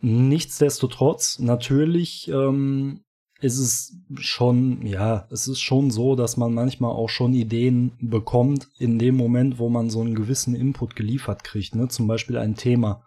Nichtsdestotrotz, 0.00 1.38
natürlich 1.38 2.28
ähm, 2.28 3.00
ist 3.40 3.58
es 3.58 3.96
schon, 4.18 4.86
ja, 4.86 5.26
es 5.30 5.48
ist 5.48 5.60
schon 5.60 5.90
so, 5.90 6.16
dass 6.16 6.36
man 6.36 6.54
manchmal 6.54 6.92
auch 6.92 7.08
schon 7.08 7.34
Ideen 7.34 7.92
bekommt 8.00 8.68
in 8.78 8.98
dem 8.98 9.16
Moment, 9.16 9.58
wo 9.58 9.68
man 9.68 9.90
so 9.90 10.00
einen 10.00 10.14
gewissen 10.14 10.54
Input 10.54 10.96
geliefert 10.96 11.44
kriegt, 11.44 11.74
ne? 11.74 11.88
Zum 11.88 12.06
Beispiel 12.06 12.38
ein 12.38 12.54
Thema. 12.54 13.02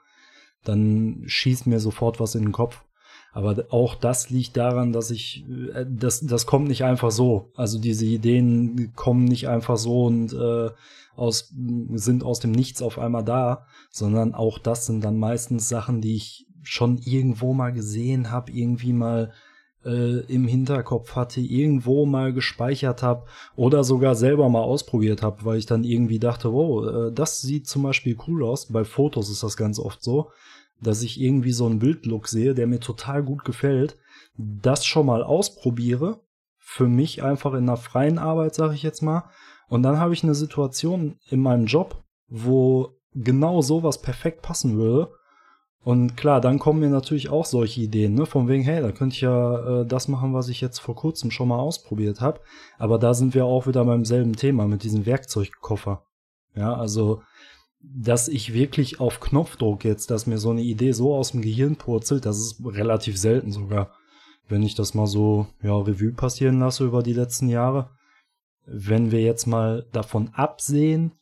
Dann 0.64 1.24
schießt 1.26 1.68
mir 1.68 1.80
sofort 1.80 2.20
was 2.20 2.36
in 2.36 2.44
den 2.44 2.52
Kopf. 2.52 2.84
Aber 3.32 3.66
auch 3.70 3.96
das 3.96 4.30
liegt 4.30 4.58
daran, 4.58 4.92
dass 4.92 5.12
ich, 5.12 5.46
äh, 5.74 5.86
das, 5.88 6.22
das 6.22 6.46
kommt 6.46 6.68
nicht 6.68 6.84
einfach 6.84 7.12
so. 7.12 7.52
Also 7.56 7.80
diese 7.80 8.06
Ideen 8.06 8.92
kommen 8.96 9.26
nicht 9.26 9.48
einfach 9.48 9.78
so 9.78 10.06
und 10.06 10.34
äh, 10.34 10.70
aus, 11.16 11.54
sind 11.94 12.24
aus 12.24 12.40
dem 12.40 12.52
Nichts 12.52 12.82
auf 12.82 12.98
einmal 12.98 13.24
da, 13.24 13.66
sondern 13.92 14.34
auch 14.34 14.58
das 14.58 14.86
sind 14.86 15.04
dann 15.04 15.18
meistens 15.18 15.70
Sachen, 15.70 16.02
die 16.02 16.16
ich 16.16 16.48
schon 16.64 16.98
irgendwo 16.98 17.54
mal 17.54 17.72
gesehen 17.72 18.32
habe, 18.32 18.52
irgendwie 18.52 18.94
mal 18.94 19.32
äh, 19.86 20.20
im 20.26 20.48
Hinterkopf 20.48 21.16
hatte, 21.16 21.42
irgendwo 21.42 22.06
mal 22.06 22.34
gespeichert 22.34 23.04
habe 23.04 23.26
oder 23.56 23.84
sogar 23.84 24.16
selber 24.16 24.50
mal 24.50 24.62
ausprobiert 24.62 25.22
habe, 25.22 25.46
weil 25.46 25.58
ich 25.58 25.66
dann 25.66 25.84
irgendwie 25.84 26.20
dachte, 26.20 26.52
wow, 26.52 26.86
äh, 26.86 27.12
das 27.14 27.42
sieht 27.42 27.68
zum 27.68 27.84
Beispiel 27.84 28.18
cool 28.28 28.44
aus. 28.44 28.68
Bei 28.68 28.84
Fotos 28.84 29.30
ist 29.30 29.44
das 29.44 29.58
ganz 29.58 29.80
oft 29.80 30.04
so, 30.04 30.32
dass 30.82 31.02
ich 31.02 31.20
irgendwie 31.20 31.52
so 31.52 31.66
einen 31.66 31.80
Bildlook 31.80 32.28
sehe, 32.28 32.54
der 32.54 32.68
mir 32.68 32.80
total 32.80 33.24
gut 33.24 33.46
gefällt, 33.46 33.98
das 34.38 34.86
schon 34.86 35.06
mal 35.06 35.24
ausprobiere, 35.24 36.22
für 36.58 36.88
mich 36.88 37.24
einfach 37.24 37.54
in 37.54 37.64
einer 37.64 37.78
freien 37.78 38.20
Arbeit, 38.20 38.56
sage 38.56 38.76
ich 38.76 38.84
jetzt 38.84 39.02
mal, 39.02 39.30
und 39.70 39.84
dann 39.84 39.98
habe 39.98 40.14
ich 40.14 40.24
eine 40.24 40.36
Situation 40.36 41.18
in 41.30 41.42
meinem 41.42 41.66
Job, 41.66 42.04
wo 42.28 42.96
genau 43.14 43.62
sowas 43.62 44.02
perfekt 44.02 44.42
passen 44.42 44.78
würde 44.78 45.12
und 45.84 46.18
klar, 46.18 46.42
dann 46.42 46.60
kommen 46.60 46.82
mir 46.82 46.90
natürlich 46.90 47.30
auch 47.30 47.46
solche 47.46 47.82
Ideen, 47.82 48.14
ne? 48.14 48.26
Von 48.26 48.50
wegen, 48.50 48.64
hey, 48.64 48.82
da 48.82 48.92
könnte 48.92 49.16
ich 49.16 49.22
ja 49.22 49.82
äh, 49.82 49.86
das 49.86 50.10
machen, 50.10 50.34
was 50.34 50.50
ich 50.50 50.60
jetzt 50.60 50.80
vor 50.80 50.96
kurzem 50.96 51.32
schon 51.32 51.48
mal 51.48 51.60
ausprobiert 51.60 52.20
habe. 52.20 52.42
Aber 52.78 53.00
da 53.00 53.14
sind 53.14 53.34
wir 53.34 53.46
auch 53.46 53.66
wieder 53.66 53.86
beim 53.86 54.04
selben 54.04 54.36
Thema 54.36 54.68
mit 54.68 54.84
diesem 54.84 55.06
Werkzeugkoffer. 55.06 56.04
Ja, 56.54 56.74
also, 56.74 57.22
dass 57.82 58.28
ich 58.28 58.54
wirklich 58.54 59.00
auf 59.00 59.22
Knopfdruck 59.22 59.86
jetzt, 59.86 60.12
dass 60.12 60.28
mir 60.28 60.38
so 60.38 60.50
eine 60.50 60.64
Idee 60.64 60.92
so 60.92 61.16
aus 61.16 61.32
dem 61.32 61.42
Gehirn 61.42 61.78
purzelt, 61.78 62.26
das 62.26 62.38
ist 62.38 62.62
relativ 62.66 63.18
selten 63.18 63.52
sogar. 63.52 63.94
Wenn 64.50 64.64
ich 64.64 64.76
das 64.76 64.94
mal 64.94 65.08
so, 65.08 65.48
ja, 65.64 65.78
Revue 65.78 66.12
passieren 66.12 66.60
lasse 66.60 66.84
über 66.86 67.04
die 67.04 67.14
letzten 67.14 67.48
Jahre. 67.48 67.92
Wenn 68.66 69.12
wir 69.12 69.22
jetzt 69.22 69.46
mal 69.46 69.88
davon 69.94 70.30
absehen, 70.34 71.14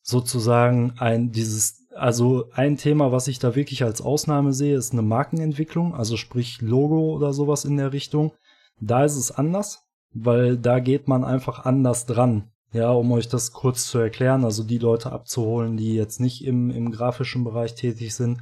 sozusagen 0.00 0.94
ein, 0.98 1.32
dieses 1.32 1.86
also 1.98 2.50
ein 2.52 2.76
Thema, 2.76 3.12
was 3.12 3.28
ich 3.28 3.38
da 3.38 3.54
wirklich 3.54 3.82
als 3.84 4.00
Ausnahme 4.00 4.52
sehe, 4.52 4.76
ist 4.76 4.92
eine 4.92 5.02
Markenentwicklung, 5.02 5.94
also 5.94 6.16
sprich 6.16 6.60
Logo 6.60 7.14
oder 7.14 7.32
sowas 7.32 7.64
in 7.64 7.76
der 7.76 7.92
Richtung. 7.92 8.32
Da 8.80 9.04
ist 9.04 9.16
es 9.16 9.30
anders, 9.30 9.86
weil 10.12 10.56
da 10.56 10.78
geht 10.78 11.08
man 11.08 11.24
einfach 11.24 11.64
anders 11.64 12.06
dran. 12.06 12.50
Ja, 12.72 12.90
um 12.90 13.10
euch 13.12 13.28
das 13.28 13.52
kurz 13.52 13.86
zu 13.86 13.98
erklären, 13.98 14.44
also 14.44 14.62
die 14.62 14.78
Leute 14.78 15.10
abzuholen, 15.10 15.76
die 15.76 15.94
jetzt 15.94 16.20
nicht 16.20 16.44
im, 16.44 16.70
im 16.70 16.92
grafischen 16.92 17.42
Bereich 17.42 17.74
tätig 17.74 18.14
sind. 18.14 18.40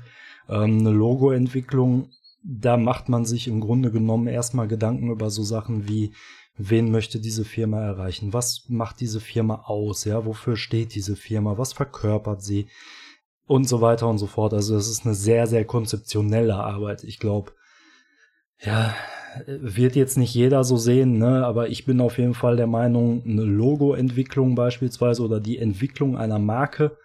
Ähm, 0.49 0.81
eine 0.81 0.91
Logoentwicklung 0.91 2.11
da 2.47 2.77
macht 2.77 3.09
man 3.09 3.25
sich 3.25 3.49
im 3.49 3.61
Grunde 3.61 3.91
genommen 3.91 4.29
erstmal 4.29 4.69
Gedanken 4.69 5.11
über 5.11 5.31
so 5.31 5.43
Sachen 5.43 5.89
wie, 5.89 6.13
wen 6.57 6.91
möchte 6.91 7.21
diese 7.21 7.45
Firma 7.45 7.81
erreichen? 7.81 8.33
Was 8.33 8.67
macht 8.69 9.01
diese 9.01 9.21
Firma 9.21 9.65
aus? 9.67 10.05
Ja, 10.05 10.25
wofür 10.25 10.57
steht 10.57 10.95
diese 10.95 11.17
Firma? 11.17 11.59
Was 11.59 11.73
verkörpert 11.73 12.43
sie? 12.43 12.69
Und 13.47 13.69
so 13.69 13.81
weiter 13.81 14.09
und 14.09 14.19
so 14.19 14.27
fort. 14.27 14.53
Also 14.55 14.75
das 14.75 14.89
ist 14.89 15.05
eine 15.05 15.15
sehr, 15.15 15.47
sehr 15.47 15.65
konzeptionelle 15.65 16.55
Arbeit. 16.55 17.05
Ich 17.05 17.21
glaube, 17.21 17.53
ja, 18.61 18.95
wird 19.47 19.97
jetzt 19.97 20.17
nicht 20.17 20.35
jeder 20.35 20.65
so 20.65 20.77
sehen, 20.77 21.19
ne? 21.19 21.45
aber 21.45 21.69
ich 21.69 21.85
bin 21.85 22.01
auf 22.01 22.19
jeden 22.19 22.35
Fall 22.35 22.57
der 22.57 22.67
Meinung, 22.67 23.23
eine 23.25 23.45
Logo-Entwicklung 23.45 24.55
beispielsweise 24.55 25.23
oder 25.23 25.41
die 25.41 25.59
Entwicklung 25.59 26.17
einer 26.17 26.39
Marke 26.39 26.97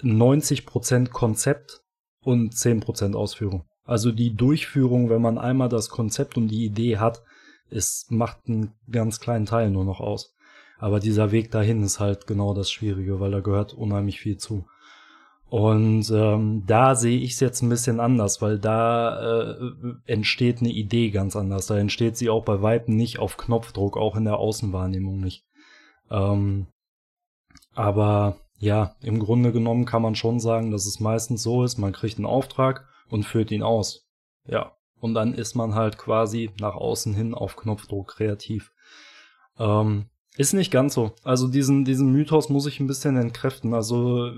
90% 0.00 1.10
Konzept 1.10 1.82
und 2.22 2.54
10% 2.54 3.14
Ausführung. 3.14 3.64
Also 3.84 4.12
die 4.12 4.34
Durchführung, 4.34 5.10
wenn 5.10 5.22
man 5.22 5.38
einmal 5.38 5.68
das 5.68 5.88
Konzept 5.88 6.36
und 6.36 6.48
die 6.48 6.64
Idee 6.64 6.98
hat, 6.98 7.22
es 7.68 8.06
macht 8.10 8.46
einen 8.46 8.74
ganz 8.90 9.18
kleinen 9.18 9.46
Teil 9.46 9.70
nur 9.70 9.84
noch 9.84 10.00
aus. 10.00 10.34
Aber 10.78 11.00
dieser 11.00 11.32
Weg 11.32 11.50
dahin 11.50 11.82
ist 11.82 12.00
halt 12.00 12.26
genau 12.26 12.54
das 12.54 12.70
Schwierige, 12.70 13.20
weil 13.20 13.30
da 13.30 13.40
gehört 13.40 13.72
unheimlich 13.72 14.20
viel 14.20 14.36
zu. 14.36 14.66
Und 15.52 16.10
ähm, 16.10 16.64
da 16.66 16.94
sehe 16.94 17.18
ich 17.18 17.32
es 17.32 17.40
jetzt 17.40 17.60
ein 17.60 17.68
bisschen 17.68 18.00
anders, 18.00 18.40
weil 18.40 18.58
da 18.58 19.50
äh, 19.50 19.72
entsteht 20.06 20.60
eine 20.60 20.70
Idee 20.70 21.10
ganz 21.10 21.36
anders. 21.36 21.66
Da 21.66 21.76
entsteht 21.76 22.16
sie 22.16 22.30
auch 22.30 22.42
bei 22.42 22.62
Weitem 22.62 22.96
nicht 22.96 23.18
auf 23.18 23.36
Knopfdruck, 23.36 23.98
auch 23.98 24.16
in 24.16 24.24
der 24.24 24.38
Außenwahrnehmung 24.38 25.20
nicht. 25.20 25.44
Ähm, 26.10 26.68
aber 27.74 28.38
ja, 28.60 28.96
im 29.02 29.18
Grunde 29.18 29.52
genommen 29.52 29.84
kann 29.84 30.00
man 30.00 30.14
schon 30.14 30.40
sagen, 30.40 30.70
dass 30.70 30.86
es 30.86 31.00
meistens 31.00 31.42
so 31.42 31.64
ist, 31.64 31.76
man 31.76 31.92
kriegt 31.92 32.16
einen 32.16 32.24
Auftrag 32.24 32.88
und 33.10 33.24
führt 33.24 33.50
ihn 33.50 33.62
aus. 33.62 34.08
Ja, 34.46 34.72
und 35.00 35.12
dann 35.12 35.34
ist 35.34 35.54
man 35.54 35.74
halt 35.74 35.98
quasi 35.98 36.48
nach 36.60 36.76
außen 36.76 37.12
hin 37.12 37.34
auf 37.34 37.56
Knopfdruck 37.56 38.08
kreativ. 38.08 38.72
Ähm, 39.58 40.06
ist 40.34 40.54
nicht 40.54 40.70
ganz 40.70 40.94
so. 40.94 41.12
Also 41.24 41.46
diesen, 41.46 41.84
diesen 41.84 42.10
Mythos 42.10 42.48
muss 42.48 42.64
ich 42.64 42.80
ein 42.80 42.86
bisschen 42.86 43.18
entkräften. 43.18 43.74
Also 43.74 44.32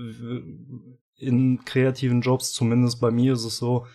in 1.17 1.63
kreativen 1.65 2.21
Jobs, 2.21 2.51
zumindest 2.53 2.99
bei 3.01 3.11
mir 3.11 3.33
ist 3.33 3.45
es 3.45 3.57
so, 3.57 3.85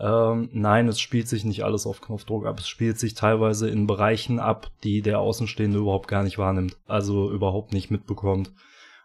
ähm, 0.00 0.48
nein, 0.52 0.88
es 0.88 0.98
spielt 0.98 1.28
sich 1.28 1.44
nicht 1.44 1.62
alles 1.62 1.86
auf 1.86 2.00
Knopfdruck 2.00 2.46
ab. 2.46 2.58
Es 2.58 2.68
spielt 2.68 2.98
sich 2.98 3.12
teilweise 3.14 3.68
in 3.68 3.86
Bereichen 3.86 4.40
ab, 4.40 4.70
die 4.82 5.02
der 5.02 5.20
Außenstehende 5.20 5.78
überhaupt 5.78 6.08
gar 6.08 6.22
nicht 6.22 6.38
wahrnimmt. 6.38 6.78
Also 6.86 7.30
überhaupt 7.30 7.74
nicht 7.74 7.90
mitbekommt. 7.90 8.50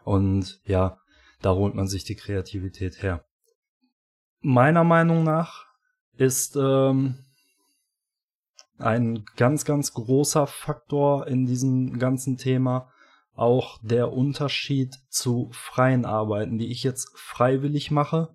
Und 0.04 0.58
ja, 0.64 0.98
da 1.42 1.52
holt 1.52 1.74
man 1.74 1.86
sich 1.86 2.04
die 2.04 2.14
Kreativität 2.14 3.02
her. 3.02 3.24
Meiner 4.40 4.84
Meinung 4.84 5.22
nach 5.22 5.66
ist 6.16 6.56
ähm, 6.56 7.18
ein 8.78 9.24
ganz, 9.36 9.66
ganz 9.66 9.92
großer 9.92 10.46
Faktor 10.46 11.26
in 11.26 11.44
diesem 11.44 11.98
ganzen 11.98 12.38
Thema 12.38 12.90
auch 13.36 13.78
der 13.82 14.12
Unterschied 14.12 14.96
zu 15.08 15.50
freien 15.52 16.04
Arbeiten, 16.04 16.58
die 16.58 16.70
ich 16.72 16.82
jetzt 16.82 17.10
freiwillig 17.14 17.90
mache 17.90 18.30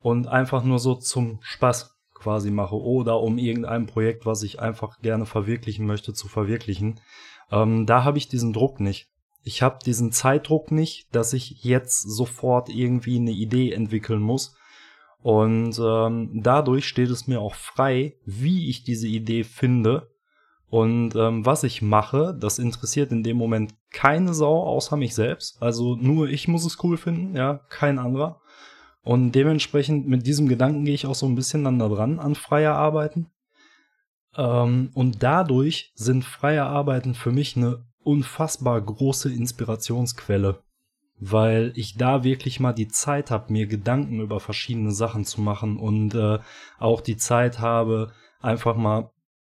und 0.00 0.28
einfach 0.28 0.62
nur 0.62 0.78
so 0.78 0.94
zum 0.94 1.38
Spaß 1.42 1.96
quasi 2.14 2.50
mache 2.50 2.76
oder 2.76 3.20
um 3.20 3.38
irgendein 3.38 3.86
Projekt, 3.86 4.26
was 4.26 4.42
ich 4.42 4.60
einfach 4.60 5.00
gerne 5.00 5.24
verwirklichen 5.24 5.86
möchte, 5.86 6.12
zu 6.12 6.28
verwirklichen. 6.28 7.00
Ähm, 7.50 7.86
da 7.86 8.04
habe 8.04 8.18
ich 8.18 8.28
diesen 8.28 8.52
Druck 8.52 8.80
nicht. 8.80 9.08
Ich 9.42 9.62
habe 9.62 9.78
diesen 9.84 10.12
Zeitdruck 10.12 10.70
nicht, 10.70 11.14
dass 11.14 11.32
ich 11.32 11.62
jetzt 11.64 12.02
sofort 12.02 12.68
irgendwie 12.68 13.16
eine 13.16 13.30
Idee 13.30 13.72
entwickeln 13.72 14.20
muss. 14.20 14.54
Und 15.20 15.78
ähm, 15.82 16.42
dadurch 16.42 16.86
steht 16.86 17.10
es 17.10 17.26
mir 17.26 17.40
auch 17.40 17.54
frei, 17.54 18.16
wie 18.24 18.68
ich 18.68 18.84
diese 18.84 19.08
Idee 19.08 19.44
finde 19.44 20.10
und 20.70 21.14
ähm, 21.16 21.46
was 21.46 21.64
ich 21.64 21.80
mache, 21.80 22.36
das 22.38 22.58
interessiert 22.58 23.10
in 23.10 23.22
dem 23.22 23.38
Moment 23.38 23.74
keine 23.90 24.34
Sau 24.34 24.62
außer 24.64 24.96
mich 24.96 25.14
selbst. 25.14 25.62
Also 25.62 25.96
nur 25.96 26.28
ich 26.28 26.46
muss 26.46 26.64
es 26.64 26.82
cool 26.84 26.98
finden, 26.98 27.34
ja, 27.34 27.60
kein 27.70 27.98
anderer. 27.98 28.40
Und 29.02 29.32
dementsprechend 29.32 30.06
mit 30.06 30.26
diesem 30.26 30.48
Gedanken 30.48 30.84
gehe 30.84 30.94
ich 30.94 31.06
auch 31.06 31.14
so 31.14 31.24
ein 31.24 31.34
bisschen 31.34 31.64
dann 31.64 31.78
da 31.78 31.88
dran 31.88 32.18
an 32.18 32.34
freier 32.34 32.74
Arbeiten. 32.74 33.30
Ähm, 34.36 34.90
und 34.92 35.22
dadurch 35.22 35.92
sind 35.94 36.24
freie 36.24 36.64
Arbeiten 36.64 37.14
für 37.14 37.32
mich 37.32 37.56
eine 37.56 37.86
unfassbar 38.02 38.78
große 38.78 39.32
Inspirationsquelle, 39.32 40.62
weil 41.18 41.72
ich 41.76 41.96
da 41.96 42.24
wirklich 42.24 42.60
mal 42.60 42.74
die 42.74 42.88
Zeit 42.88 43.30
habe, 43.30 43.50
mir 43.52 43.66
Gedanken 43.66 44.20
über 44.20 44.38
verschiedene 44.38 44.92
Sachen 44.92 45.24
zu 45.24 45.40
machen 45.40 45.78
und 45.78 46.14
äh, 46.14 46.38
auch 46.78 47.00
die 47.00 47.16
Zeit 47.16 47.58
habe, 47.58 48.12
einfach 48.40 48.76
mal 48.76 49.10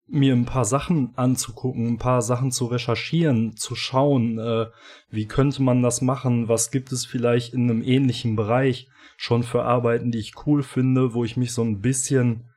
mir 0.06 0.34
ein 0.34 0.44
paar 0.44 0.64
Sachen 0.64 1.16
anzugucken, 1.16 1.86
ein 1.86 1.98
paar 1.98 2.22
Sachen 2.22 2.52
zu 2.52 2.66
recherchieren, 2.66 3.56
zu 3.56 3.74
schauen, 3.74 4.38
äh, 4.38 4.66
wie 5.10 5.26
könnte 5.26 5.62
man 5.62 5.82
das 5.82 6.02
machen, 6.02 6.48
was 6.48 6.70
gibt 6.70 6.92
es 6.92 7.06
vielleicht 7.06 7.54
in 7.54 7.70
einem 7.70 7.82
ähnlichen 7.82 8.36
Bereich 8.36 8.88
schon 9.16 9.42
für 9.42 9.62
Arbeiten, 9.62 10.10
die 10.10 10.18
ich 10.18 10.34
cool 10.46 10.62
finde, 10.62 11.14
wo 11.14 11.24
ich 11.24 11.36
mich 11.36 11.52
so 11.52 11.62
ein 11.62 11.80
bisschen, 11.80 12.50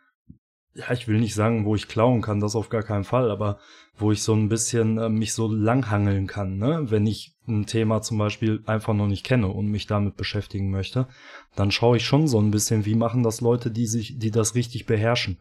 ja, 0.74 0.92
ich 0.92 1.08
will 1.08 1.20
nicht 1.20 1.36
sagen, 1.36 1.66
wo 1.66 1.76
ich 1.76 1.88
klauen 1.88 2.22
kann, 2.22 2.40
das 2.40 2.56
auf 2.56 2.70
gar 2.70 2.84
keinen 2.84 3.06
Fall, 3.06 3.32
aber 3.32 3.60
wo 3.96 4.12
ich 4.12 4.22
so 4.22 4.34
ein 4.34 4.50
bisschen 4.50 4.98
äh, 4.98 5.10
mich 5.10 5.34
so 5.34 5.52
langhangeln 5.52 6.28
kann, 6.28 6.58
ne? 6.58 6.86
Wenn 6.90 7.08
ich 7.08 7.36
ein 7.48 7.66
Thema 7.66 8.02
zum 8.02 8.18
Beispiel 8.18 8.62
einfach 8.66 8.94
noch 8.94 9.08
nicht 9.08 9.26
kenne 9.26 9.48
und 9.48 9.68
mich 9.68 9.88
damit 9.88 10.18
beschäftigen 10.18 10.70
möchte, 10.70 11.08
dann 11.56 11.72
schaue 11.72 11.98
ich 11.98 12.06
schon 12.06 12.28
so 12.28 12.40
ein 12.40 12.52
bisschen, 12.52 12.86
wie 12.86 12.96
machen 12.96 13.24
das 13.24 13.42
Leute, 13.42 13.72
die 13.72 13.88
sich, 13.88 14.20
die 14.20 14.32
das 14.32 14.54
richtig 14.54 14.86
beherrschen. 14.86 15.40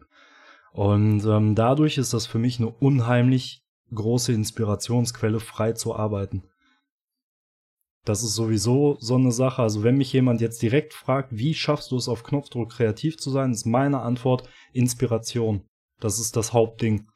Und 0.77 1.25
ähm, 1.25 1.55
dadurch 1.55 1.97
ist 1.97 2.13
das 2.13 2.27
für 2.27 2.37
mich 2.37 2.59
eine 2.59 2.69
unheimlich 2.69 3.63
große 3.95 4.31
Inspirationsquelle, 4.31 5.39
frei 5.39 5.71
zu 5.71 5.95
arbeiten. 5.95 6.43
Das 8.05 8.21
ist 8.21 8.35
sowieso 8.35 8.95
so 8.99 9.15
eine 9.15 9.31
Sache. 9.31 9.63
Also 9.63 9.81
wenn 9.81 9.97
mich 9.97 10.13
jemand 10.13 10.39
jetzt 10.39 10.61
direkt 10.61 10.93
fragt, 10.93 11.35
wie 11.35 11.55
schaffst 11.55 11.89
du 11.89 11.95
es 11.97 12.07
auf 12.07 12.21
Knopfdruck 12.21 12.69
kreativ 12.69 13.17
zu 13.17 13.31
sein, 13.31 13.53
ist 13.53 13.65
meine 13.65 14.01
Antwort 14.01 14.47
Inspiration. 14.71 15.65
Das 15.99 16.19
ist 16.19 16.35
das 16.35 16.53
Hauptding. 16.53 17.07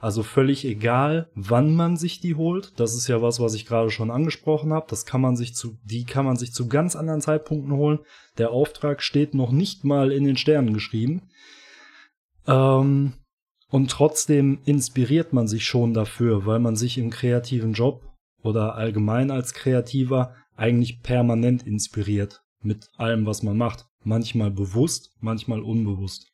Also 0.00 0.22
völlig 0.22 0.64
egal, 0.64 1.30
wann 1.34 1.74
man 1.74 1.98
sich 1.98 2.20
die 2.20 2.36
holt. 2.36 2.80
Das 2.80 2.94
ist 2.94 3.06
ja 3.06 3.20
was, 3.20 3.38
was 3.38 3.52
ich 3.52 3.66
gerade 3.66 3.90
schon 3.90 4.10
angesprochen 4.10 4.72
habe. 4.72 4.86
Das 4.88 5.04
kann 5.04 5.20
man 5.20 5.36
sich 5.36 5.54
zu, 5.54 5.76
die 5.84 6.06
kann 6.06 6.24
man 6.24 6.36
sich 6.36 6.54
zu 6.54 6.68
ganz 6.68 6.96
anderen 6.96 7.20
Zeitpunkten 7.20 7.74
holen. 7.74 7.98
Der 8.38 8.50
Auftrag 8.50 9.02
steht 9.02 9.34
noch 9.34 9.52
nicht 9.52 9.84
mal 9.84 10.10
in 10.10 10.24
den 10.24 10.38
Sternen 10.38 10.72
geschrieben. 10.72 11.28
Ähm, 12.46 13.14
und 13.68 13.90
trotzdem 13.90 14.58
inspiriert 14.64 15.32
man 15.32 15.46
sich 15.46 15.64
schon 15.64 15.94
dafür, 15.94 16.46
weil 16.46 16.58
man 16.58 16.76
sich 16.76 16.98
im 16.98 17.10
kreativen 17.10 17.72
Job 17.72 18.02
oder 18.42 18.74
allgemein 18.74 19.30
als 19.30 19.54
Kreativer 19.54 20.34
eigentlich 20.56 21.02
permanent 21.02 21.66
inspiriert 21.66 22.42
mit 22.62 22.88
allem, 22.96 23.26
was 23.26 23.42
man 23.42 23.56
macht. 23.56 23.86
Manchmal 24.02 24.50
bewusst, 24.50 25.10
manchmal 25.20 25.62
unbewusst. 25.62 26.26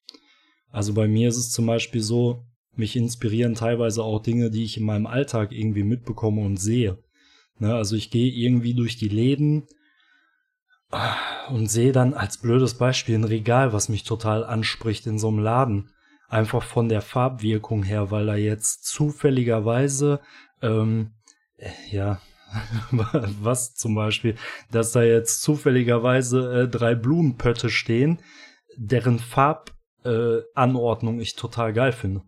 Also 0.71 0.95
bei 0.95 1.09
mir 1.09 1.29
ist 1.29 1.37
es 1.37 1.51
zum 1.51 1.67
Beispiel 1.67 2.01
so, 2.01 2.45
mich 2.75 2.97
inspirieren 2.97 3.55
teilweise 3.55 4.03
auch 4.03 4.21
Dinge, 4.21 4.51
die 4.51 4.65
ich 4.65 4.77
in 4.77 4.85
meinem 4.85 5.07
Alltag 5.07 5.53
irgendwie 5.53 5.83
mitbekomme 5.83 6.43
und 6.43 6.59
sehe. 6.59 6.99
Ne, 7.59 7.75
also 7.75 7.97
ich 7.97 8.11
gehe 8.11 8.31
irgendwie 8.31 8.75
durch 8.75 8.97
die 8.97 9.09
Läden 9.09 9.67
und 11.49 11.71
sehe 11.71 11.93
dann 11.93 12.15
als 12.15 12.39
blödes 12.39 12.75
Beispiel 12.75 13.17
ein 13.17 13.25
Regal, 13.25 13.73
was 13.73 13.89
mich 13.89 14.05
total 14.05 14.45
anspricht 14.45 15.07
in 15.07 15.19
so 15.19 15.29
einem 15.29 15.39
Laden. 15.39 15.91
Einfach 16.29 16.63
von 16.63 16.89
der 16.89 17.03
Farbwirkung 17.03 17.83
her, 17.83 18.11
weil 18.11 18.25
da 18.27 18.35
jetzt 18.35 18.87
zufälligerweise, 18.87 20.21
ähm, 20.63 21.13
äh, 21.57 21.71
ja, 21.91 22.21
was 23.41 23.75
zum 23.75 23.95
Beispiel, 23.95 24.37
dass 24.71 24.93
da 24.93 25.03
jetzt 25.03 25.43
zufälligerweise 25.43 26.63
äh, 26.63 26.69
drei 26.69 26.95
Blumenpötte 26.95 27.71
stehen, 27.71 28.21
deren 28.77 29.19
Farbanordnung 29.19 31.19
äh, 31.19 31.23
ich 31.23 31.35
total 31.37 31.73
geil 31.73 31.93
finde. 31.93 32.23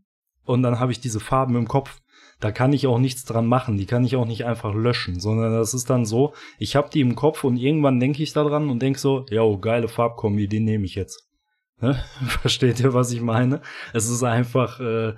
Und 0.44 0.62
dann 0.62 0.80
habe 0.80 0.92
ich 0.92 1.00
diese 1.00 1.20
Farben 1.20 1.56
im 1.56 1.68
Kopf. 1.68 2.00
Da 2.40 2.52
kann 2.52 2.72
ich 2.72 2.87
auch 2.87 2.98
nichts 2.98 3.24
dran 3.24 3.46
machen. 3.46 3.76
Die 3.76 3.87
kann 3.87 4.04
ich 4.04 4.16
auch 4.16 4.24
nicht 4.24 4.46
einfach 4.46 4.74
löschen, 4.74 5.20
sondern 5.20 5.52
das 5.52 5.74
ist 5.74 5.90
dann 5.90 6.06
so, 6.06 6.34
ich 6.58 6.76
habe 6.76 6.88
die 6.88 7.00
im 7.00 7.16
Kopf 7.16 7.44
und 7.44 7.56
irgendwann 7.56 8.00
denke 8.00 8.22
ich 8.22 8.32
da 8.32 8.44
dran 8.44 8.70
und 8.70 8.80
denke 8.80 8.98
so, 8.98 9.26
ja, 9.28 9.42
geile 9.56 9.88
Farbkombi, 9.88 10.46
die 10.46 10.61
nehme 10.61 10.84
ich 10.84 10.94
jetzt. 10.94 11.27
Ne? 11.80 11.94
Versteht 12.40 12.80
ihr, 12.80 12.94
was 12.94 13.12
ich 13.12 13.20
meine? 13.20 13.60
Es 13.92 14.08
ist 14.08 14.22
einfach, 14.22 14.80
äh, 14.80 15.14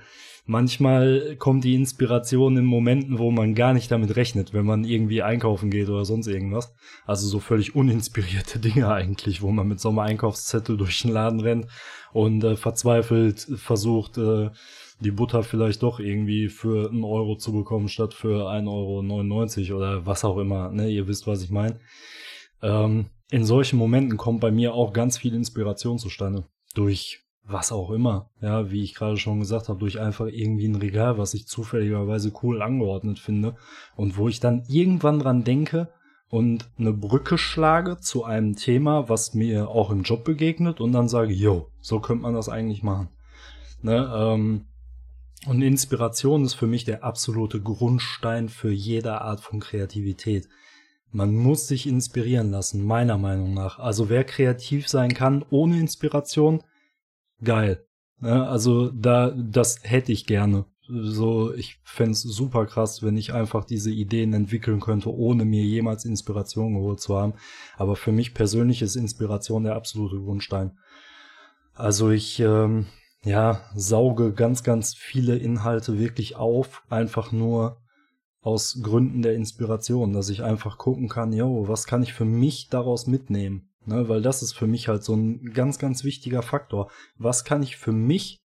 manchmal 0.47 1.37
kommt 1.39 1.65
die 1.65 1.75
Inspiration 1.75 2.57
in 2.57 2.65
Momenten, 2.65 3.19
wo 3.19 3.31
man 3.31 3.55
gar 3.55 3.73
nicht 3.73 3.91
damit 3.91 4.17
rechnet, 4.17 4.53
wenn 4.53 4.67
man 4.67 4.85
irgendwie 4.85 5.23
einkaufen 5.23 5.71
geht 5.71 5.89
oder 5.89 6.05
sonst 6.05 6.27
irgendwas. 6.27 6.75
Also 7.07 7.29
so 7.29 7.41
völlig 7.41 7.75
uninspirierte 7.75 8.59
Dinge 8.61 8.93
eigentlich, 8.93 9.43
wo 9.43 9.51
man 9.51 9.69
mit 9.69 9.81
so 9.81 9.89
einem 9.89 10.01
Einkaufszettel 10.01 10.77
durch 10.77 11.03
den 11.03 11.13
Laden 11.13 11.41
rennt 11.41 11.67
und 12.13 12.45
äh, 12.45 12.57
verzweifelt 12.57 13.41
versucht, 13.57 14.19
äh, 14.19 14.51
die 15.01 15.13
Butter 15.13 15.43
vielleicht 15.43 15.83
doch 15.83 15.99
irgendwie 15.99 16.49
für 16.49 16.91
einen 16.91 17.05
Euro 17.05 17.37
zu 17.37 17.53
bekommen, 17.53 17.89
statt 17.89 18.13
für 18.13 18.51
1,99 18.51 19.71
Euro 19.71 19.79
oder 19.79 20.07
was 20.07 20.25
auch 20.25 20.37
immer. 20.37 20.71
Ne? 20.71 20.91
Ihr 20.91 21.09
wisst, 21.09 21.27
was 21.27 21.43
ich 21.43 21.51
meine. 21.51 21.81
Ähm, 22.63 23.07
in 23.31 23.45
solchen 23.45 23.79
Momenten 23.79 24.17
kommt 24.17 24.41
bei 24.41 24.51
mir 24.51 24.75
auch 24.75 24.93
ganz 24.93 25.19
viel 25.19 25.35
Inspiration 25.35 25.99
zustande. 25.99 26.45
Durch 26.75 27.25
was 27.45 27.73
auch 27.73 27.91
immer. 27.91 28.31
Ja, 28.41 28.71
wie 28.71 28.83
ich 28.83 28.95
gerade 28.95 29.17
schon 29.17 29.41
gesagt 29.41 29.69
habe, 29.69 29.79
durch 29.79 30.01
einfach 30.01 30.27
irgendwie 30.27 30.67
ein 30.67 30.77
Regal, 30.77 31.19
was 31.19 31.35
ich 31.35 31.47
zufälligerweise 31.47 32.33
cool 32.43 32.63
angeordnet 32.63 33.19
finde 33.19 33.57
und 33.97 34.17
wo 34.17 34.29
ich 34.29 34.41
dann 34.41 34.65
irgendwann 34.69 35.19
dran 35.19 35.45
denke 35.45 35.89
und 36.29 36.71
eine 36.79 36.93
Brücke 36.93 37.39
schlage 37.39 37.99
zu 37.99 38.25
einem 38.25 38.55
Thema, 38.55 39.09
was 39.09 39.35
mir 39.35 39.69
auch 39.69 39.91
im 39.91 40.03
Job 40.03 40.25
begegnet 40.25 40.81
und 40.81 40.93
dann 40.93 41.09
sage, 41.09 41.33
yo, 41.33 41.69
so 41.81 41.99
könnte 41.99 42.23
man 42.23 42.35
das 42.35 42.49
eigentlich 42.49 42.83
machen. 42.83 43.09
Ne, 43.83 44.13
ähm, 44.15 44.67
und 45.47 45.63
Inspiration 45.63 46.45
ist 46.45 46.55
für 46.55 46.67
mich 46.67 46.85
der 46.85 47.03
absolute 47.03 47.61
Grundstein 47.61 48.51
für 48.51 48.71
jede 48.71 49.23
Art 49.23 49.41
von 49.41 49.59
Kreativität. 49.59 50.49
Man 51.13 51.35
muss 51.35 51.67
sich 51.67 51.87
inspirieren 51.87 52.51
lassen, 52.51 52.85
meiner 52.85 53.19
Meinung 53.19 53.55
nach. 53.55 53.79
Also 53.79 54.09
wer 54.09 54.25
kreativ 54.25 54.89
sein 54.89 55.13
kann 55.13 55.45
ohne 55.51 55.79
Inspiration, 55.81 56.63
geil. 57.43 57.85
Ja, 58.23 58.47
also 58.47 58.91
da, 58.91 59.31
das 59.31 59.81
hätte 59.83 60.13
ich 60.13 60.27
gerne. 60.27 60.67
So, 60.87 61.55
ich 61.55 61.81
fände 61.85 62.15
super 62.15 62.67
krass, 62.67 63.03
wenn 63.03 63.17
ich 63.17 63.33
einfach 63.33 63.65
diese 63.65 63.91
Ideen 63.91 64.33
entwickeln 64.33 64.81
könnte, 64.81 65.15
ohne 65.15 65.45
mir 65.45 65.63
jemals 65.63 66.05
Inspiration 66.05 66.75
geholt 66.75 67.01
zu 67.01 67.17
haben. 67.17 67.35
Aber 67.77 67.95
für 67.97 68.13
mich 68.13 68.35
persönlich 68.35 68.83
ist 68.83 68.97
Inspiration 68.97 69.65
der 69.65 69.77
absolute 69.77 70.17
Grundstein. 70.17 70.73
Also 71.75 72.11
ich, 72.11 72.41
ähm, 72.41 72.87
ja, 73.25 73.61
sauge 73.75 74.33
ganz, 74.33 74.65
ganz 74.65 74.95
viele 74.95 75.37
Inhalte 75.37 75.99
wirklich 75.99 76.37
auf, 76.37 76.83
einfach 76.91 77.31
nur 77.33 77.81
aus 78.43 78.81
Gründen 78.83 79.23
der 79.23 79.35
Inspiration, 79.35 80.13
dass 80.13 80.29
ich 80.29 80.43
einfach 80.43 80.79
gucken 80.79 81.09
kann, 81.09 81.33
yo, 81.33 81.69
was 81.69 81.87
kann 81.87 82.03
ich 82.03 82.13
für 82.13 82.25
mich 82.25 82.69
daraus 82.69 83.07
mitnehmen? 83.07 83.69
Ne, 83.87 84.09
weil 84.09 84.21
das 84.21 84.43
ist 84.43 84.53
für 84.53 84.67
mich 84.67 84.89
halt 84.89 85.03
so 85.03 85.15
ein 85.15 85.53
ganz, 85.55 85.79
ganz 85.79 86.05
wichtiger 86.05 86.43
Faktor. 86.43 86.91
Was 87.17 87.45
kann 87.45 87.63
ich 87.63 87.77
für 87.77 87.93
mich 87.93 88.39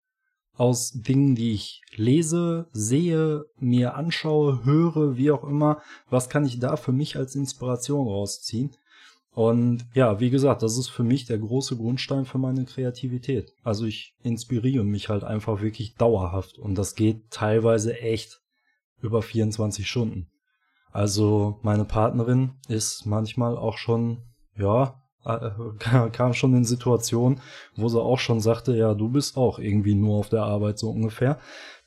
aus 0.56 0.92
Dingen, 0.92 1.34
die 1.36 1.54
ich 1.54 1.82
lese, 1.96 2.68
sehe, 2.72 3.46
mir 3.60 3.96
anschaue, 3.96 4.64
höre, 4.64 5.18
wie 5.18 5.32
auch 5.32 5.44
immer, 5.44 5.82
was 6.10 6.30
kann 6.30 6.46
ich 6.46 6.60
da 6.60 6.76
für 6.76 6.92
mich 6.92 7.18
als 7.18 7.36
Inspiration 7.36 8.08
rausziehen? 8.08 8.76
Und 9.34 9.88
ja, 9.96 10.20
wie 10.20 10.30
gesagt, 10.30 10.62
das 10.62 10.78
ist 10.78 10.90
für 10.90 11.04
mich 11.04 11.26
der 11.26 11.40
große 11.40 11.76
Grundstein 11.76 12.26
für 12.26 12.38
meine 12.38 12.66
Kreativität. 12.66 13.52
Also 13.64 13.86
ich 13.86 14.14
inspiriere 14.22 14.84
mich 14.84 15.10
halt 15.10 15.24
einfach 15.24 15.62
wirklich 15.62 15.96
dauerhaft 15.96 16.60
und 16.60 16.78
das 16.78 16.94
geht 16.94 17.32
teilweise 17.32 18.00
echt 18.00 18.43
über 19.04 19.22
24 19.22 19.88
Stunden. 19.88 20.28
Also 20.92 21.60
meine 21.62 21.86
Partnerin 21.86 22.52
ist 22.68 23.06
manchmal 23.06 23.58
auch 23.58 23.78
schon, 23.78 24.24
ja, 24.56 25.02
äh, 25.26 25.50
kam 26.12 26.34
schon 26.34 26.56
in 26.56 26.66
Situationen, 26.66 27.42
wo 27.76 27.89
sie 27.89 28.02
auch 28.02 28.20
schon 28.20 28.39
sagte, 28.39 28.76
ja, 28.76 28.94
du 28.94 29.10
bist 29.10 29.38
auch 29.38 29.60
irgendwie 29.60 29.96
nur 29.96 30.18
auf 30.18 30.30
der 30.30 30.44
Arbeit 30.44 30.80
so 30.80 30.89
ungefähr, 30.89 31.39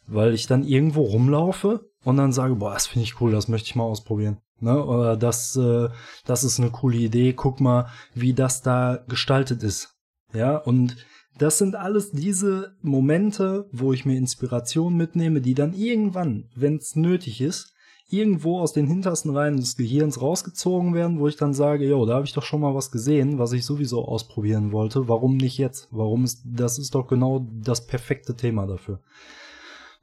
weil 0.07 0.35
ich 0.35 0.47
dann 0.47 0.65
irgendwo 0.65 1.03
rumlaufe 1.03 1.89
und 2.05 2.17
dann 2.17 2.33
sage, 2.33 2.57
boah, 2.57 2.75
das 2.75 2.87
finde 2.87 3.05
ich 3.05 3.21
cool, 3.21 3.33
das 3.33 3.49
möchte 3.49 3.67
ich 3.67 3.77
mal 3.77 3.85
ausprobieren. 3.85 4.39
Ne? 4.61 4.85
Oder 4.85 5.17
das, 5.17 5.57
äh, 5.57 5.89
das 6.25 6.45
ist 6.45 6.59
eine 6.61 6.71
coole 6.71 6.97
Idee, 6.97 7.33
guck 7.33 7.61
mal, 7.61 7.89
wie 8.15 8.35
das 8.35 8.63
da 8.63 8.99
gestaltet 9.09 9.63
ist. 9.63 9.95
Ja, 10.33 10.57
und 10.57 10.97
das 11.39 11.59
sind 11.59 11.75
alles 11.75 12.13
diese 12.13 12.77
Momente, 12.83 13.69
wo 13.73 13.93
ich 13.93 14.05
mir 14.05 14.17
Inspiration 14.17 14.97
mitnehme, 14.97 15.41
die 15.41 15.55
dann 15.55 15.75
irgendwann, 15.75 16.49
wenn 16.55 16.77
es 16.77 16.97
nötig 16.97 17.41
ist, 17.41 17.75
irgendwo 18.09 18.61
aus 18.61 18.73
den 18.73 18.87
hintersten 18.87 19.37
Reihen 19.37 19.57
des 19.57 19.77
Gehirns 19.77 20.23
rausgezogen 20.23 20.95
werden, 20.95 21.19
wo 21.19 21.27
ich 21.27 21.37
dann 21.37 21.55
sage, 21.55 21.87
jo, 21.87 22.07
da 22.07 22.15
habe 22.15 22.27
ich 22.27 22.33
doch 22.33 22.45
schon 22.45 22.61
mal 22.61 22.75
was 22.75 22.91
gesehen, 22.91 23.39
was 23.39 23.53
ich 23.53 23.65
sowieso 23.65 24.05
ausprobieren 24.05 24.73
wollte. 24.73 25.09
Warum 25.09 25.37
nicht 25.37 25.59
jetzt? 25.59 25.89
Warum 25.91 26.25
ist 26.25 26.43
das 26.45 26.79
ist 26.79 26.95
doch 26.95 27.09
genau 27.09 27.47
das 27.53 27.87
perfekte 27.87 28.37
Thema 28.37 28.67
dafür. 28.67 29.01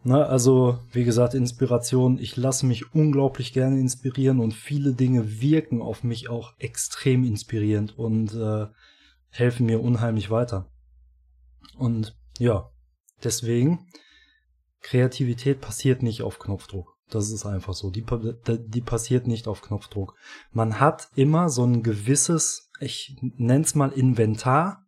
Na, 0.05 0.23
also, 0.23 0.79
wie 0.91 1.05
gesagt, 1.05 1.33
Inspiration. 1.33 2.19
Ich 2.19 2.35
lasse 2.35 2.65
mich 2.65 2.93
unglaublich 2.93 3.53
gerne 3.53 3.79
inspirieren 3.79 4.41
und 4.41 4.53
viele 4.53 4.91
Dinge 4.91 5.41
wirken 5.41 5.81
auf 5.81 6.03
mich 6.03 6.29
auch 6.29 6.53
extrem 6.59 7.23
inspirierend 7.23 7.97
und 7.97 8.33
äh, 8.33 8.67
helfen 9.29 9.65
mir 9.65 9.81
unheimlich 9.81 10.29
weiter. 10.29 10.72
Und 11.77 12.15
ja, 12.39 12.69
deswegen, 13.23 13.87
Kreativität 14.81 15.61
passiert 15.61 16.03
nicht 16.03 16.21
auf 16.21 16.39
Knopfdruck. 16.39 16.97
Das 17.09 17.31
ist 17.31 17.45
einfach 17.45 17.73
so. 17.73 17.89
Die, 17.89 18.05
die 18.47 18.81
passiert 18.81 19.27
nicht 19.27 19.47
auf 19.47 19.61
Knopfdruck. 19.61 20.15
Man 20.51 20.79
hat 20.79 21.09
immer 21.15 21.49
so 21.49 21.63
ein 21.63 21.83
gewisses, 21.83 22.71
ich 22.79 23.15
nenn's 23.37 23.75
mal 23.75 23.91
Inventar 23.91 24.85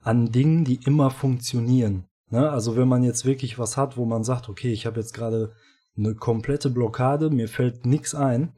an 0.00 0.30
Dingen, 0.30 0.64
die 0.64 0.80
immer 0.84 1.10
funktionieren. 1.10 2.06
Ne? 2.30 2.50
Also 2.50 2.76
wenn 2.76 2.88
man 2.88 3.02
jetzt 3.02 3.24
wirklich 3.24 3.58
was 3.58 3.76
hat, 3.76 3.96
wo 3.96 4.04
man 4.04 4.24
sagt, 4.24 4.48
okay, 4.48 4.72
ich 4.72 4.86
habe 4.86 5.00
jetzt 5.00 5.14
gerade 5.14 5.54
eine 5.96 6.14
komplette 6.14 6.70
Blockade, 6.70 7.30
mir 7.30 7.48
fällt 7.48 7.86
nichts 7.86 8.14
ein, 8.14 8.52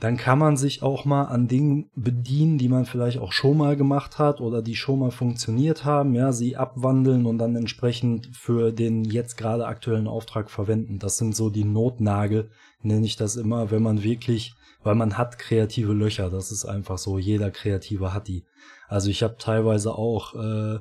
dann 0.00 0.16
kann 0.16 0.38
man 0.38 0.56
sich 0.56 0.82
auch 0.82 1.04
mal 1.04 1.26
an 1.26 1.46
Dingen 1.46 1.88
bedienen, 1.94 2.58
die 2.58 2.68
man 2.68 2.86
vielleicht 2.86 3.18
auch 3.18 3.32
schon 3.32 3.56
mal 3.56 3.76
gemacht 3.76 4.18
hat 4.18 4.40
oder 4.40 4.60
die 4.60 4.74
schon 4.74 4.98
mal 4.98 5.12
funktioniert 5.12 5.84
haben, 5.84 6.14
ja, 6.14 6.32
sie 6.32 6.56
abwandeln 6.56 7.24
und 7.24 7.38
dann 7.38 7.54
entsprechend 7.54 8.28
für 8.32 8.72
den 8.72 9.04
jetzt 9.04 9.36
gerade 9.36 9.66
aktuellen 9.66 10.08
Auftrag 10.08 10.50
verwenden. 10.50 10.98
Das 10.98 11.18
sind 11.18 11.36
so 11.36 11.50
die 11.50 11.64
Notnagel, 11.64 12.50
nenne 12.80 13.06
ich 13.06 13.16
das 13.16 13.36
immer, 13.36 13.70
wenn 13.70 13.82
man 13.82 14.02
wirklich, 14.02 14.54
weil 14.82 14.96
man 14.96 15.18
hat 15.18 15.38
kreative 15.38 15.92
Löcher, 15.92 16.30
das 16.30 16.50
ist 16.50 16.64
einfach 16.64 16.98
so, 16.98 17.18
jeder 17.18 17.52
Kreative 17.52 18.12
hat 18.12 18.26
die. 18.26 18.44
Also 18.88 19.08
ich 19.08 19.22
habe 19.22 19.36
teilweise 19.38 19.94
auch 19.94 20.34
äh, 20.34 20.80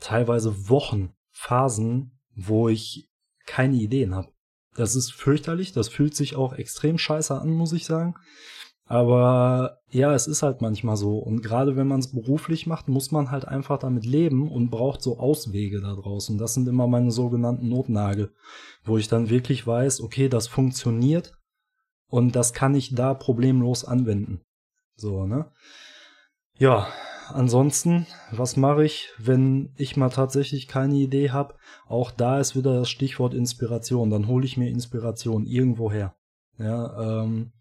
teilweise 0.00 0.68
Wochen, 0.68 1.14
Phasen, 1.30 2.18
wo 2.34 2.68
ich 2.68 3.08
keine 3.46 3.76
Ideen 3.76 4.14
habe. 4.14 4.28
Das 4.74 4.94
ist 4.94 5.12
fürchterlich, 5.12 5.72
das 5.72 5.88
fühlt 5.88 6.14
sich 6.14 6.36
auch 6.36 6.52
extrem 6.52 6.98
scheiße 6.98 7.38
an, 7.40 7.50
muss 7.50 7.72
ich 7.72 7.84
sagen. 7.84 8.14
Aber 8.90 9.78
ja, 9.90 10.12
es 10.14 10.26
ist 10.26 10.42
halt 10.42 10.60
manchmal 10.62 10.96
so. 10.96 11.18
Und 11.18 11.42
gerade 11.42 11.76
wenn 11.76 11.86
man 11.86 12.00
es 12.00 12.10
beruflich 12.10 12.66
macht, 12.66 12.88
muss 12.88 13.12
man 13.12 13.30
halt 13.30 13.46
einfach 13.46 13.78
damit 13.78 14.04
leben 14.04 14.50
und 14.50 14.70
braucht 14.70 15.00
so 15.00 15.18
Auswege 15.18 15.80
da 15.80 15.94
draußen. 15.94 16.38
Das 16.38 16.54
sind 16.54 16.66
immer 16.66 16.88
meine 16.88 17.12
sogenannten 17.12 17.68
Notnagel, 17.68 18.32
wo 18.82 18.98
ich 18.98 19.06
dann 19.06 19.30
wirklich 19.30 19.64
weiß, 19.64 20.00
okay, 20.00 20.28
das 20.28 20.48
funktioniert 20.48 21.34
und 22.08 22.34
das 22.34 22.52
kann 22.52 22.74
ich 22.74 22.94
da 22.94 23.14
problemlos 23.14 23.84
anwenden. 23.84 24.40
So, 24.96 25.24
ne? 25.24 25.52
Ja, 26.58 26.88
ansonsten, 27.34 28.06
was 28.30 28.56
mache 28.56 28.84
ich, 28.84 29.10
wenn 29.18 29.72
ich 29.76 29.96
mal 29.96 30.10
tatsächlich 30.10 30.68
keine 30.68 30.96
Idee 30.96 31.30
habe? 31.30 31.54
Auch 31.86 32.10
da 32.10 32.38
ist 32.40 32.56
wieder 32.56 32.74
das 32.74 32.90
Stichwort 32.90 33.34
Inspiration. 33.34 34.10
Dann 34.10 34.26
hole 34.26 34.44
ich 34.44 34.56
mir 34.56 34.68
Inspiration 34.68 35.46
irgendwo 35.46 35.90
her. 35.90 36.14
Ja, 36.58 37.22
ähm, 37.22 37.52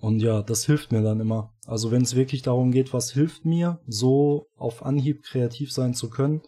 und 0.00 0.20
ja, 0.20 0.42
das 0.42 0.64
hilft 0.64 0.90
mir 0.90 1.02
dann 1.02 1.20
immer. 1.20 1.54
Also 1.66 1.90
wenn 1.90 2.02
es 2.02 2.16
wirklich 2.16 2.42
darum 2.42 2.72
geht, 2.72 2.92
was 2.92 3.12
hilft 3.12 3.44
mir, 3.44 3.80
so 3.86 4.48
auf 4.56 4.84
Anhieb 4.84 5.22
kreativ 5.22 5.72
sein 5.72 5.94
zu 5.94 6.10
können, 6.10 6.42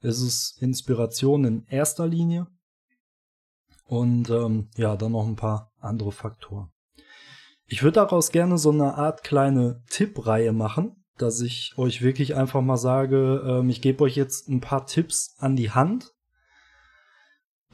ist 0.00 0.20
es 0.20 0.56
Inspiration 0.60 1.44
in 1.44 1.64
erster 1.66 2.06
Linie. 2.06 2.46
Und 3.84 4.30
ähm, 4.30 4.68
ja, 4.76 4.96
dann 4.96 5.12
noch 5.12 5.26
ein 5.26 5.34
paar 5.34 5.72
andere 5.80 6.12
Faktoren. 6.12 6.70
Ich 7.66 7.82
würde 7.82 7.94
daraus 7.94 8.30
gerne 8.30 8.58
so 8.58 8.70
eine 8.70 8.94
Art 8.94 9.24
kleine 9.24 9.82
Tippreihe 9.90 10.52
machen, 10.52 10.99
dass 11.22 11.40
ich 11.40 11.74
euch 11.76 12.02
wirklich 12.02 12.36
einfach 12.36 12.60
mal 12.60 12.76
sage, 12.76 13.42
ähm, 13.46 13.70
ich 13.70 13.80
gebe 13.80 14.04
euch 14.04 14.16
jetzt 14.16 14.48
ein 14.48 14.60
paar 14.60 14.86
Tipps 14.86 15.36
an 15.38 15.56
die 15.56 15.70
Hand, 15.70 16.12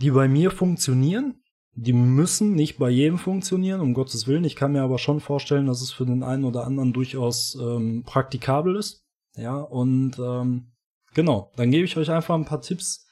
die 0.01 0.11
bei 0.11 0.29
mir 0.29 0.51
funktionieren. 0.51 1.43
Die 1.79 1.93
müssen 1.93 2.55
nicht 2.55 2.79
bei 2.79 2.89
jedem 2.89 3.19
funktionieren, 3.19 3.81
um 3.81 3.93
Gottes 3.93 4.27
Willen. 4.27 4.45
Ich 4.45 4.57
kann 4.57 4.73
mir 4.73 4.83
aber 4.83 4.99
schon 4.99 5.21
vorstellen, 5.21 5.67
dass 5.67 5.83
es 5.83 5.93
für 5.93 6.07
den 6.07 6.23
einen 6.23 6.45
oder 6.45 6.65
anderen 6.65 6.95
durchaus 6.95 7.55
ähm, 7.61 8.03
praktikabel 8.05 8.77
ist. 8.77 9.05
Ja, 9.37 9.57
und 9.57 10.19
ähm, 10.19 10.73
genau, 11.13 11.53
dann 11.57 11.71
gebe 11.71 11.85
ich 11.85 11.97
euch 11.99 12.11
einfach 12.11 12.35
ein 12.35 12.47
paar 12.47 12.63
Tipps 12.63 13.06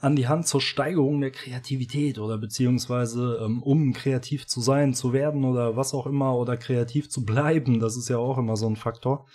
an 0.00 0.16
die 0.16 0.28
Hand 0.28 0.46
zur 0.46 0.60
Steigerung 0.60 1.20
der 1.20 1.30
Kreativität 1.30 2.18
oder 2.18 2.38
beziehungsweise 2.38 3.40
ähm, 3.42 3.62
um 3.62 3.92
kreativ 3.92 4.46
zu 4.46 4.60
sein, 4.60 4.94
zu 4.94 5.12
werden 5.12 5.44
oder 5.44 5.76
was 5.76 5.94
auch 5.94 6.06
immer 6.06 6.36
oder 6.36 6.56
kreativ 6.56 7.10
zu 7.10 7.24
bleiben. 7.24 7.80
Das 7.80 7.96
ist 7.96 8.08
ja 8.08 8.16
auch 8.18 8.38
immer 8.38 8.56
so 8.56 8.66
ein 8.66 8.76
Faktor. 8.76 9.26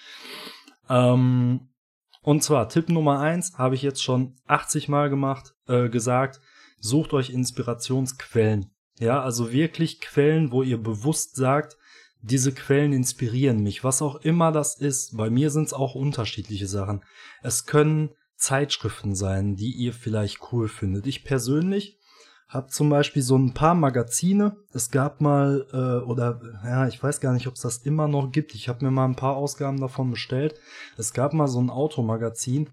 Ähm, 0.89 1.69
und 2.21 2.43
zwar 2.43 2.69
Tipp 2.69 2.89
Nummer 2.89 3.19
eins 3.19 3.57
habe 3.57 3.75
ich 3.75 3.83
jetzt 3.83 4.03
schon 4.03 4.35
80 4.47 4.89
Mal 4.89 5.09
gemacht, 5.09 5.53
äh, 5.67 5.89
gesagt. 5.89 6.41
Sucht 6.79 7.13
euch 7.13 7.29
Inspirationsquellen. 7.29 8.71
Ja, 8.99 9.21
also 9.21 9.51
wirklich 9.51 10.01
Quellen, 10.01 10.51
wo 10.51 10.63
ihr 10.63 10.81
bewusst 10.81 11.35
sagt, 11.35 11.77
diese 12.21 12.51
Quellen 12.51 12.93
inspirieren 12.93 13.61
mich, 13.61 13.83
was 13.83 14.01
auch 14.01 14.15
immer 14.21 14.51
das 14.51 14.79
ist. 14.79 15.15
Bei 15.15 15.29
mir 15.29 15.51
sind 15.51 15.65
es 15.65 15.73
auch 15.73 15.93
unterschiedliche 15.93 16.67
Sachen. 16.67 17.03
Es 17.43 17.65
können 17.65 18.09
Zeitschriften 18.45 19.15
sein, 19.15 19.55
die 19.55 19.71
ihr 19.71 19.91
vielleicht 19.91 20.51
cool 20.51 20.67
findet. 20.67 21.07
Ich 21.07 21.23
persönlich 21.23 21.97
habe 22.47 22.67
zum 22.67 22.91
Beispiel 22.91 23.23
so 23.23 23.35
ein 23.35 23.55
paar 23.55 23.73
Magazine. 23.73 24.55
Es 24.71 24.91
gab 24.91 25.19
mal, 25.19 25.65
äh, 25.73 26.05
oder 26.05 26.39
ja, 26.63 26.87
ich 26.87 27.01
weiß 27.01 27.21
gar 27.21 27.33
nicht, 27.33 27.47
ob 27.47 27.55
es 27.55 27.61
das 27.61 27.77
immer 27.77 28.07
noch 28.07 28.31
gibt. 28.31 28.53
Ich 28.53 28.69
habe 28.69 28.85
mir 28.85 28.91
mal 28.91 29.05
ein 29.05 29.15
paar 29.15 29.35
Ausgaben 29.35 29.81
davon 29.81 30.11
bestellt. 30.11 30.53
Es 30.95 31.11
gab 31.11 31.33
mal 31.33 31.47
so 31.47 31.59
ein 31.59 31.71
Automagazin. 31.71 32.69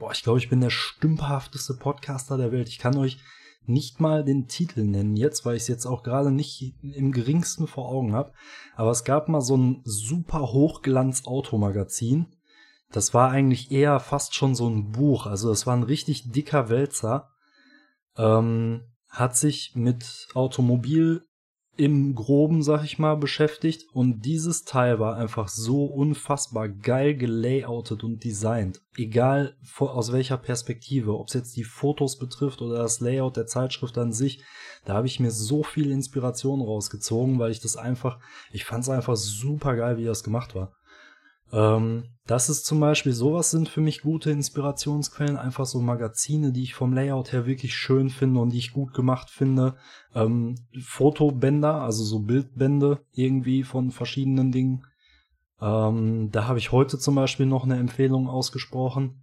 boah, 0.00 0.10
ich 0.10 0.24
glaube, 0.24 0.40
ich 0.40 0.48
bin 0.48 0.60
der 0.60 0.70
stümperhafteste 0.70 1.74
Podcaster 1.74 2.36
der 2.36 2.50
Welt. 2.50 2.68
Ich 2.68 2.80
kann 2.80 2.96
euch 2.96 3.18
nicht 3.66 4.00
mal 4.00 4.24
den 4.24 4.48
Titel 4.48 4.82
nennen 4.82 5.16
jetzt, 5.16 5.44
weil 5.44 5.54
ich 5.54 5.62
es 5.62 5.68
jetzt 5.68 5.86
auch 5.86 6.02
gerade 6.02 6.32
nicht 6.32 6.74
im 6.82 7.12
geringsten 7.12 7.68
vor 7.68 7.88
Augen 7.88 8.14
habe. 8.14 8.32
Aber 8.74 8.90
es 8.90 9.04
gab 9.04 9.28
mal 9.28 9.42
so 9.42 9.56
ein 9.56 9.82
super 9.84 10.52
Hochglanz-Automagazin. 10.52 12.26
Das 12.92 13.14
war 13.14 13.30
eigentlich 13.30 13.70
eher 13.70 14.00
fast 14.00 14.34
schon 14.34 14.54
so 14.54 14.68
ein 14.68 14.90
Buch. 14.90 15.26
Also 15.26 15.48
das 15.48 15.66
war 15.66 15.76
ein 15.76 15.84
richtig 15.84 16.32
dicker 16.32 16.68
Wälzer. 16.68 17.30
Ähm, 18.16 18.82
hat 19.08 19.36
sich 19.36 19.72
mit 19.74 20.28
Automobil 20.34 21.24
im 21.76 22.14
Groben, 22.14 22.62
sag 22.62 22.84
ich 22.84 22.98
mal, 22.98 23.16
beschäftigt 23.16 23.86
und 23.94 24.26
dieses 24.26 24.64
Teil 24.64 24.98
war 24.98 25.16
einfach 25.16 25.48
so 25.48 25.86
unfassbar 25.86 26.68
geil 26.68 27.14
gelayoutet 27.14 28.04
und 28.04 28.22
designt. 28.22 28.82
Egal 28.96 29.56
aus 29.78 30.12
welcher 30.12 30.36
Perspektive, 30.36 31.16
ob 31.16 31.28
es 31.28 31.34
jetzt 31.34 31.56
die 31.56 31.64
Fotos 31.64 32.18
betrifft 32.18 32.60
oder 32.60 32.78
das 32.78 33.00
Layout 33.00 33.38
der 33.38 33.46
Zeitschrift 33.46 33.96
an 33.96 34.12
sich, 34.12 34.42
da 34.84 34.92
habe 34.94 35.06
ich 35.06 35.20
mir 35.20 35.30
so 35.30 35.62
viel 35.62 35.90
Inspiration 35.90 36.60
rausgezogen, 36.60 37.38
weil 37.38 37.50
ich 37.50 37.60
das 37.60 37.76
einfach, 37.76 38.18
ich 38.52 38.66
fand 38.66 38.82
es 38.82 38.90
einfach 38.90 39.16
super 39.16 39.74
geil, 39.74 39.96
wie 39.96 40.04
das 40.04 40.22
gemacht 40.22 40.54
war. 40.54 40.72
Ähm, 41.52 42.04
das 42.26 42.48
ist 42.48 42.64
zum 42.64 42.78
Beispiel, 42.78 43.12
sowas 43.12 43.50
sind 43.50 43.68
für 43.68 43.80
mich 43.80 44.02
gute 44.02 44.30
Inspirationsquellen, 44.30 45.36
einfach 45.36 45.66
so 45.66 45.80
Magazine, 45.80 46.52
die 46.52 46.62
ich 46.62 46.74
vom 46.74 46.92
Layout 46.92 47.32
her 47.32 47.44
wirklich 47.46 47.74
schön 47.74 48.08
finde 48.08 48.40
und 48.40 48.50
die 48.50 48.58
ich 48.58 48.72
gut 48.72 48.94
gemacht 48.94 49.30
finde. 49.30 49.74
Ähm, 50.14 50.54
Fotobänder, 50.80 51.82
also 51.82 52.04
so 52.04 52.20
Bildbände 52.20 53.00
irgendwie 53.12 53.64
von 53.64 53.90
verschiedenen 53.90 54.52
Dingen. 54.52 54.86
Ähm, 55.60 56.30
da 56.30 56.46
habe 56.46 56.58
ich 56.58 56.72
heute 56.72 56.98
zum 56.98 57.16
Beispiel 57.16 57.46
noch 57.46 57.64
eine 57.64 57.78
Empfehlung 57.78 58.28
ausgesprochen. 58.28 59.22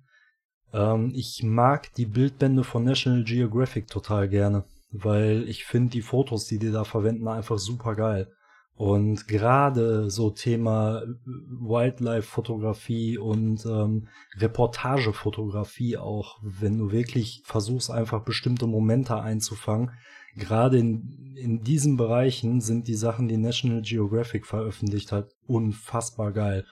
Ähm, 0.74 1.12
ich 1.16 1.44
mag 1.44 1.94
die 1.94 2.06
Bildbände 2.06 2.64
von 2.64 2.84
National 2.84 3.24
Geographic 3.24 3.88
total 3.88 4.28
gerne, 4.28 4.66
weil 4.92 5.48
ich 5.48 5.66
finde 5.66 5.92
die 5.92 6.02
Fotos, 6.02 6.46
die 6.46 6.60
die 6.60 6.72
da 6.72 6.84
verwenden, 6.84 7.28
einfach 7.28 7.58
super 7.58 7.96
geil. 7.96 8.32
Und 8.78 9.28
gerade 9.28 10.12
so 10.12 10.30
Thema 10.30 11.02
Wildlife-Fotografie 11.26 13.18
und 13.18 13.66
ähm, 13.66 14.08
Reportagefotografie 14.38 15.98
auch, 15.98 16.38
wenn 16.44 16.78
du 16.78 16.92
wirklich 16.92 17.42
versuchst, 17.44 17.90
einfach 17.90 18.24
bestimmte 18.24 18.68
Momente 18.68 19.20
einzufangen, 19.20 19.94
gerade 20.36 20.78
in, 20.78 21.34
in 21.36 21.64
diesen 21.64 21.98
Bereichen 21.98 22.62
sind 22.62 22.88
die 22.88 22.94
Sachen, 22.94 23.28
die 23.28 23.38
National 23.38 23.82
Geographic 23.82 24.46
veröffentlicht 24.46 25.12
hat, 25.12 25.32
unfassbar 25.48 26.32
geil. 26.32 26.64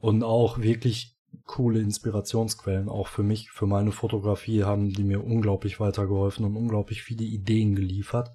Und 0.00 0.22
auch 0.22 0.58
wirklich 0.58 1.16
coole 1.46 1.80
Inspirationsquellen, 1.80 2.90
auch 2.90 3.08
für 3.08 3.22
mich, 3.22 3.50
für 3.50 3.66
meine 3.66 3.90
Fotografie 3.90 4.64
haben 4.64 4.92
die 4.92 5.02
mir 5.02 5.24
unglaublich 5.24 5.80
weitergeholfen 5.80 6.44
und 6.44 6.56
unglaublich 6.56 7.02
viele 7.02 7.24
Ideen 7.24 7.74
geliefert 7.74 8.32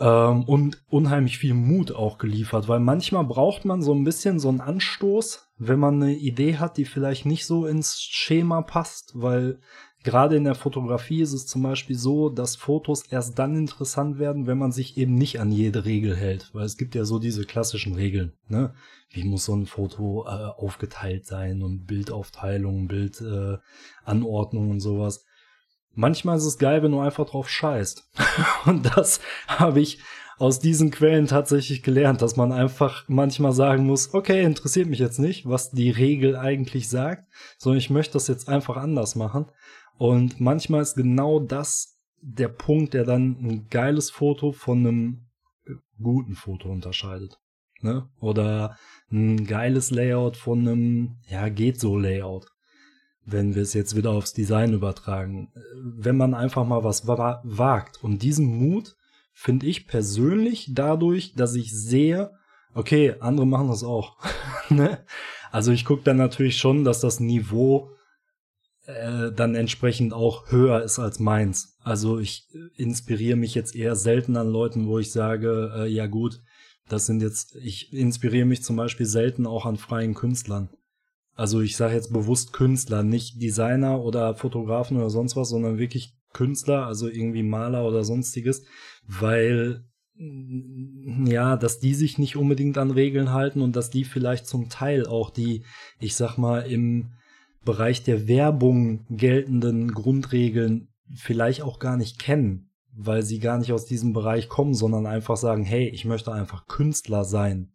ähm, 0.00 0.44
und 0.44 0.82
unheimlich 0.88 1.38
viel 1.38 1.54
Mut 1.54 1.92
auch 1.92 2.18
geliefert, 2.18 2.68
weil 2.68 2.80
manchmal 2.80 3.24
braucht 3.24 3.64
man 3.64 3.82
so 3.82 3.94
ein 3.94 4.04
bisschen 4.04 4.38
so 4.38 4.48
einen 4.48 4.60
Anstoß, 4.60 5.48
wenn 5.58 5.78
man 5.78 6.02
eine 6.02 6.14
Idee 6.14 6.56
hat, 6.56 6.76
die 6.76 6.84
vielleicht 6.84 7.26
nicht 7.26 7.46
so 7.46 7.66
ins 7.66 8.00
Schema 8.00 8.62
passt, 8.62 9.12
weil 9.14 9.58
gerade 10.04 10.36
in 10.36 10.44
der 10.44 10.54
Fotografie 10.54 11.20
ist 11.22 11.32
es 11.32 11.46
zum 11.46 11.62
Beispiel 11.62 11.96
so, 11.96 12.28
dass 12.28 12.56
Fotos 12.56 13.06
erst 13.08 13.38
dann 13.38 13.56
interessant 13.56 14.18
werden, 14.18 14.46
wenn 14.46 14.58
man 14.58 14.70
sich 14.70 14.96
eben 14.96 15.14
nicht 15.14 15.40
an 15.40 15.50
jede 15.50 15.84
Regel 15.84 16.14
hält, 16.14 16.50
weil 16.52 16.64
es 16.64 16.76
gibt 16.76 16.94
ja 16.94 17.04
so 17.04 17.18
diese 17.18 17.44
klassischen 17.44 17.94
Regeln, 17.94 18.32
ne? 18.48 18.74
Wie 19.10 19.24
muss 19.24 19.46
so 19.46 19.54
ein 19.54 19.66
Foto 19.66 20.24
äh, 20.26 20.28
aufgeteilt 20.28 21.26
sein 21.26 21.62
und 21.62 21.86
Bildaufteilung, 21.86 22.88
Bildanordnung 22.88 24.68
äh, 24.68 24.70
und 24.70 24.80
sowas. 24.80 25.24
Manchmal 25.96 26.36
ist 26.36 26.44
es 26.44 26.58
geil, 26.58 26.82
wenn 26.82 26.92
du 26.92 27.00
einfach 27.00 27.26
drauf 27.26 27.48
scheißt. 27.48 28.08
Und 28.66 28.96
das 28.96 29.20
habe 29.48 29.80
ich 29.80 29.98
aus 30.38 30.60
diesen 30.60 30.90
Quellen 30.90 31.26
tatsächlich 31.26 31.82
gelernt, 31.82 32.20
dass 32.20 32.36
man 32.36 32.52
einfach 32.52 33.04
manchmal 33.08 33.52
sagen 33.52 33.86
muss, 33.86 34.12
okay, 34.12 34.44
interessiert 34.44 34.88
mich 34.88 34.98
jetzt 34.98 35.18
nicht, 35.18 35.48
was 35.48 35.70
die 35.70 35.90
Regel 35.90 36.36
eigentlich 36.36 36.90
sagt, 36.90 37.24
sondern 37.56 37.78
ich 37.78 37.88
möchte 37.88 38.12
das 38.12 38.28
jetzt 38.28 38.46
einfach 38.46 38.76
anders 38.76 39.14
machen. 39.14 39.46
Und 39.96 40.38
manchmal 40.38 40.82
ist 40.82 40.96
genau 40.96 41.40
das 41.40 41.98
der 42.20 42.48
Punkt, 42.48 42.92
der 42.92 43.04
dann 43.04 43.38
ein 43.40 43.68
geiles 43.70 44.10
Foto 44.10 44.52
von 44.52 44.80
einem 44.80 45.26
guten 45.98 46.34
Foto 46.34 46.68
unterscheidet. 46.68 47.38
Ne? 47.80 48.06
Oder 48.20 48.76
ein 49.10 49.46
geiles 49.46 49.90
Layout 49.90 50.36
von 50.36 50.60
einem, 50.60 51.16
ja, 51.26 51.48
geht 51.48 51.80
so 51.80 51.96
Layout 51.96 52.48
wenn 53.26 53.54
wir 53.54 53.62
es 53.62 53.74
jetzt 53.74 53.96
wieder 53.96 54.12
aufs 54.12 54.32
Design 54.32 54.72
übertragen, 54.72 55.52
wenn 55.82 56.16
man 56.16 56.32
einfach 56.32 56.64
mal 56.64 56.84
was 56.84 57.06
wagt. 57.06 58.02
Und 58.02 58.22
diesen 58.22 58.46
Mut 58.46 58.96
finde 59.32 59.66
ich 59.66 59.86
persönlich 59.86 60.70
dadurch, 60.72 61.34
dass 61.34 61.54
ich 61.56 61.72
sehe, 61.72 62.30
okay, 62.72 63.16
andere 63.20 63.46
machen 63.46 63.68
das 63.68 63.82
auch. 63.82 64.16
ne? 64.70 65.04
Also 65.50 65.72
ich 65.72 65.84
gucke 65.84 66.04
dann 66.04 66.16
natürlich 66.16 66.56
schon, 66.56 66.84
dass 66.84 67.00
das 67.00 67.18
Niveau 67.18 67.90
äh, 68.86 69.32
dann 69.32 69.56
entsprechend 69.56 70.12
auch 70.12 70.50
höher 70.52 70.82
ist 70.82 71.00
als 71.00 71.18
meins. 71.18 71.76
Also 71.80 72.20
ich 72.20 72.46
inspiriere 72.76 73.36
mich 73.36 73.54
jetzt 73.54 73.74
eher 73.74 73.96
selten 73.96 74.36
an 74.36 74.48
Leuten, 74.48 74.86
wo 74.86 75.00
ich 75.00 75.10
sage, 75.10 75.72
äh, 75.76 75.86
ja 75.88 76.06
gut, 76.06 76.40
das 76.88 77.06
sind 77.06 77.22
jetzt, 77.22 77.56
ich 77.56 77.92
inspiriere 77.92 78.46
mich 78.46 78.62
zum 78.62 78.76
Beispiel 78.76 79.06
selten 79.06 79.46
auch 79.46 79.66
an 79.66 79.76
freien 79.76 80.14
Künstlern. 80.14 80.70
Also 81.36 81.60
ich 81.60 81.76
sage 81.76 81.94
jetzt 81.94 82.12
bewusst 82.12 82.54
Künstler, 82.54 83.02
nicht 83.02 83.42
Designer 83.42 84.00
oder 84.02 84.34
Fotografen 84.34 84.96
oder 84.96 85.10
sonst 85.10 85.36
was, 85.36 85.50
sondern 85.50 85.78
wirklich 85.78 86.16
Künstler, 86.32 86.86
also 86.86 87.08
irgendwie 87.08 87.42
Maler 87.42 87.86
oder 87.86 88.04
sonstiges, 88.04 88.64
weil 89.06 89.84
mm, 90.14 91.26
ja, 91.26 91.56
dass 91.56 91.78
die 91.78 91.94
sich 91.94 92.16
nicht 92.16 92.36
unbedingt 92.36 92.78
an 92.78 92.90
Regeln 92.90 93.32
halten 93.32 93.60
und 93.60 93.76
dass 93.76 93.90
die 93.90 94.04
vielleicht 94.04 94.46
zum 94.46 94.70
Teil 94.70 95.06
auch 95.06 95.28
die, 95.28 95.62
ich 96.00 96.14
sag 96.14 96.38
mal, 96.38 96.60
im 96.60 97.12
Bereich 97.66 98.02
der 98.02 98.26
Werbung 98.28 99.04
geltenden 99.10 99.92
Grundregeln 99.92 100.88
vielleicht 101.14 101.60
auch 101.60 101.78
gar 101.78 101.98
nicht 101.98 102.18
kennen, 102.18 102.70
weil 102.92 103.22
sie 103.22 103.40
gar 103.40 103.58
nicht 103.58 103.72
aus 103.72 103.84
diesem 103.84 104.14
Bereich 104.14 104.48
kommen, 104.48 104.72
sondern 104.72 105.04
einfach 105.04 105.36
sagen, 105.36 105.64
hey, 105.64 105.86
ich 105.88 106.06
möchte 106.06 106.32
einfach 106.32 106.66
Künstler 106.66 107.24
sein 107.24 107.72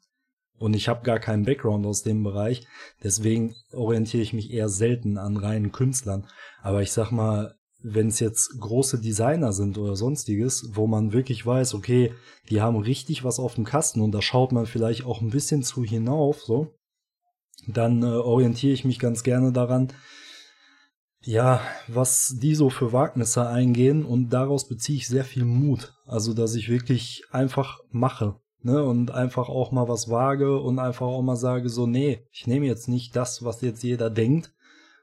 und 0.62 0.76
ich 0.76 0.88
habe 0.88 1.04
gar 1.04 1.20
keinen 1.20 1.44
Background 1.44 1.86
aus 1.88 2.04
dem 2.04 2.24
Bereich. 2.24 2.68
Deswegen 3.04 3.56
orientiere 3.74 4.22
ich 4.22 4.32
mich 4.32 4.54
eher 4.54 4.70
selten 4.70 5.18
an 5.18 5.36
reinen 5.38 5.72
Künstlern. 5.72 6.28
Aber 6.62 6.84
ich 6.84 6.92
sag 6.92 7.12
mal, 7.12 7.56
wenn 7.82 8.10
es 8.10 8.20
jetzt 8.20 8.60
große 8.60 9.02
Designer 9.02 9.54
sind 9.54 9.80
oder 9.80 9.96
sonstiges, 9.96 10.70
wo 10.74 10.86
man 10.86 11.14
wirklich 11.14 11.44
weiß, 11.44 11.74
okay, 11.74 12.14
die 12.52 12.62
haben 12.62 12.78
richtig 12.78 13.24
was 13.24 13.40
auf 13.40 13.56
dem 13.56 13.66
Kasten 13.66 14.02
und 14.02 14.12
da 14.12 14.22
schaut 14.22 14.52
man 14.52 14.68
vielleicht 14.68 15.04
auch 15.04 15.22
ein 15.22 15.32
bisschen 15.32 15.64
zu 15.64 15.84
hinauf, 15.84 16.42
so, 16.42 16.76
dann 17.68 18.04
äh, 18.04 18.06
orientiere 18.06 18.74
ich 18.74 18.86
mich 18.86 19.00
ganz 19.00 19.24
gerne 19.24 19.52
daran, 19.52 19.92
ja, 21.24 21.62
was 21.88 22.36
die 22.40 22.54
so 22.54 22.70
für 22.70 22.94
Wagnisse 22.94 23.48
eingehen 23.48 24.06
und 24.06 24.30
daraus 24.30 24.68
beziehe 24.68 25.00
ich 25.00 25.08
sehr 25.08 25.26
viel 25.26 25.46
Mut. 25.46 25.94
Also, 26.06 26.36
dass 26.36 26.54
ich 26.54 26.70
wirklich 26.70 27.24
einfach 27.32 27.80
mache 27.90 28.41
ne, 28.64 28.84
und 28.84 29.12
einfach 29.12 29.50
auch 29.50 29.72
mal 29.72 29.88
was 29.88 30.10
wage 30.10 30.60
und 30.60 30.80
einfach 30.80 31.08
auch 31.08 31.22
mal 31.22 31.36
sage 31.36 31.70
so, 31.70 31.88
nee, 31.88 32.28
ich 32.32 32.48
nehme 32.48 32.66
jetzt 32.66 32.88
nicht 32.88 33.16
das, 33.16 33.44
was 33.44 33.62
jetzt 33.62 33.84
jeder 33.84 34.10
denkt 34.10 34.54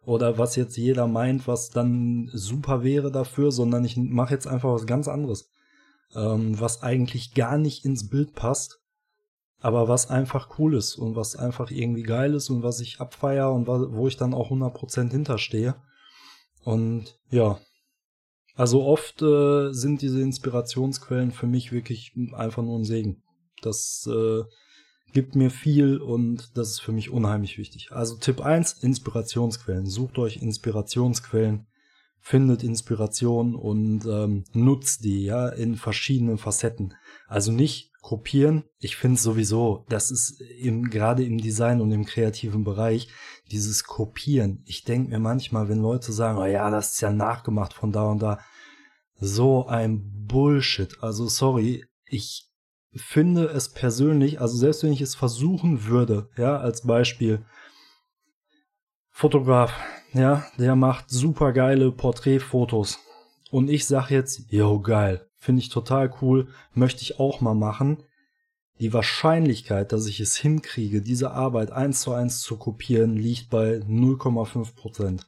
oder 0.04 0.38
was 0.38 0.56
jetzt 0.56 0.76
jeder 0.76 1.06
meint, 1.06 1.46
was 1.46 1.70
dann 1.70 2.30
super 2.32 2.82
wäre 2.82 3.10
dafür, 3.10 3.52
sondern 3.52 3.84
ich 3.84 3.96
mache 3.96 4.34
jetzt 4.34 4.46
einfach 4.46 4.72
was 4.72 4.86
ganz 4.86 5.08
anderes, 5.08 5.50
ähm, 6.14 6.58
was 6.60 6.82
eigentlich 6.82 7.34
gar 7.34 7.58
nicht 7.58 7.84
ins 7.84 8.08
Bild 8.08 8.34
passt, 8.34 8.80
aber 9.60 9.88
was 9.88 10.08
einfach 10.08 10.58
cool 10.58 10.74
ist 10.74 10.96
und 10.96 11.16
was 11.16 11.36
einfach 11.36 11.70
irgendwie 11.70 12.04
geil 12.04 12.34
ist 12.34 12.50
und 12.50 12.62
was 12.62 12.80
ich 12.80 13.00
abfeier 13.00 13.52
und 13.52 13.66
wo 13.66 14.06
ich 14.06 14.16
dann 14.16 14.34
auch 14.34 14.50
100% 14.50 15.10
hinterstehe. 15.10 15.74
Und 16.64 17.18
ja, 17.30 17.58
also 18.54 18.84
oft 18.84 19.22
äh, 19.22 19.72
sind 19.72 20.02
diese 20.02 20.20
Inspirationsquellen 20.20 21.32
für 21.32 21.46
mich 21.46 21.72
wirklich 21.72 22.12
einfach 22.32 22.62
nur 22.62 22.78
ein 22.78 22.84
Segen. 22.84 23.22
Das 23.62 24.08
äh, 24.10 24.42
gibt 25.12 25.34
mir 25.34 25.50
viel 25.50 25.98
und 25.98 26.56
das 26.56 26.70
ist 26.70 26.80
für 26.80 26.92
mich 26.92 27.10
unheimlich 27.10 27.58
wichtig. 27.58 27.88
Also 27.92 28.16
Tipp 28.16 28.40
1, 28.40 28.82
Inspirationsquellen. 28.82 29.86
Sucht 29.86 30.18
euch 30.18 30.36
Inspirationsquellen, 30.36 31.66
findet 32.20 32.62
Inspiration 32.62 33.54
und 33.54 34.04
ähm, 34.06 34.44
nutzt 34.52 35.04
die 35.04 35.24
ja 35.24 35.48
in 35.48 35.76
verschiedenen 35.76 36.38
Facetten. 36.38 36.94
Also 37.26 37.52
nicht 37.52 37.92
kopieren. 38.00 38.64
Ich 38.78 38.96
finde 38.96 39.20
sowieso, 39.20 39.84
das 39.88 40.10
ist 40.10 40.40
im, 40.40 40.88
gerade 40.88 41.24
im 41.24 41.38
Design 41.38 41.80
und 41.80 41.92
im 41.92 42.04
kreativen 42.04 42.64
Bereich, 42.64 43.08
dieses 43.50 43.84
Kopieren. 43.84 44.62
Ich 44.66 44.84
denke 44.84 45.10
mir 45.10 45.18
manchmal, 45.18 45.68
wenn 45.68 45.80
Leute 45.80 46.12
sagen, 46.12 46.38
oh 46.38 46.46
ja, 46.46 46.70
das 46.70 46.94
ist 46.94 47.00
ja 47.00 47.12
nachgemacht 47.12 47.72
von 47.72 47.92
da 47.92 48.04
und 48.04 48.22
da, 48.22 48.38
so 49.20 49.66
ein 49.66 50.26
Bullshit. 50.26 50.96
Also 51.02 51.28
sorry, 51.28 51.84
ich 52.06 52.47
finde 53.00 53.46
es 53.46 53.72
persönlich, 53.72 54.40
also 54.40 54.56
selbst 54.56 54.82
wenn 54.82 54.92
ich 54.92 55.00
es 55.00 55.14
versuchen 55.14 55.86
würde, 55.86 56.28
ja, 56.36 56.58
als 56.58 56.82
Beispiel, 56.82 57.44
Fotograf, 59.10 59.72
ja, 60.12 60.46
der 60.58 60.76
macht 60.76 61.10
super 61.10 61.52
geile 61.52 61.90
Porträtfotos. 61.90 63.00
Und 63.50 63.68
ich 63.68 63.86
sag 63.86 64.10
jetzt, 64.10 64.52
yo, 64.52 64.80
geil, 64.80 65.26
finde 65.36 65.60
ich 65.60 65.70
total 65.70 66.14
cool, 66.22 66.48
möchte 66.72 67.02
ich 67.02 67.18
auch 67.18 67.40
mal 67.40 67.54
machen. 67.54 68.04
Die 68.80 68.92
Wahrscheinlichkeit, 68.92 69.90
dass 69.90 70.06
ich 70.06 70.20
es 70.20 70.36
hinkriege, 70.36 71.02
diese 71.02 71.32
Arbeit 71.32 71.72
eins 71.72 72.02
zu 72.02 72.12
eins 72.12 72.42
zu 72.42 72.56
kopieren, 72.58 73.16
liegt 73.16 73.50
bei 73.50 73.78
0,5 73.78 74.76
Prozent. 74.76 75.26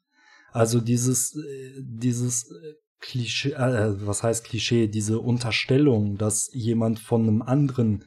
Also 0.52 0.80
dieses, 0.80 1.34
äh, 1.34 1.82
dieses 1.82 2.50
äh, 2.50 2.74
Klischee, 3.00 3.52
äh, 3.52 4.06
was 4.06 4.22
heißt 4.22 4.44
Klischee, 4.44 4.88
diese 4.88 5.20
Unterstellung, 5.20 6.16
dass 6.16 6.50
jemand 6.52 6.98
von 6.98 7.22
einem 7.22 7.42
anderen 7.42 8.04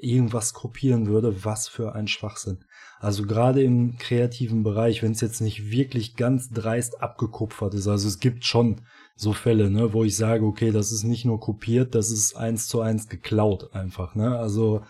irgendwas 0.00 0.54
kopieren 0.54 1.06
würde, 1.06 1.44
was 1.44 1.68
für 1.68 1.94
ein 1.94 2.08
Schwachsinn. 2.08 2.64
Also 3.00 3.24
gerade 3.24 3.62
im 3.62 3.96
kreativen 3.96 4.62
Bereich, 4.62 5.02
wenn 5.02 5.12
es 5.12 5.20
jetzt 5.20 5.40
nicht 5.40 5.70
wirklich 5.70 6.16
ganz 6.16 6.50
dreist 6.50 7.02
abgekupfert 7.02 7.74
ist, 7.74 7.86
also 7.86 8.08
es 8.08 8.18
gibt 8.18 8.44
schon 8.44 8.82
so 9.16 9.32
Fälle, 9.32 9.70
ne, 9.70 9.92
wo 9.92 10.04
ich 10.04 10.16
sage, 10.16 10.44
okay, 10.44 10.70
das 10.70 10.92
ist 10.92 11.04
nicht 11.04 11.24
nur 11.24 11.40
kopiert, 11.40 11.94
das 11.94 12.10
ist 12.10 12.36
eins 12.36 12.68
zu 12.68 12.80
eins 12.80 13.08
geklaut 13.08 13.74
einfach, 13.74 14.14
ne? 14.14 14.38
Also 14.38 14.82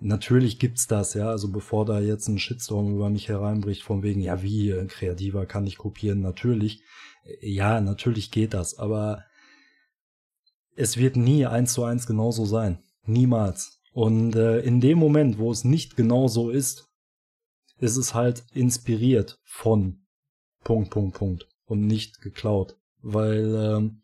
natürlich 0.00 0.58
gibt's 0.58 0.86
das, 0.86 1.14
ja, 1.14 1.28
also 1.28 1.50
bevor 1.50 1.84
da 1.84 2.00
jetzt 2.00 2.28
ein 2.28 2.38
Shitstorm 2.38 2.94
über 2.94 3.10
mich 3.10 3.28
hereinbricht, 3.28 3.82
von 3.82 4.02
wegen, 4.02 4.20
ja, 4.20 4.42
wie, 4.42 4.74
kreativer 4.88 5.46
kann 5.46 5.66
ich 5.66 5.78
kopieren, 5.78 6.20
natürlich. 6.20 6.82
Ja, 7.40 7.80
natürlich 7.80 8.30
geht 8.30 8.54
das, 8.54 8.78
aber 8.78 9.24
es 10.76 10.96
wird 10.96 11.16
nie 11.16 11.46
eins 11.46 11.74
zu 11.74 11.84
eins 11.84 12.06
genauso 12.06 12.44
sein. 12.44 12.82
Niemals. 13.04 13.80
Und 13.92 14.36
äh, 14.36 14.60
in 14.60 14.80
dem 14.80 14.98
Moment, 14.98 15.38
wo 15.38 15.50
es 15.50 15.64
nicht 15.64 15.96
genau 15.96 16.28
so 16.28 16.50
ist, 16.50 16.88
ist 17.78 17.96
es 17.96 18.14
halt 18.14 18.44
inspiriert 18.52 19.38
von 19.42 20.06
Punkt, 20.62 20.90
Punkt, 20.90 21.16
Punkt 21.16 21.48
und 21.64 21.86
nicht 21.86 22.20
geklaut. 22.20 22.76
Weil 23.02 23.54
ähm, 23.54 24.02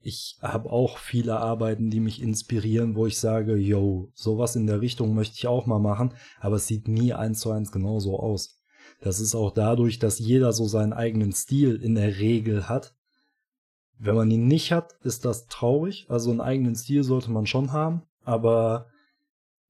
ich 0.00 0.38
habe 0.40 0.70
auch 0.70 0.98
viele 0.98 1.38
Arbeiten, 1.38 1.90
die 1.90 2.00
mich 2.00 2.22
inspirieren, 2.22 2.94
wo 2.94 3.06
ich 3.06 3.18
sage, 3.18 3.56
yo, 3.56 4.10
sowas 4.14 4.56
in 4.56 4.66
der 4.66 4.80
Richtung 4.80 5.14
möchte 5.14 5.36
ich 5.36 5.46
auch 5.46 5.66
mal 5.66 5.78
machen, 5.78 6.14
aber 6.40 6.56
es 6.56 6.66
sieht 6.66 6.88
nie 6.88 7.12
eins 7.12 7.40
zu 7.40 7.50
eins 7.50 7.72
genauso 7.72 8.18
aus. 8.18 8.57
Das 9.00 9.20
ist 9.20 9.34
auch 9.34 9.52
dadurch, 9.52 9.98
dass 9.98 10.18
jeder 10.18 10.52
so 10.52 10.66
seinen 10.66 10.92
eigenen 10.92 11.32
Stil 11.32 11.76
in 11.76 11.94
der 11.94 12.18
Regel 12.18 12.68
hat. 12.68 12.94
Wenn 13.98 14.14
man 14.14 14.30
ihn 14.30 14.46
nicht 14.46 14.72
hat, 14.72 14.94
ist 15.02 15.24
das 15.24 15.46
traurig. 15.46 16.06
Also 16.08 16.30
einen 16.30 16.40
eigenen 16.40 16.74
Stil 16.74 17.04
sollte 17.04 17.30
man 17.30 17.46
schon 17.46 17.72
haben, 17.72 18.02
aber 18.24 18.86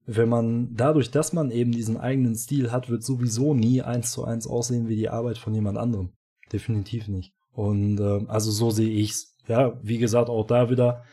wenn 0.05 0.29
man 0.29 0.73
dadurch, 0.75 1.11
dass 1.11 1.33
man 1.33 1.51
eben 1.51 1.71
diesen 1.71 1.97
eigenen 1.97 2.35
Stil 2.35 2.71
hat, 2.71 2.89
wird 2.89 3.03
sowieso 3.03 3.53
nie 3.53 3.83
eins 3.83 4.11
zu 4.11 4.23
eins 4.23 4.47
aussehen 4.47 4.87
wie 4.87 4.95
die 4.95 5.09
Arbeit 5.09 5.37
von 5.37 5.53
jemand 5.53 5.77
anderem. 5.77 6.13
Definitiv 6.51 7.07
nicht. 7.07 7.33
Und 7.51 7.99
äh, 7.99 8.25
also 8.27 8.49
so 8.49 8.71
sehe 8.71 8.89
ich's. 8.89 9.35
Ja, 9.47 9.79
wie 9.83 9.97
gesagt, 9.97 10.29
auch 10.29 10.45
da 10.45 10.69
wieder, 10.69 11.03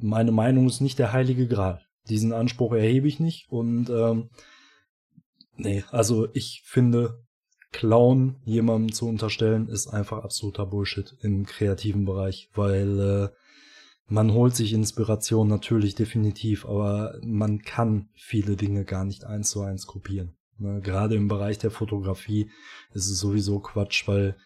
meine 0.00 0.32
Meinung 0.32 0.66
ist 0.66 0.80
nicht 0.80 0.98
der 0.98 1.12
heilige 1.12 1.46
Gral. 1.46 1.80
Diesen 2.08 2.32
Anspruch 2.32 2.72
erhebe 2.72 3.08
ich 3.08 3.20
nicht. 3.20 3.50
Und 3.50 3.88
ähm, 3.90 4.30
nee, 5.56 5.84
also 5.90 6.28
ich 6.32 6.62
finde, 6.64 7.20
Clown 7.72 8.36
jemandem 8.44 8.92
zu 8.92 9.06
unterstellen, 9.06 9.68
ist 9.68 9.88
einfach 9.88 10.24
absoluter 10.24 10.66
Bullshit 10.66 11.16
im 11.20 11.44
kreativen 11.46 12.04
Bereich, 12.04 12.48
weil 12.54 13.00
äh, 13.00 13.28
man 14.06 14.32
holt 14.32 14.56
sich 14.56 14.72
Inspiration 14.72 15.48
natürlich 15.48 15.94
definitiv, 15.94 16.64
aber 16.64 17.18
man 17.22 17.60
kann 17.60 18.08
viele 18.14 18.56
Dinge 18.56 18.84
gar 18.84 19.04
nicht 19.04 19.24
eins 19.24 19.50
zu 19.50 19.60
eins 19.60 19.86
kopieren. 19.86 20.36
Ne? 20.58 20.80
Gerade 20.80 21.14
im 21.14 21.28
Bereich 21.28 21.58
der 21.58 21.70
Fotografie 21.70 22.50
ist 22.94 23.10
es 23.10 23.18
sowieso 23.18 23.60
Quatsch, 23.60 24.08
weil 24.08 24.36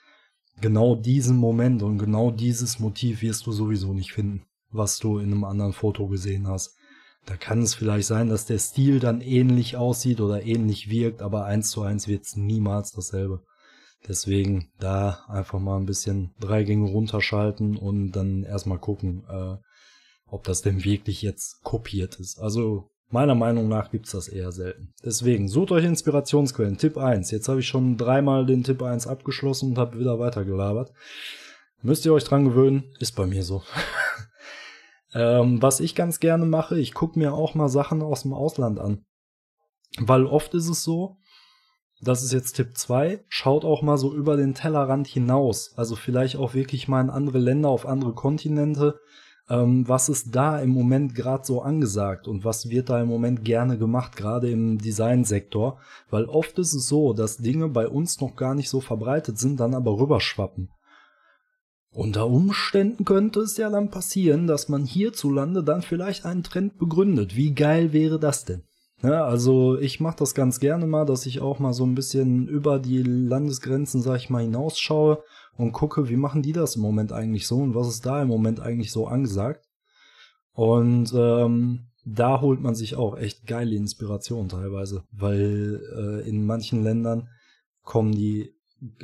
genau 0.61 0.97
diesen 0.97 1.37
Moment 1.37 1.83
und 1.83 1.99
genau 1.99 2.31
dieses 2.31 2.81
Motiv 2.81 3.23
wirst 3.23 3.47
du 3.47 3.53
sowieso 3.53 3.95
nicht 3.95 4.13
finden, 4.13 4.45
was 4.71 4.99
du 4.99 5.19
in 5.19 5.33
einem 5.33 5.45
anderen 5.45 5.73
Foto 5.73 6.09
gesehen 6.09 6.49
hast. 6.49 6.77
Da 7.27 7.37
kann 7.37 7.63
es 7.63 7.75
vielleicht 7.75 8.09
sein, 8.09 8.29
dass 8.29 8.47
der 8.47 8.59
Stil 8.59 8.99
dann 8.99 9.21
ähnlich 9.21 9.77
aussieht 9.77 10.21
oder 10.21 10.45
ähnlich 10.45 10.91
wirkt, 10.91 11.23
aber 11.23 11.45
eins 11.45 11.71
zu 11.71 11.83
eins 11.83 12.09
wird 12.09 12.25
es 12.25 12.37
niemals 12.37 12.93
dasselbe. 12.93 13.43
Deswegen 14.09 14.73
da 14.81 15.25
einfach 15.29 15.61
mal 15.61 15.77
ein 15.77 15.87
bisschen 15.87 16.35
drei 16.41 16.65
Gänge 16.65 16.91
runterschalten 16.91 17.77
und 17.77 18.13
dann 18.13 18.43
erstmal 18.43 18.79
gucken, 18.79 19.25
äh, 19.29 19.57
ob 20.27 20.43
das 20.45 20.63
denn 20.63 20.83
wirklich 20.83 21.23
jetzt 21.23 21.63
kopiert 21.63 22.19
ist. 22.19 22.41
Also 22.41 22.91
meiner 23.11 23.37
Meinung 23.37 23.69
nach 23.69 23.91
gibt's 23.93 24.11
das 24.11 24.27
eher 24.27 24.51
selten. 24.51 24.93
Deswegen 25.05 25.47
sucht 25.47 25.71
euch 25.71 25.85
Inspirationsquellen. 25.85 26.79
Tipp 26.79 26.97
1. 26.97 27.31
Jetzt 27.31 27.49
habe 27.49 27.61
ich 27.61 27.69
schon 27.69 27.97
dreimal 27.97 28.47
den 28.47 28.65
Tipp 28.65 28.83
1 28.83 29.07
abgeschlossen 29.07 29.71
und 29.71 29.79
habe 29.79 30.01
wieder 30.01 30.19
weitergelabert. 30.19 30.93
Müsst 31.83 32.05
ihr 32.05 32.13
euch 32.13 32.25
dran 32.25 32.45
gewöhnen, 32.45 32.85
ist 32.99 33.15
bei 33.15 33.27
mir 33.27 33.45
so. 33.45 33.63
ähm, 35.15 35.61
was 35.61 35.81
ich 35.81 35.95
ganz 35.95 36.21
gerne 36.21 36.47
mache, 36.47 36.79
ich 36.79 36.95
gucke 36.95 37.19
mir 37.19 37.35
auch 37.35 37.55
mal 37.55 37.69
Sachen 37.69 38.03
aus 38.03 38.23
dem 38.23 38.33
Ausland 38.33 38.79
an. 38.79 39.05
Weil 39.99 40.25
oft 40.25 40.55
ist 40.55 40.69
es 40.69 40.83
so, 40.83 41.19
das 42.01 42.23
ist 42.23 42.33
jetzt 42.33 42.55
Tipp 42.55 42.77
2, 42.77 43.25
schaut 43.29 43.65
auch 43.65 43.83
mal 43.83 43.97
so 43.97 44.13
über 44.13 44.37
den 44.37 44.55
Tellerrand 44.55 45.07
hinaus. 45.07 45.73
Also 45.77 45.95
vielleicht 45.95 46.37
auch 46.37 46.55
wirklich 46.55 46.89
mal 46.89 47.01
in 47.01 47.11
andere 47.11 47.39
Länder, 47.39 47.69
auf 47.69 47.87
andere 47.87 48.15
Kontinente. 48.15 48.99
Ähm, 49.49 49.89
was 49.89 50.09
ist 50.09 50.35
da 50.35 50.59
im 50.61 50.71
Moment 50.71 51.15
gerade 51.15 51.45
so 51.45 51.63
angesagt 51.63 52.27
und 52.27 52.45
was 52.45 52.71
wird 52.71 52.89
da 52.89 53.01
im 53.01 53.09
Moment 53.09 53.45
gerne 53.45 53.79
gemacht, 53.79 54.17
gerade 54.17 54.51
im 54.51 54.79
Designsektor? 54.79 55.79
Weil 56.11 56.25
oft 56.25 56.59
ist 56.59 56.75
es 56.75 56.89
so, 56.89 57.13
dass 57.13 57.37
Dinge 57.37 57.69
bei 57.69 57.87
uns 57.87 58.21
noch 58.21 58.35
gar 58.35 58.55
nicht 58.55 58.69
so 58.69 58.81
verbreitet 58.81 59.39
sind, 59.39 59.61
dann 59.61 59.75
aber 59.75 59.99
rüberschwappen. 59.99 60.71
Unter 61.95 62.27
Umständen 62.27 63.05
könnte 63.05 63.41
es 63.41 63.59
ja 63.59 63.69
dann 63.69 63.91
passieren, 63.91 64.47
dass 64.47 64.71
man 64.71 64.85
hierzulande 64.85 65.63
dann 65.63 65.83
vielleicht 65.83 66.25
einen 66.25 66.43
Trend 66.43 66.79
begründet. 66.79 67.37
Wie 67.37 67.55
geil 67.55 67.93
wäre 67.93 68.19
das 68.19 68.47
denn? 68.47 68.63
Ja, 69.03 69.25
also 69.25 69.79
ich 69.79 70.01
mache 70.01 70.17
das 70.19 70.35
ganz 70.35 70.59
gerne 70.59 70.87
mal, 70.87 71.05
dass 71.05 71.27
ich 71.27 71.41
auch 71.41 71.59
mal 71.59 71.75
so 71.75 71.85
ein 71.85 71.95
bisschen 71.95 72.49
über 72.49 72.79
die 72.79 73.03
Landesgrenzen, 73.03 74.01
sag 74.01 74.17
ich 74.17 74.31
mal, 74.31 74.43
hinausschaue 74.43 75.23
und 75.57 75.73
gucke, 75.73 76.09
wie 76.09 76.17
machen 76.17 76.41
die 76.41 76.53
das 76.53 76.77
im 76.77 76.83
Moment 76.83 77.13
eigentlich 77.13 77.47
so 77.47 77.59
und 77.59 77.75
was 77.75 77.89
ist 77.89 78.07
da 78.07 78.23
im 78.23 78.29
Moment 78.29 78.61
eigentlich 78.61 78.93
so 78.93 79.07
angesagt. 79.07 79.69
Und 80.53 81.13
ähm, 81.15 81.89
da 82.05 82.41
holt 82.41 82.61
man 82.61 82.75
sich 82.75 82.95
auch 82.95 83.19
echt 83.19 83.47
geile 83.47 83.75
Inspiration 83.75 84.49
teilweise, 84.49 85.05
weil 85.11 85.81
äh, 85.95 86.29
in 86.29 86.47
manchen 86.47 86.83
Ländern 86.83 87.29
kommen 87.83 88.13
die 88.13 88.55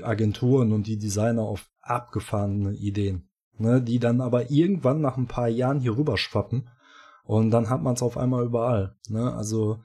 Agenturen 0.03 0.73
und 0.73 0.87
die 0.87 0.99
Designer 0.99 1.43
auf 1.43 1.69
abgefahrene 1.91 2.75
Ideen, 2.75 3.29
ne, 3.57 3.83
die 3.83 3.99
dann 3.99 4.21
aber 4.21 4.51
irgendwann 4.51 5.01
nach 5.01 5.17
ein 5.17 5.27
paar 5.27 5.49
Jahren 5.49 5.81
hier 5.81 5.97
rüber 5.97 6.17
schwappen 6.17 6.69
und 7.29 7.51
dann 7.51 7.69
hat 7.69 7.83
man 7.83 7.95
es 7.95 8.03
auf 8.03 8.17
einmal 8.17 8.47
überall. 8.47 8.97
Ne? 9.11 9.35
Also 9.35 9.81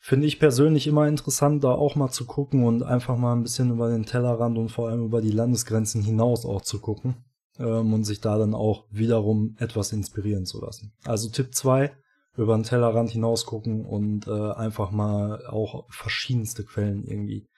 finde 0.00 0.26
ich 0.26 0.40
persönlich 0.40 0.88
immer 0.88 1.06
interessant, 1.06 1.62
da 1.62 1.70
auch 1.70 1.94
mal 1.94 2.10
zu 2.10 2.26
gucken 2.26 2.64
und 2.64 2.82
einfach 2.82 3.16
mal 3.16 3.32
ein 3.32 3.44
bisschen 3.44 3.70
über 3.70 3.88
den 3.90 4.06
Tellerrand 4.06 4.58
und 4.58 4.70
vor 4.70 4.88
allem 4.88 5.04
über 5.04 5.20
die 5.20 5.30
Landesgrenzen 5.30 6.02
hinaus 6.02 6.44
auch 6.44 6.62
zu 6.62 6.80
gucken 6.80 7.24
ähm, 7.60 7.94
und 7.94 8.02
sich 8.02 8.20
da 8.20 8.38
dann 8.38 8.54
auch 8.54 8.86
wiederum 8.90 9.54
etwas 9.58 9.92
inspirieren 9.92 10.46
zu 10.46 10.60
lassen. 10.60 10.92
Also 11.04 11.28
Tipp 11.28 11.54
2, 11.54 11.92
über 12.36 12.56
den 12.56 12.64
Tellerrand 12.64 13.10
hinaus 13.10 13.46
gucken 13.46 13.84
und 13.84 14.26
äh, 14.26 14.52
einfach 14.52 14.90
mal 14.90 15.46
auch 15.46 15.86
verschiedenste 15.90 16.64
Quellen 16.64 17.04
irgendwie 17.04 17.48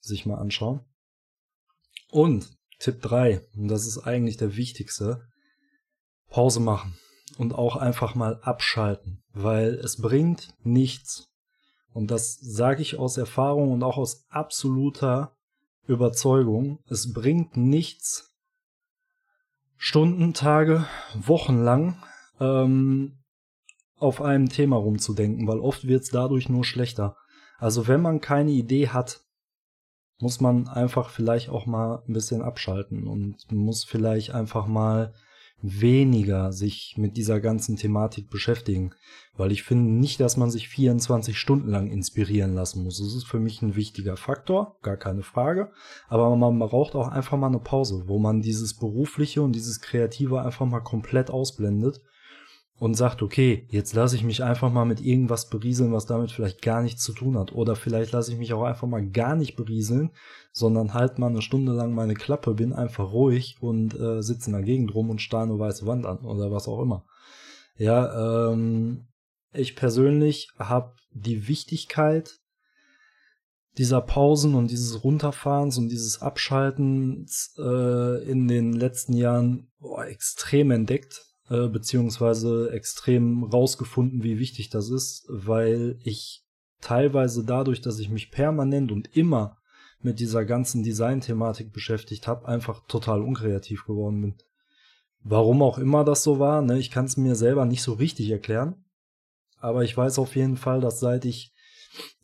sich 0.00 0.26
mal 0.26 0.38
anschauen. 0.38 0.80
Und 2.10 2.57
Tipp 2.78 3.02
3, 3.02 3.40
und 3.56 3.68
das 3.68 3.86
ist 3.86 3.98
eigentlich 3.98 4.36
der 4.36 4.56
wichtigste, 4.56 5.26
Pause 6.28 6.60
machen 6.60 6.96
und 7.38 7.54
auch 7.54 7.76
einfach 7.76 8.14
mal 8.14 8.40
abschalten, 8.42 9.22
weil 9.32 9.74
es 9.74 9.96
bringt 9.96 10.50
nichts, 10.62 11.28
und 11.92 12.10
das 12.10 12.38
sage 12.40 12.82
ich 12.82 12.98
aus 12.98 13.16
Erfahrung 13.16 13.72
und 13.72 13.82
auch 13.82 13.96
aus 13.96 14.26
absoluter 14.28 15.36
Überzeugung. 15.86 16.78
Es 16.88 17.12
bringt 17.12 17.56
nichts, 17.56 18.28
Stunden, 19.76 20.34
Tage, 20.34 20.86
Wochen 21.14 21.62
lang 21.62 22.02
ähm, 22.40 23.18
auf 23.96 24.20
einem 24.20 24.48
Thema 24.48 24.76
rumzudenken, 24.76 25.46
weil 25.46 25.60
oft 25.60 25.86
wird 25.86 26.02
es 26.02 26.10
dadurch 26.10 26.48
nur 26.48 26.64
schlechter. 26.64 27.16
Also 27.58 27.88
wenn 27.88 28.02
man 28.02 28.20
keine 28.20 28.50
Idee 28.50 28.88
hat, 28.88 29.22
muss 30.20 30.40
man 30.40 30.68
einfach 30.68 31.10
vielleicht 31.10 31.48
auch 31.48 31.66
mal 31.66 32.02
ein 32.06 32.12
bisschen 32.12 32.42
abschalten 32.42 33.06
und 33.06 33.50
muss 33.52 33.84
vielleicht 33.84 34.34
einfach 34.34 34.66
mal 34.66 35.12
weniger 35.60 36.52
sich 36.52 36.94
mit 36.96 37.16
dieser 37.16 37.40
ganzen 37.40 37.76
Thematik 37.76 38.30
beschäftigen, 38.30 38.92
weil 39.36 39.50
ich 39.50 39.64
finde 39.64 39.90
nicht, 39.90 40.20
dass 40.20 40.36
man 40.36 40.50
sich 40.50 40.68
24 40.68 41.36
Stunden 41.36 41.68
lang 41.68 41.90
inspirieren 41.90 42.54
lassen 42.54 42.84
muss. 42.84 42.98
Das 42.98 43.14
ist 43.14 43.24
für 43.24 43.40
mich 43.40 43.60
ein 43.60 43.74
wichtiger 43.74 44.16
Faktor, 44.16 44.76
gar 44.82 44.96
keine 44.96 45.22
Frage, 45.22 45.72
aber 46.08 46.34
man 46.36 46.58
braucht 46.60 46.94
auch 46.94 47.08
einfach 47.08 47.36
mal 47.36 47.48
eine 47.48 47.58
Pause, 47.58 48.04
wo 48.06 48.18
man 48.18 48.40
dieses 48.40 48.74
berufliche 48.74 49.42
und 49.42 49.52
dieses 49.52 49.80
kreative 49.80 50.42
einfach 50.42 50.66
mal 50.66 50.80
komplett 50.80 51.30
ausblendet 51.30 52.00
und 52.78 52.94
sagt, 52.94 53.22
okay, 53.22 53.66
jetzt 53.70 53.94
lasse 53.94 54.14
ich 54.14 54.22
mich 54.22 54.44
einfach 54.44 54.70
mal 54.70 54.84
mit 54.84 55.00
irgendwas 55.00 55.48
berieseln, 55.48 55.92
was 55.92 56.06
damit 56.06 56.30
vielleicht 56.30 56.62
gar 56.62 56.80
nichts 56.80 57.02
zu 57.02 57.12
tun 57.12 57.36
hat. 57.36 57.52
Oder 57.52 57.74
vielleicht 57.74 58.12
lasse 58.12 58.32
ich 58.32 58.38
mich 58.38 58.52
auch 58.52 58.62
einfach 58.62 58.86
mal 58.86 59.04
gar 59.04 59.34
nicht 59.34 59.56
berieseln, 59.56 60.10
sondern 60.52 60.94
halt 60.94 61.18
mal 61.18 61.26
eine 61.26 61.42
Stunde 61.42 61.72
lang 61.72 61.92
meine 61.92 62.14
Klappe, 62.14 62.54
bin 62.54 62.72
einfach 62.72 63.12
ruhig 63.12 63.56
und 63.60 63.98
äh, 63.98 64.22
sitze 64.22 64.50
in 64.50 64.52
der 64.52 64.62
Gegend 64.62 64.94
rum 64.94 65.10
und 65.10 65.20
starre 65.20 65.44
eine 65.44 65.58
weiße 65.58 65.86
Wand 65.86 66.06
an 66.06 66.18
oder 66.18 66.52
was 66.52 66.68
auch 66.68 66.80
immer. 66.80 67.04
Ja, 67.76 68.50
ähm, 68.50 69.08
ich 69.52 69.74
persönlich 69.74 70.50
habe 70.58 70.94
die 71.10 71.48
Wichtigkeit 71.48 72.38
dieser 73.76 74.00
Pausen 74.00 74.54
und 74.54 74.70
dieses 74.70 75.02
Runterfahrens 75.02 75.78
und 75.78 75.88
dieses 75.88 76.22
Abschaltens 76.22 77.54
äh, 77.58 78.22
in 78.28 78.46
den 78.46 78.72
letzten 78.72 79.14
Jahren 79.14 79.70
boah, 79.78 80.06
extrem 80.06 80.70
entdeckt 80.70 81.27
äh, 81.50 81.68
beziehungsweise 81.68 82.70
extrem 82.72 83.44
rausgefunden, 83.44 84.22
wie 84.22 84.38
wichtig 84.38 84.70
das 84.70 84.90
ist, 84.90 85.26
weil 85.28 85.98
ich 86.02 86.44
teilweise 86.80 87.44
dadurch, 87.44 87.80
dass 87.80 87.98
ich 87.98 88.10
mich 88.10 88.30
permanent 88.30 88.92
und 88.92 89.16
immer 89.16 89.56
mit 90.00 90.20
dieser 90.20 90.44
ganzen 90.44 90.82
Design-Thematik 90.82 91.72
beschäftigt 91.72 92.28
habe, 92.28 92.46
einfach 92.46 92.86
total 92.86 93.22
unkreativ 93.22 93.84
geworden 93.84 94.20
bin. 94.20 94.34
Warum 95.24 95.62
auch 95.62 95.78
immer 95.78 96.04
das 96.04 96.22
so 96.22 96.38
war, 96.38 96.62
ne, 96.62 96.78
ich 96.78 96.90
kann 96.90 97.06
es 97.06 97.16
mir 97.16 97.34
selber 97.34 97.64
nicht 97.64 97.82
so 97.82 97.94
richtig 97.94 98.30
erklären, 98.30 98.84
aber 99.58 99.82
ich 99.82 99.96
weiß 99.96 100.18
auf 100.20 100.36
jeden 100.36 100.56
Fall, 100.56 100.80
dass 100.80 101.00
seit 101.00 101.24
ich 101.24 101.52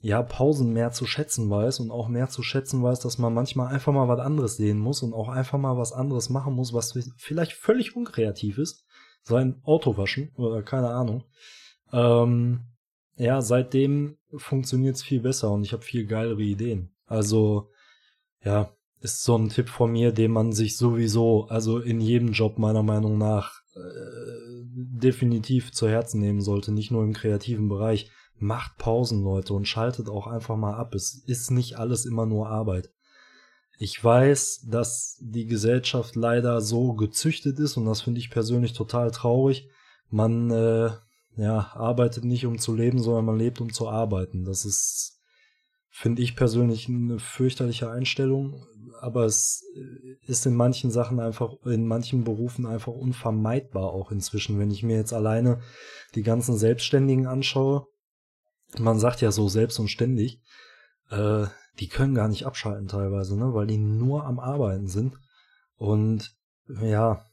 ja 0.00 0.22
Pausen 0.22 0.72
mehr 0.72 0.92
zu 0.92 1.06
schätzen 1.06 1.50
weiß 1.50 1.80
und 1.80 1.90
auch 1.90 2.08
mehr 2.08 2.28
zu 2.28 2.42
schätzen 2.42 2.82
weiß, 2.82 3.00
dass 3.00 3.18
man 3.18 3.34
manchmal 3.34 3.68
einfach 3.68 3.92
mal 3.92 4.06
was 4.06 4.20
anderes 4.20 4.56
sehen 4.56 4.78
muss 4.78 5.02
und 5.02 5.14
auch 5.14 5.28
einfach 5.28 5.58
mal 5.58 5.76
was 5.76 5.92
anderes 5.92 6.28
machen 6.28 6.54
muss, 6.54 6.72
was 6.72 6.96
vielleicht 7.16 7.54
völlig 7.54 7.96
unkreativ 7.96 8.58
ist, 8.58 8.84
sein 9.24 9.60
Auto 9.64 9.96
waschen 9.96 10.30
oder 10.36 10.62
keine 10.62 10.90
Ahnung. 10.90 11.24
Ähm, 11.92 12.60
ja, 13.16 13.40
seitdem 13.40 14.18
funktioniert's 14.36 15.02
viel 15.02 15.20
besser 15.20 15.50
und 15.50 15.64
ich 15.64 15.72
habe 15.72 15.82
viel 15.82 16.06
geilere 16.06 16.42
Ideen. 16.42 16.94
Also, 17.06 17.70
ja, 18.42 18.70
ist 19.00 19.22
so 19.22 19.36
ein 19.36 19.50
Tipp 19.50 19.68
von 19.68 19.92
mir, 19.92 20.12
den 20.12 20.30
man 20.30 20.52
sich 20.52 20.76
sowieso, 20.76 21.46
also 21.48 21.78
in 21.78 22.00
jedem 22.00 22.32
Job 22.32 22.58
meiner 22.58 22.82
Meinung 22.82 23.18
nach, 23.18 23.60
äh, 23.76 24.64
definitiv 24.74 25.72
zu 25.72 25.88
Herzen 25.88 26.20
nehmen 26.20 26.40
sollte, 26.40 26.72
nicht 26.72 26.90
nur 26.90 27.04
im 27.04 27.12
kreativen 27.12 27.68
Bereich. 27.68 28.10
Macht 28.36 28.78
Pausen, 28.78 29.22
Leute, 29.22 29.54
und 29.54 29.68
schaltet 29.68 30.08
auch 30.08 30.26
einfach 30.26 30.56
mal 30.56 30.74
ab. 30.74 30.94
Es 30.94 31.22
ist 31.26 31.50
nicht 31.50 31.78
alles 31.78 32.04
immer 32.04 32.26
nur 32.26 32.48
Arbeit. 32.48 32.90
Ich 33.78 34.02
weiß, 34.02 34.66
dass 34.68 35.18
die 35.20 35.46
Gesellschaft 35.46 36.14
leider 36.14 36.60
so 36.60 36.94
gezüchtet 36.94 37.58
ist 37.58 37.76
und 37.76 37.86
das 37.86 38.02
finde 38.02 38.20
ich 38.20 38.30
persönlich 38.30 38.72
total 38.72 39.10
traurig. 39.10 39.68
Man 40.10 40.50
äh, 40.50 40.90
ja, 41.36 41.72
arbeitet 41.74 42.24
nicht 42.24 42.46
um 42.46 42.58
zu 42.58 42.74
leben, 42.74 43.02
sondern 43.02 43.24
man 43.24 43.38
lebt 43.38 43.60
um 43.60 43.72
zu 43.72 43.88
arbeiten. 43.88 44.44
Das 44.44 44.64
ist, 44.64 45.20
finde 45.90 46.22
ich 46.22 46.36
persönlich 46.36 46.88
eine 46.88 47.18
fürchterliche 47.18 47.90
Einstellung, 47.90 48.64
aber 49.00 49.24
es 49.24 49.64
ist 50.26 50.46
in 50.46 50.54
manchen 50.54 50.90
Sachen 50.90 51.18
einfach, 51.18 51.54
in 51.64 51.86
manchen 51.86 52.22
Berufen 52.22 52.66
einfach 52.66 52.92
unvermeidbar 52.92 53.92
auch 53.92 54.12
inzwischen. 54.12 54.58
Wenn 54.58 54.70
ich 54.70 54.84
mir 54.84 54.96
jetzt 54.96 55.12
alleine 55.12 55.60
die 56.14 56.22
ganzen 56.22 56.56
Selbstständigen 56.56 57.26
anschaue, 57.26 57.86
man 58.78 58.98
sagt 58.98 59.20
ja 59.20 59.32
so 59.32 59.48
selbst 59.48 59.78
und 59.78 59.88
ständig, 59.88 60.40
äh, 61.10 61.46
die 61.80 61.88
können 61.88 62.14
gar 62.14 62.28
nicht 62.28 62.46
abschalten 62.46 62.88
teilweise, 62.88 63.36
ne, 63.36 63.54
weil 63.54 63.66
die 63.66 63.78
nur 63.78 64.24
am 64.24 64.38
Arbeiten 64.38 64.86
sind. 64.86 65.18
Und 65.76 66.36
ja, 66.68 67.24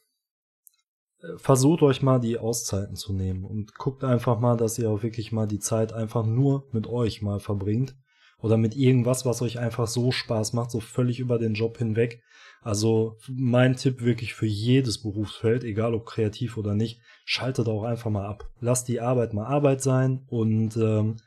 versucht 1.37 1.83
euch 1.83 2.01
mal 2.01 2.19
die 2.19 2.37
Auszeiten 2.37 2.95
zu 2.95 3.13
nehmen 3.13 3.45
und 3.45 3.75
guckt 3.75 4.03
einfach 4.03 4.39
mal, 4.39 4.57
dass 4.57 4.79
ihr 4.79 4.89
auch 4.89 5.03
wirklich 5.03 5.31
mal 5.31 5.47
die 5.47 5.59
Zeit 5.59 5.93
einfach 5.93 6.25
nur 6.25 6.67
mit 6.71 6.87
euch 6.87 7.21
mal 7.21 7.39
verbringt 7.39 7.95
oder 8.39 8.57
mit 8.57 8.75
irgendwas, 8.75 9.25
was 9.25 9.41
euch 9.41 9.59
einfach 9.59 9.87
so 9.87 10.11
Spaß 10.11 10.53
macht, 10.53 10.71
so 10.71 10.79
völlig 10.79 11.19
über 11.19 11.37
den 11.37 11.53
Job 11.53 11.77
hinweg. 11.77 12.23
Also 12.61 13.17
mein 13.27 13.75
Tipp 13.75 14.01
wirklich 14.01 14.33
für 14.33 14.47
jedes 14.47 15.01
Berufsfeld, 15.01 15.63
egal 15.63 15.93
ob 15.93 16.05
kreativ 16.05 16.57
oder 16.57 16.73
nicht, 16.73 17.01
schaltet 17.25 17.67
auch 17.67 17.83
einfach 17.83 18.09
mal 18.09 18.25
ab. 18.25 18.49
Lasst 18.59 18.87
die 18.87 18.99
Arbeit 18.99 19.33
mal 19.33 19.45
Arbeit 19.45 19.81
sein 19.81 20.25
und 20.27 20.75
ähm, 20.77 21.17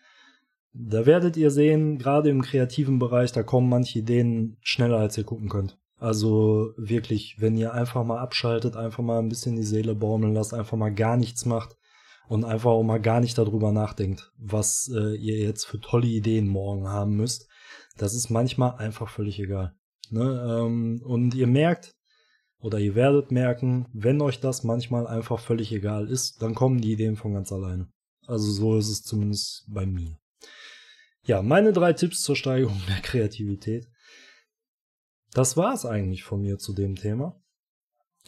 da 0.75 1.07
werdet 1.07 1.37
ihr 1.37 1.51
sehen, 1.51 1.99
gerade 1.99 2.29
im 2.29 2.43
kreativen 2.43 2.99
Bereich, 2.99 3.31
da 3.33 3.43
kommen 3.45 3.69
manche 3.69 4.01
Ideen 4.01 4.57
schneller, 4.61 4.99
als 4.99 5.17
ihr 5.17 5.25
gucken 5.25 5.49
könnt. 5.49 5.79
Also 5.99 6.73
wirklich, 6.77 7.37
wenn 7.39 7.57
ihr 7.57 7.73
einfach 7.73 8.05
mal 8.05 8.19
abschaltet, 8.19 8.77
einfach 8.77 9.03
mal 9.03 9.21
ein 9.21 9.29
bisschen 9.29 9.55
die 9.55 9.63
Seele 9.63 9.95
baumeln 9.95 10.35
lasst, 10.35 10.53
einfach 10.53 10.77
mal 10.77 10.93
gar 10.93 11.17
nichts 11.17 11.47
macht 11.47 11.77
und 12.29 12.45
einfach 12.45 12.71
auch 12.71 12.83
mal 12.83 13.01
gar 13.01 13.21
nicht 13.21 13.39
darüber 13.39 13.71
nachdenkt, 13.71 14.33
was 14.37 14.91
äh, 14.93 15.15
ihr 15.15 15.39
jetzt 15.39 15.65
für 15.65 15.81
tolle 15.81 16.09
Ideen 16.09 16.49
morgen 16.49 16.89
haben 16.89 17.15
müsst. 17.17 17.49
Das 17.97 18.13
ist 18.13 18.29
manchmal 18.29 18.75
einfach 18.77 19.09
völlig 19.09 19.39
egal. 19.39 19.75
Ne? 20.11 20.23
Ähm, 20.23 21.01
und 21.05 21.35
ihr 21.35 21.47
merkt, 21.47 21.95
oder 22.59 22.81
ihr 22.81 22.97
werdet 22.97 23.31
merken, 23.31 23.87
wenn 23.93 24.21
euch 24.21 24.41
das 24.41 24.65
manchmal 24.65 25.07
einfach 25.07 25.39
völlig 25.39 25.71
egal 25.71 26.09
ist, 26.09 26.43
dann 26.43 26.57
kommen 26.57 26.81
die 26.81 26.93
Ideen 26.93 27.17
von 27.17 27.35
ganz 27.35 27.53
alleine. 27.53 27.89
Also 28.27 28.51
so 28.51 28.77
ist 28.77 28.89
es 28.89 29.03
zumindest 29.03 29.67
bei 29.69 29.87
mir. 29.87 30.19
Ja, 31.27 31.41
meine 31.41 31.73
drei 31.73 31.95
Tipps 31.95 32.23
zur 32.23 32.37
Steigerung 32.37 32.81
der 32.87 33.01
Kreativität. 33.01 33.89
Das 35.33 35.57
war's 35.57 35.87
eigentlich 35.87 36.23
von 36.23 36.43
mir 36.43 36.59
zu 36.59 36.75
dem 36.75 36.97
Thema. 36.97 37.41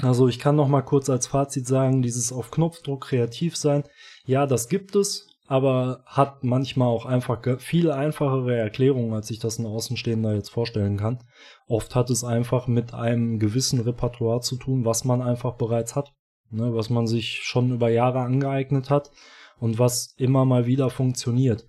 Also 0.00 0.28
ich 0.28 0.38
kann 0.38 0.56
noch 0.56 0.68
mal 0.68 0.82
kurz 0.82 1.10
als 1.10 1.26
Fazit 1.26 1.66
sagen, 1.66 2.02
dieses 2.02 2.32
auf 2.32 2.50
Knopfdruck 2.50 3.06
kreativ 3.06 3.56
sein, 3.56 3.84
ja, 4.24 4.46
das 4.46 4.68
gibt 4.68 4.96
es, 4.96 5.28
aber 5.46 6.02
hat 6.06 6.42
manchmal 6.42 6.88
auch 6.88 7.06
einfach 7.06 7.40
viel 7.60 7.90
einfachere 7.90 8.56
Erklärungen, 8.56 9.12
als 9.12 9.30
ich 9.30 9.38
das 9.38 9.58
ein 9.58 9.66
Außenstehender 9.66 10.34
jetzt 10.34 10.50
vorstellen 10.50 10.96
kann. 10.96 11.22
Oft 11.66 11.94
hat 11.94 12.10
es 12.10 12.24
einfach 12.24 12.66
mit 12.66 12.94
einem 12.94 13.38
gewissen 13.38 13.80
Repertoire 13.80 14.40
zu 14.40 14.56
tun, 14.56 14.84
was 14.84 15.04
man 15.04 15.22
einfach 15.22 15.54
bereits 15.54 15.96
hat, 15.96 16.12
ne, 16.50 16.74
was 16.74 16.90
man 16.90 17.06
sich 17.06 17.42
schon 17.42 17.72
über 17.72 17.90
Jahre 17.90 18.20
angeeignet 18.20 18.90
hat 18.90 19.10
und 19.58 19.78
was 19.78 20.14
immer 20.16 20.44
mal 20.44 20.66
wieder 20.66 20.90
funktioniert. 20.90 21.66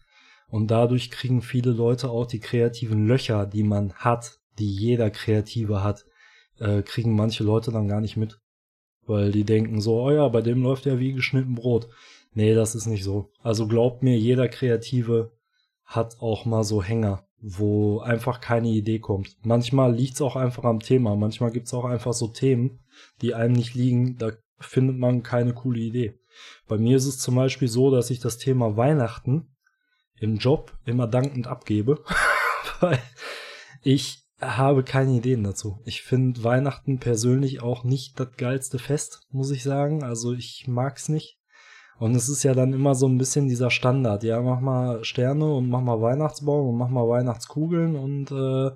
Und 0.49 0.71
dadurch 0.71 1.11
kriegen 1.11 1.41
viele 1.41 1.71
Leute 1.71 2.09
auch 2.09 2.25
die 2.25 2.39
kreativen 2.39 3.05
Löcher, 3.07 3.45
die 3.45 3.63
man 3.63 3.93
hat, 3.93 4.39
die 4.59 4.71
jeder 4.71 5.09
Kreative 5.09 5.83
hat, 5.83 6.05
äh, 6.59 6.81
kriegen 6.81 7.15
manche 7.15 7.43
Leute 7.43 7.71
dann 7.71 7.87
gar 7.87 8.01
nicht 8.01 8.17
mit. 8.17 8.39
Weil 9.05 9.31
die 9.31 9.43
denken 9.43 9.81
so, 9.81 10.01
oh 10.01 10.11
ja, 10.11 10.27
bei 10.27 10.41
dem 10.41 10.63
läuft 10.63 10.85
ja 10.85 10.99
wie 10.99 11.13
geschnitten 11.13 11.55
Brot. 11.55 11.89
Nee, 12.33 12.53
das 12.53 12.75
ist 12.75 12.85
nicht 12.85 13.03
so. 13.03 13.31
Also 13.41 13.67
glaubt 13.67 14.03
mir, 14.03 14.17
jeder 14.17 14.47
Kreative 14.47 15.31
hat 15.85 16.19
auch 16.19 16.45
mal 16.45 16.63
so 16.63 16.83
Hänger, 16.83 17.25
wo 17.39 17.99
einfach 17.99 18.41
keine 18.41 18.69
Idee 18.69 18.99
kommt. 18.99 19.37
Manchmal 19.43 19.95
liegt's 19.95 20.21
auch 20.21 20.35
einfach 20.35 20.63
am 20.63 20.79
Thema. 20.79 21.15
Manchmal 21.15 21.51
gibt's 21.51 21.73
auch 21.73 21.85
einfach 21.85 22.13
so 22.13 22.27
Themen, 22.27 22.79
die 23.21 23.33
einem 23.33 23.53
nicht 23.53 23.75
liegen. 23.75 24.17
Da 24.17 24.31
findet 24.59 24.97
man 24.97 25.23
keine 25.23 25.53
coole 25.53 25.79
Idee. 25.79 26.19
Bei 26.67 26.77
mir 26.77 26.97
ist 26.97 27.05
es 27.05 27.19
zum 27.19 27.35
Beispiel 27.35 27.67
so, 27.67 27.91
dass 27.91 28.09
ich 28.09 28.19
das 28.19 28.37
Thema 28.37 28.75
Weihnachten 28.77 29.47
im 30.19 30.37
Job 30.37 30.77
immer 30.85 31.07
dankend 31.07 31.47
abgebe, 31.47 32.03
weil 32.79 32.99
ich 33.81 34.23
habe 34.39 34.83
keine 34.83 35.13
Ideen 35.13 35.43
dazu. 35.43 35.79
Ich 35.85 36.03
finde 36.03 36.43
Weihnachten 36.43 36.99
persönlich 36.99 37.61
auch 37.61 37.83
nicht 37.83 38.19
das 38.19 38.29
geilste 38.37 38.79
Fest, 38.79 39.21
muss 39.31 39.51
ich 39.51 39.63
sagen. 39.63 40.03
Also 40.03 40.33
ich 40.33 40.65
mag's 40.67 41.09
nicht. 41.09 41.39
Und 41.99 42.15
es 42.15 42.29
ist 42.29 42.43
ja 42.43 42.53
dann 42.53 42.73
immer 42.73 42.93
so 42.93 43.07
ein 43.07 43.17
bisschen 43.17 43.47
dieser 43.47 43.71
Standard. 43.71 44.23
Ja, 44.23 44.41
mach 44.41 44.59
mal 44.59 45.03
Sterne 45.03 45.51
und 45.51 45.69
mach 45.69 45.81
mal 45.81 45.99
Weihnachtsbaum 45.99 46.69
und 46.69 46.77
mach 46.77 46.89
mal 46.89 47.07
Weihnachtskugeln 47.07 47.95
und 47.95 48.31
äh, 48.31 48.71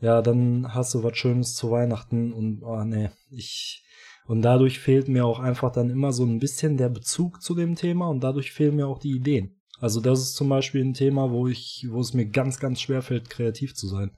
ja, 0.00 0.22
dann 0.22 0.72
hast 0.72 0.94
du 0.94 1.02
was 1.02 1.16
Schönes 1.16 1.56
zu 1.56 1.70
Weihnachten 1.70 2.32
und 2.32 2.62
oh 2.62 2.84
nee, 2.84 3.10
ich 3.30 3.84
und 4.26 4.42
dadurch 4.42 4.78
fehlt 4.78 5.08
mir 5.08 5.26
auch 5.26 5.40
einfach 5.40 5.72
dann 5.72 5.90
immer 5.90 6.12
so 6.12 6.24
ein 6.24 6.38
bisschen 6.38 6.76
der 6.76 6.88
Bezug 6.88 7.42
zu 7.42 7.54
dem 7.56 7.74
Thema 7.74 8.08
und 8.08 8.20
dadurch 8.22 8.52
fehlen 8.52 8.76
mir 8.76 8.86
auch 8.86 9.00
die 9.00 9.16
Ideen. 9.16 9.59
Also 9.80 10.00
das 10.00 10.20
ist 10.20 10.36
zum 10.36 10.48
Beispiel 10.48 10.84
ein 10.84 10.94
Thema, 10.94 11.30
wo 11.30 11.48
ich, 11.48 11.86
wo 11.90 12.00
es 12.00 12.14
mir 12.14 12.26
ganz, 12.26 12.58
ganz 12.60 12.80
schwer 12.80 13.02
fällt, 13.02 13.30
kreativ 13.30 13.74
zu 13.74 13.88
sein. 13.88 14.10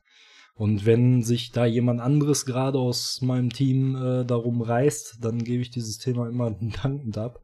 Und 0.54 0.84
wenn 0.84 1.22
sich 1.22 1.52
da 1.52 1.64
jemand 1.64 2.00
anderes 2.00 2.44
gerade 2.44 2.78
aus 2.78 3.22
meinem 3.22 3.50
Team 3.50 3.96
äh, 3.96 4.24
darum 4.24 4.60
reißt, 4.60 5.18
dann 5.20 5.38
gebe 5.38 5.62
ich 5.62 5.70
dieses 5.70 5.98
Thema 5.98 6.28
immer 6.28 6.50
dankend 6.82 7.16
ab. 7.16 7.40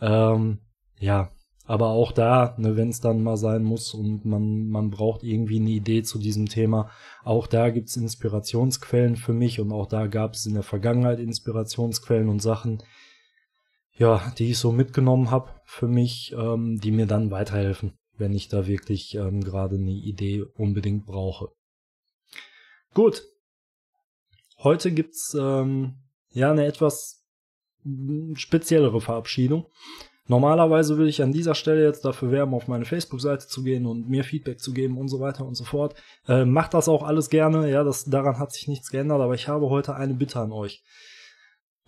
Ähm, 0.00 0.58
ja, 0.98 1.32
aber 1.64 1.88
auch 1.88 2.12
da, 2.12 2.54
ne, 2.58 2.76
wenn 2.76 2.88
es 2.88 3.00
dann 3.00 3.22
mal 3.22 3.36
sein 3.36 3.62
muss 3.62 3.94
und 3.94 4.24
man, 4.24 4.68
man 4.68 4.90
braucht 4.90 5.22
irgendwie 5.22 5.60
eine 5.60 5.70
Idee 5.70 6.02
zu 6.02 6.18
diesem 6.18 6.46
Thema, 6.46 6.90
auch 7.24 7.46
da 7.46 7.70
gibt's 7.70 7.96
Inspirationsquellen 7.96 9.16
für 9.16 9.32
mich 9.32 9.60
und 9.60 9.70
auch 9.72 9.86
da 9.86 10.06
gab 10.06 10.34
es 10.34 10.44
in 10.44 10.54
der 10.54 10.64
Vergangenheit 10.64 11.20
Inspirationsquellen 11.20 12.28
und 12.28 12.42
Sachen, 12.42 12.82
ja, 13.94 14.32
die 14.38 14.50
ich 14.50 14.58
so 14.58 14.72
mitgenommen 14.72 15.30
habe 15.30 15.50
für 15.64 15.88
mich, 15.88 16.34
ähm, 16.36 16.78
die 16.82 16.90
mir 16.90 17.06
dann 17.06 17.30
weiterhelfen, 17.30 17.92
wenn 18.16 18.32
ich 18.32 18.48
da 18.48 18.66
wirklich 18.66 19.14
ähm, 19.14 19.42
gerade 19.42 19.76
eine 19.76 19.90
Idee 19.90 20.42
unbedingt 20.54 21.06
brauche. 21.06 21.48
Gut. 22.94 23.22
Heute 24.58 24.92
gibt's 24.92 25.36
ähm, 25.38 25.96
ja 26.30 26.50
eine 26.50 26.66
etwas 26.66 27.26
speziellere 28.34 29.00
Verabschiedung. 29.00 29.66
Normalerweise 30.28 30.96
würde 30.96 31.10
ich 31.10 31.20
an 31.20 31.32
dieser 31.32 31.54
Stelle 31.54 31.84
jetzt 31.84 32.04
dafür 32.04 32.30
werben, 32.30 32.54
auf 32.54 32.68
meine 32.68 32.84
Facebook-Seite 32.84 33.48
zu 33.48 33.64
gehen 33.64 33.86
und 33.86 34.08
mir 34.08 34.22
Feedback 34.22 34.60
zu 34.60 34.72
geben 34.72 34.96
und 34.96 35.08
so 35.08 35.18
weiter 35.18 35.44
und 35.44 35.56
so 35.56 35.64
fort. 35.64 35.96
Äh, 36.28 36.44
macht 36.44 36.74
das 36.74 36.88
auch 36.88 37.02
alles 37.02 37.28
gerne, 37.28 37.68
ja, 37.68 37.82
das, 37.82 38.04
daran 38.04 38.38
hat 38.38 38.52
sich 38.52 38.68
nichts 38.68 38.90
geändert, 38.90 39.20
aber 39.20 39.34
ich 39.34 39.48
habe 39.48 39.68
heute 39.68 39.96
eine 39.96 40.14
Bitte 40.14 40.38
an 40.38 40.52
euch. 40.52 40.84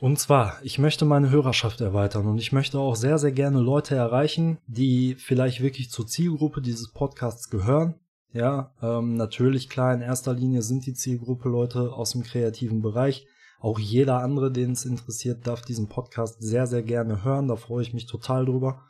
Und 0.01 0.19
zwar, 0.19 0.59
ich 0.63 0.79
möchte 0.79 1.05
meine 1.05 1.31
Hörerschaft 1.31 1.81
erweitern 1.81 2.27
und 2.27 2.39
ich 2.39 2.53
möchte 2.53 2.79
auch 2.79 2.97
sehr, 2.97 3.19
sehr 3.19 3.33
gerne 3.33 3.61
Leute 3.61 3.95
erreichen, 3.95 4.59
die 4.67 5.15
vielleicht 5.15 5.63
wirklich 5.63 5.91
zur 5.91 6.07
Zielgruppe 6.07 6.61
dieses 6.61 6.91
Podcasts 6.91 7.49
gehören. 7.49 7.95
Ja, 8.33 8.73
ähm, 8.83 9.17
natürlich 9.17 9.69
klar, 9.69 9.95
in 9.95 10.01
erster 10.01 10.35
Linie 10.35 10.63
sind 10.63 10.87
die 10.87 10.95
Zielgruppe 10.95 11.49
Leute 11.49 11.93
aus 11.93 12.11
dem 12.11 12.25
kreativen 12.25 12.83
Bereich. 12.83 13.27
Auch 13.61 13.79
jeder 13.79 14.19
andere, 14.19 14.51
den 14.51 14.73
es 14.73 14.85
interessiert, 14.85 15.47
darf 15.47 15.63
diesen 15.63 15.89
Podcast 15.89 16.43
sehr, 16.43 16.67
sehr 16.67 16.83
gerne 16.83 17.23
hören. 17.23 17.47
Da 17.47 17.55
freue 17.55 17.83
ich 17.83 17.95
mich 17.95 18.07
total 18.07 18.45
drüber. 18.45 18.83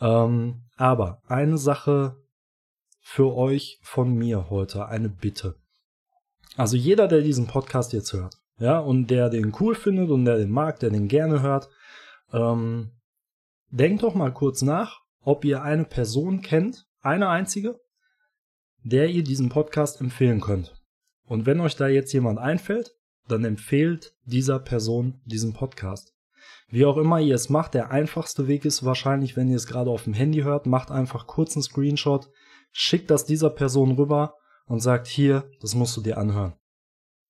Ähm, 0.00 0.64
aber 0.76 1.22
eine 1.28 1.56
Sache 1.56 2.16
für 3.00 3.34
euch 3.34 3.78
von 3.82 4.12
mir 4.12 4.50
heute, 4.50 4.88
eine 4.88 5.08
Bitte. 5.08 5.54
Also 6.56 6.76
jeder, 6.76 7.06
der 7.06 7.20
diesen 7.20 7.46
Podcast 7.46 7.92
jetzt 7.92 8.12
hört, 8.12 8.36
ja, 8.58 8.78
und 8.78 9.08
der 9.08 9.30
den 9.30 9.52
cool 9.60 9.74
findet 9.74 10.10
und 10.10 10.24
der 10.24 10.36
den 10.36 10.50
mag, 10.50 10.78
der 10.80 10.90
den 10.90 11.08
gerne 11.08 11.42
hört, 11.42 11.68
ähm, 12.32 12.92
denkt 13.70 14.02
doch 14.02 14.14
mal 14.14 14.32
kurz 14.32 14.62
nach, 14.62 15.00
ob 15.22 15.44
ihr 15.44 15.62
eine 15.62 15.84
Person 15.84 16.42
kennt, 16.42 16.86
eine 17.00 17.28
einzige, 17.28 17.80
der 18.82 19.08
ihr 19.08 19.24
diesen 19.24 19.48
Podcast 19.48 20.00
empfehlen 20.00 20.40
könnt. 20.40 20.74
Und 21.26 21.46
wenn 21.46 21.60
euch 21.60 21.76
da 21.76 21.88
jetzt 21.88 22.12
jemand 22.12 22.38
einfällt, 22.38 22.94
dann 23.28 23.44
empfehlt 23.44 24.14
dieser 24.24 24.58
Person 24.58 25.20
diesen 25.24 25.54
Podcast. 25.54 26.12
Wie 26.68 26.84
auch 26.84 26.98
immer 26.98 27.20
ihr 27.20 27.34
es 27.34 27.48
macht, 27.48 27.74
der 27.74 27.90
einfachste 27.90 28.48
Weg 28.48 28.64
ist 28.64 28.84
wahrscheinlich, 28.84 29.36
wenn 29.36 29.48
ihr 29.48 29.56
es 29.56 29.66
gerade 29.66 29.90
auf 29.90 30.04
dem 30.04 30.12
Handy 30.12 30.42
hört, 30.42 30.66
macht 30.66 30.90
einfach 30.90 31.26
kurz 31.26 31.56
einen 31.56 31.62
Screenshot, 31.62 32.28
schickt 32.72 33.10
das 33.10 33.24
dieser 33.24 33.50
Person 33.50 33.92
rüber 33.92 34.34
und 34.66 34.80
sagt 34.80 35.06
hier, 35.06 35.50
das 35.60 35.74
musst 35.74 35.96
du 35.96 36.00
dir 36.00 36.18
anhören. 36.18 36.54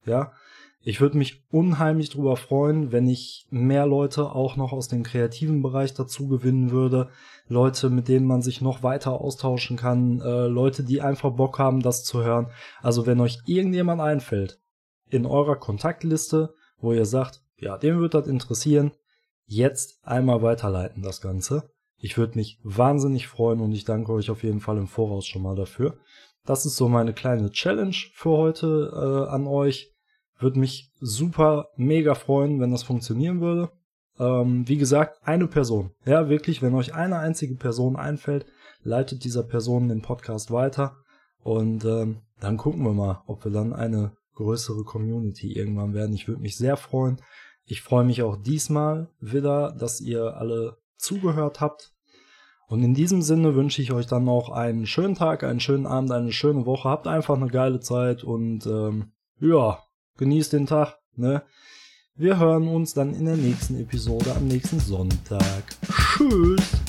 Ja, 0.05 0.33
ich 0.87 1.01
würde 1.01 1.17
mich 1.17 1.43
unheimlich 1.51 2.11
drüber 2.11 2.37
freuen, 2.37 2.93
wenn 2.93 3.09
ich 3.09 3.47
mehr 3.49 3.87
Leute 3.87 4.33
auch 4.33 4.57
noch 4.57 4.73
aus 4.75 4.87
dem 4.87 5.03
kreativen 5.03 5.63
Bereich 5.63 5.95
dazu 5.95 6.29
gewinnen 6.29 6.71
würde. 6.73 7.09
Leute, 7.49 7.89
mit 7.89 8.07
denen 8.07 8.27
man 8.27 8.43
sich 8.43 8.61
noch 8.61 8.83
weiter 8.83 9.19
austauschen 9.19 9.79
kann. 9.79 10.21
Äh, 10.21 10.47
Leute, 10.47 10.85
die 10.85 11.01
einfach 11.01 11.31
Bock 11.31 11.59
haben, 11.59 11.81
das 11.81 12.05
zu 12.05 12.23
hören. 12.23 12.51
Also 12.83 13.07
wenn 13.07 13.19
euch 13.21 13.39
irgendjemand 13.47 14.03
einfällt 14.03 14.61
in 15.09 15.25
eurer 15.25 15.57
Kontaktliste, 15.57 16.53
wo 16.79 16.93
ihr 16.93 17.07
sagt, 17.07 17.43
ja, 17.57 17.79
dem 17.79 18.01
wird 18.01 18.13
das 18.13 18.27
interessieren, 18.27 18.93
jetzt 19.47 19.99
einmal 20.03 20.43
weiterleiten 20.43 21.03
das 21.03 21.23
Ganze. 21.23 21.71
Ich 21.97 22.19
würde 22.19 22.37
mich 22.37 22.61
wahnsinnig 22.63 23.27
freuen 23.27 23.61
und 23.61 23.73
ich 23.73 23.87
danke 23.87 24.13
euch 24.13 24.31
auf 24.31 24.43
jeden 24.43 24.61
Fall 24.61 24.77
im 24.77 24.87
Voraus 24.87 25.25
schon 25.25 25.41
mal 25.41 25.57
dafür. 25.57 25.97
Das 26.45 26.67
ist 26.67 26.77
so 26.77 26.91
meine 26.91 27.15
kleine 27.15 27.51
Challenge 27.51 27.97
für 28.13 28.31
heute 28.31 28.91
äh, 28.93 29.31
an 29.31 29.47
euch 29.47 29.94
würde 30.39 30.59
mich 30.59 30.91
super, 31.01 31.69
mega 31.77 32.15
freuen, 32.15 32.61
wenn 32.61 32.71
das 32.71 32.83
funktionieren 32.83 33.41
würde. 33.41 33.71
Ähm, 34.19 34.69
wie 34.69 34.77
gesagt, 34.77 35.19
eine 35.27 35.47
Person. 35.47 35.91
Ja, 36.05 36.29
wirklich, 36.29 36.63
wenn 36.63 36.75
euch 36.75 36.95
eine 36.95 37.19
einzige 37.19 37.57
Person 37.57 37.97
einfällt, 37.97 38.47
leitet 38.83 39.25
dieser 39.25 39.43
Person 39.43 39.89
den 39.89 40.03
Podcast 40.03 40.51
weiter. 40.51 40.97
Und 41.43 41.85
ähm, 41.85 42.23
dann 42.41 42.57
gucken 42.57 42.85
wir 42.85 42.93
mal, 42.93 43.23
ob 43.27 43.45
wir 43.45 43.53
dann 43.53 43.73
eine 43.73 44.13
größere 44.35 44.85
Community 44.85 45.53
irgendwann 45.53 45.95
werden. 45.95 46.15
Ich 46.15 46.29
würde 46.29 46.43
mich 46.43 46.57
sehr 46.57 46.77
freuen. 46.77 47.21
Ich 47.65 47.83
freue 47.83 48.05
mich 48.05 48.23
auch 48.23 48.37
diesmal 48.37 49.09
wieder, 49.21 49.73
dass 49.73 50.01
ihr 50.01 50.37
alle 50.37 50.79
zugehört 50.97 51.61
habt. 51.61 51.93
Und 52.67 52.83
in 52.83 52.95
diesem 52.95 53.23
Sinne 53.23 53.55
wünsche 53.55 53.83
ich 53.83 53.93
euch 53.93 54.07
dann 54.07 54.25
noch 54.25 54.51
einen 54.51 54.87
schönen 54.87 55.15
Tag, 55.15 55.45
einen 55.45 55.61
schönen 55.61 55.87
Abend, 55.87 56.11
eine 56.11 56.33
schöne 56.33 56.67
Woche. 56.67 56.89
Habt 56.89 57.07
einfach 57.07 57.37
eine 57.37 57.49
geile 57.49 57.81
Zeit 57.81 58.25
und 58.25 58.67
ähm, 58.67 59.13
ja, 59.39 59.84
genießt 60.17 60.53
den 60.53 60.67
Tag, 60.67 60.99
ne? 61.17 61.43
Wir 62.17 62.39
hören 62.39 62.69
uns 62.69 62.95
dann 62.95 63.13
in 63.13 63.25
der 63.25 63.37
nächsten 63.37 63.81
Episode 63.81 64.35
am 64.37 64.47
nächsten 64.47 64.79
Sonntag. 64.79 65.65
Tschüss! 66.17 66.84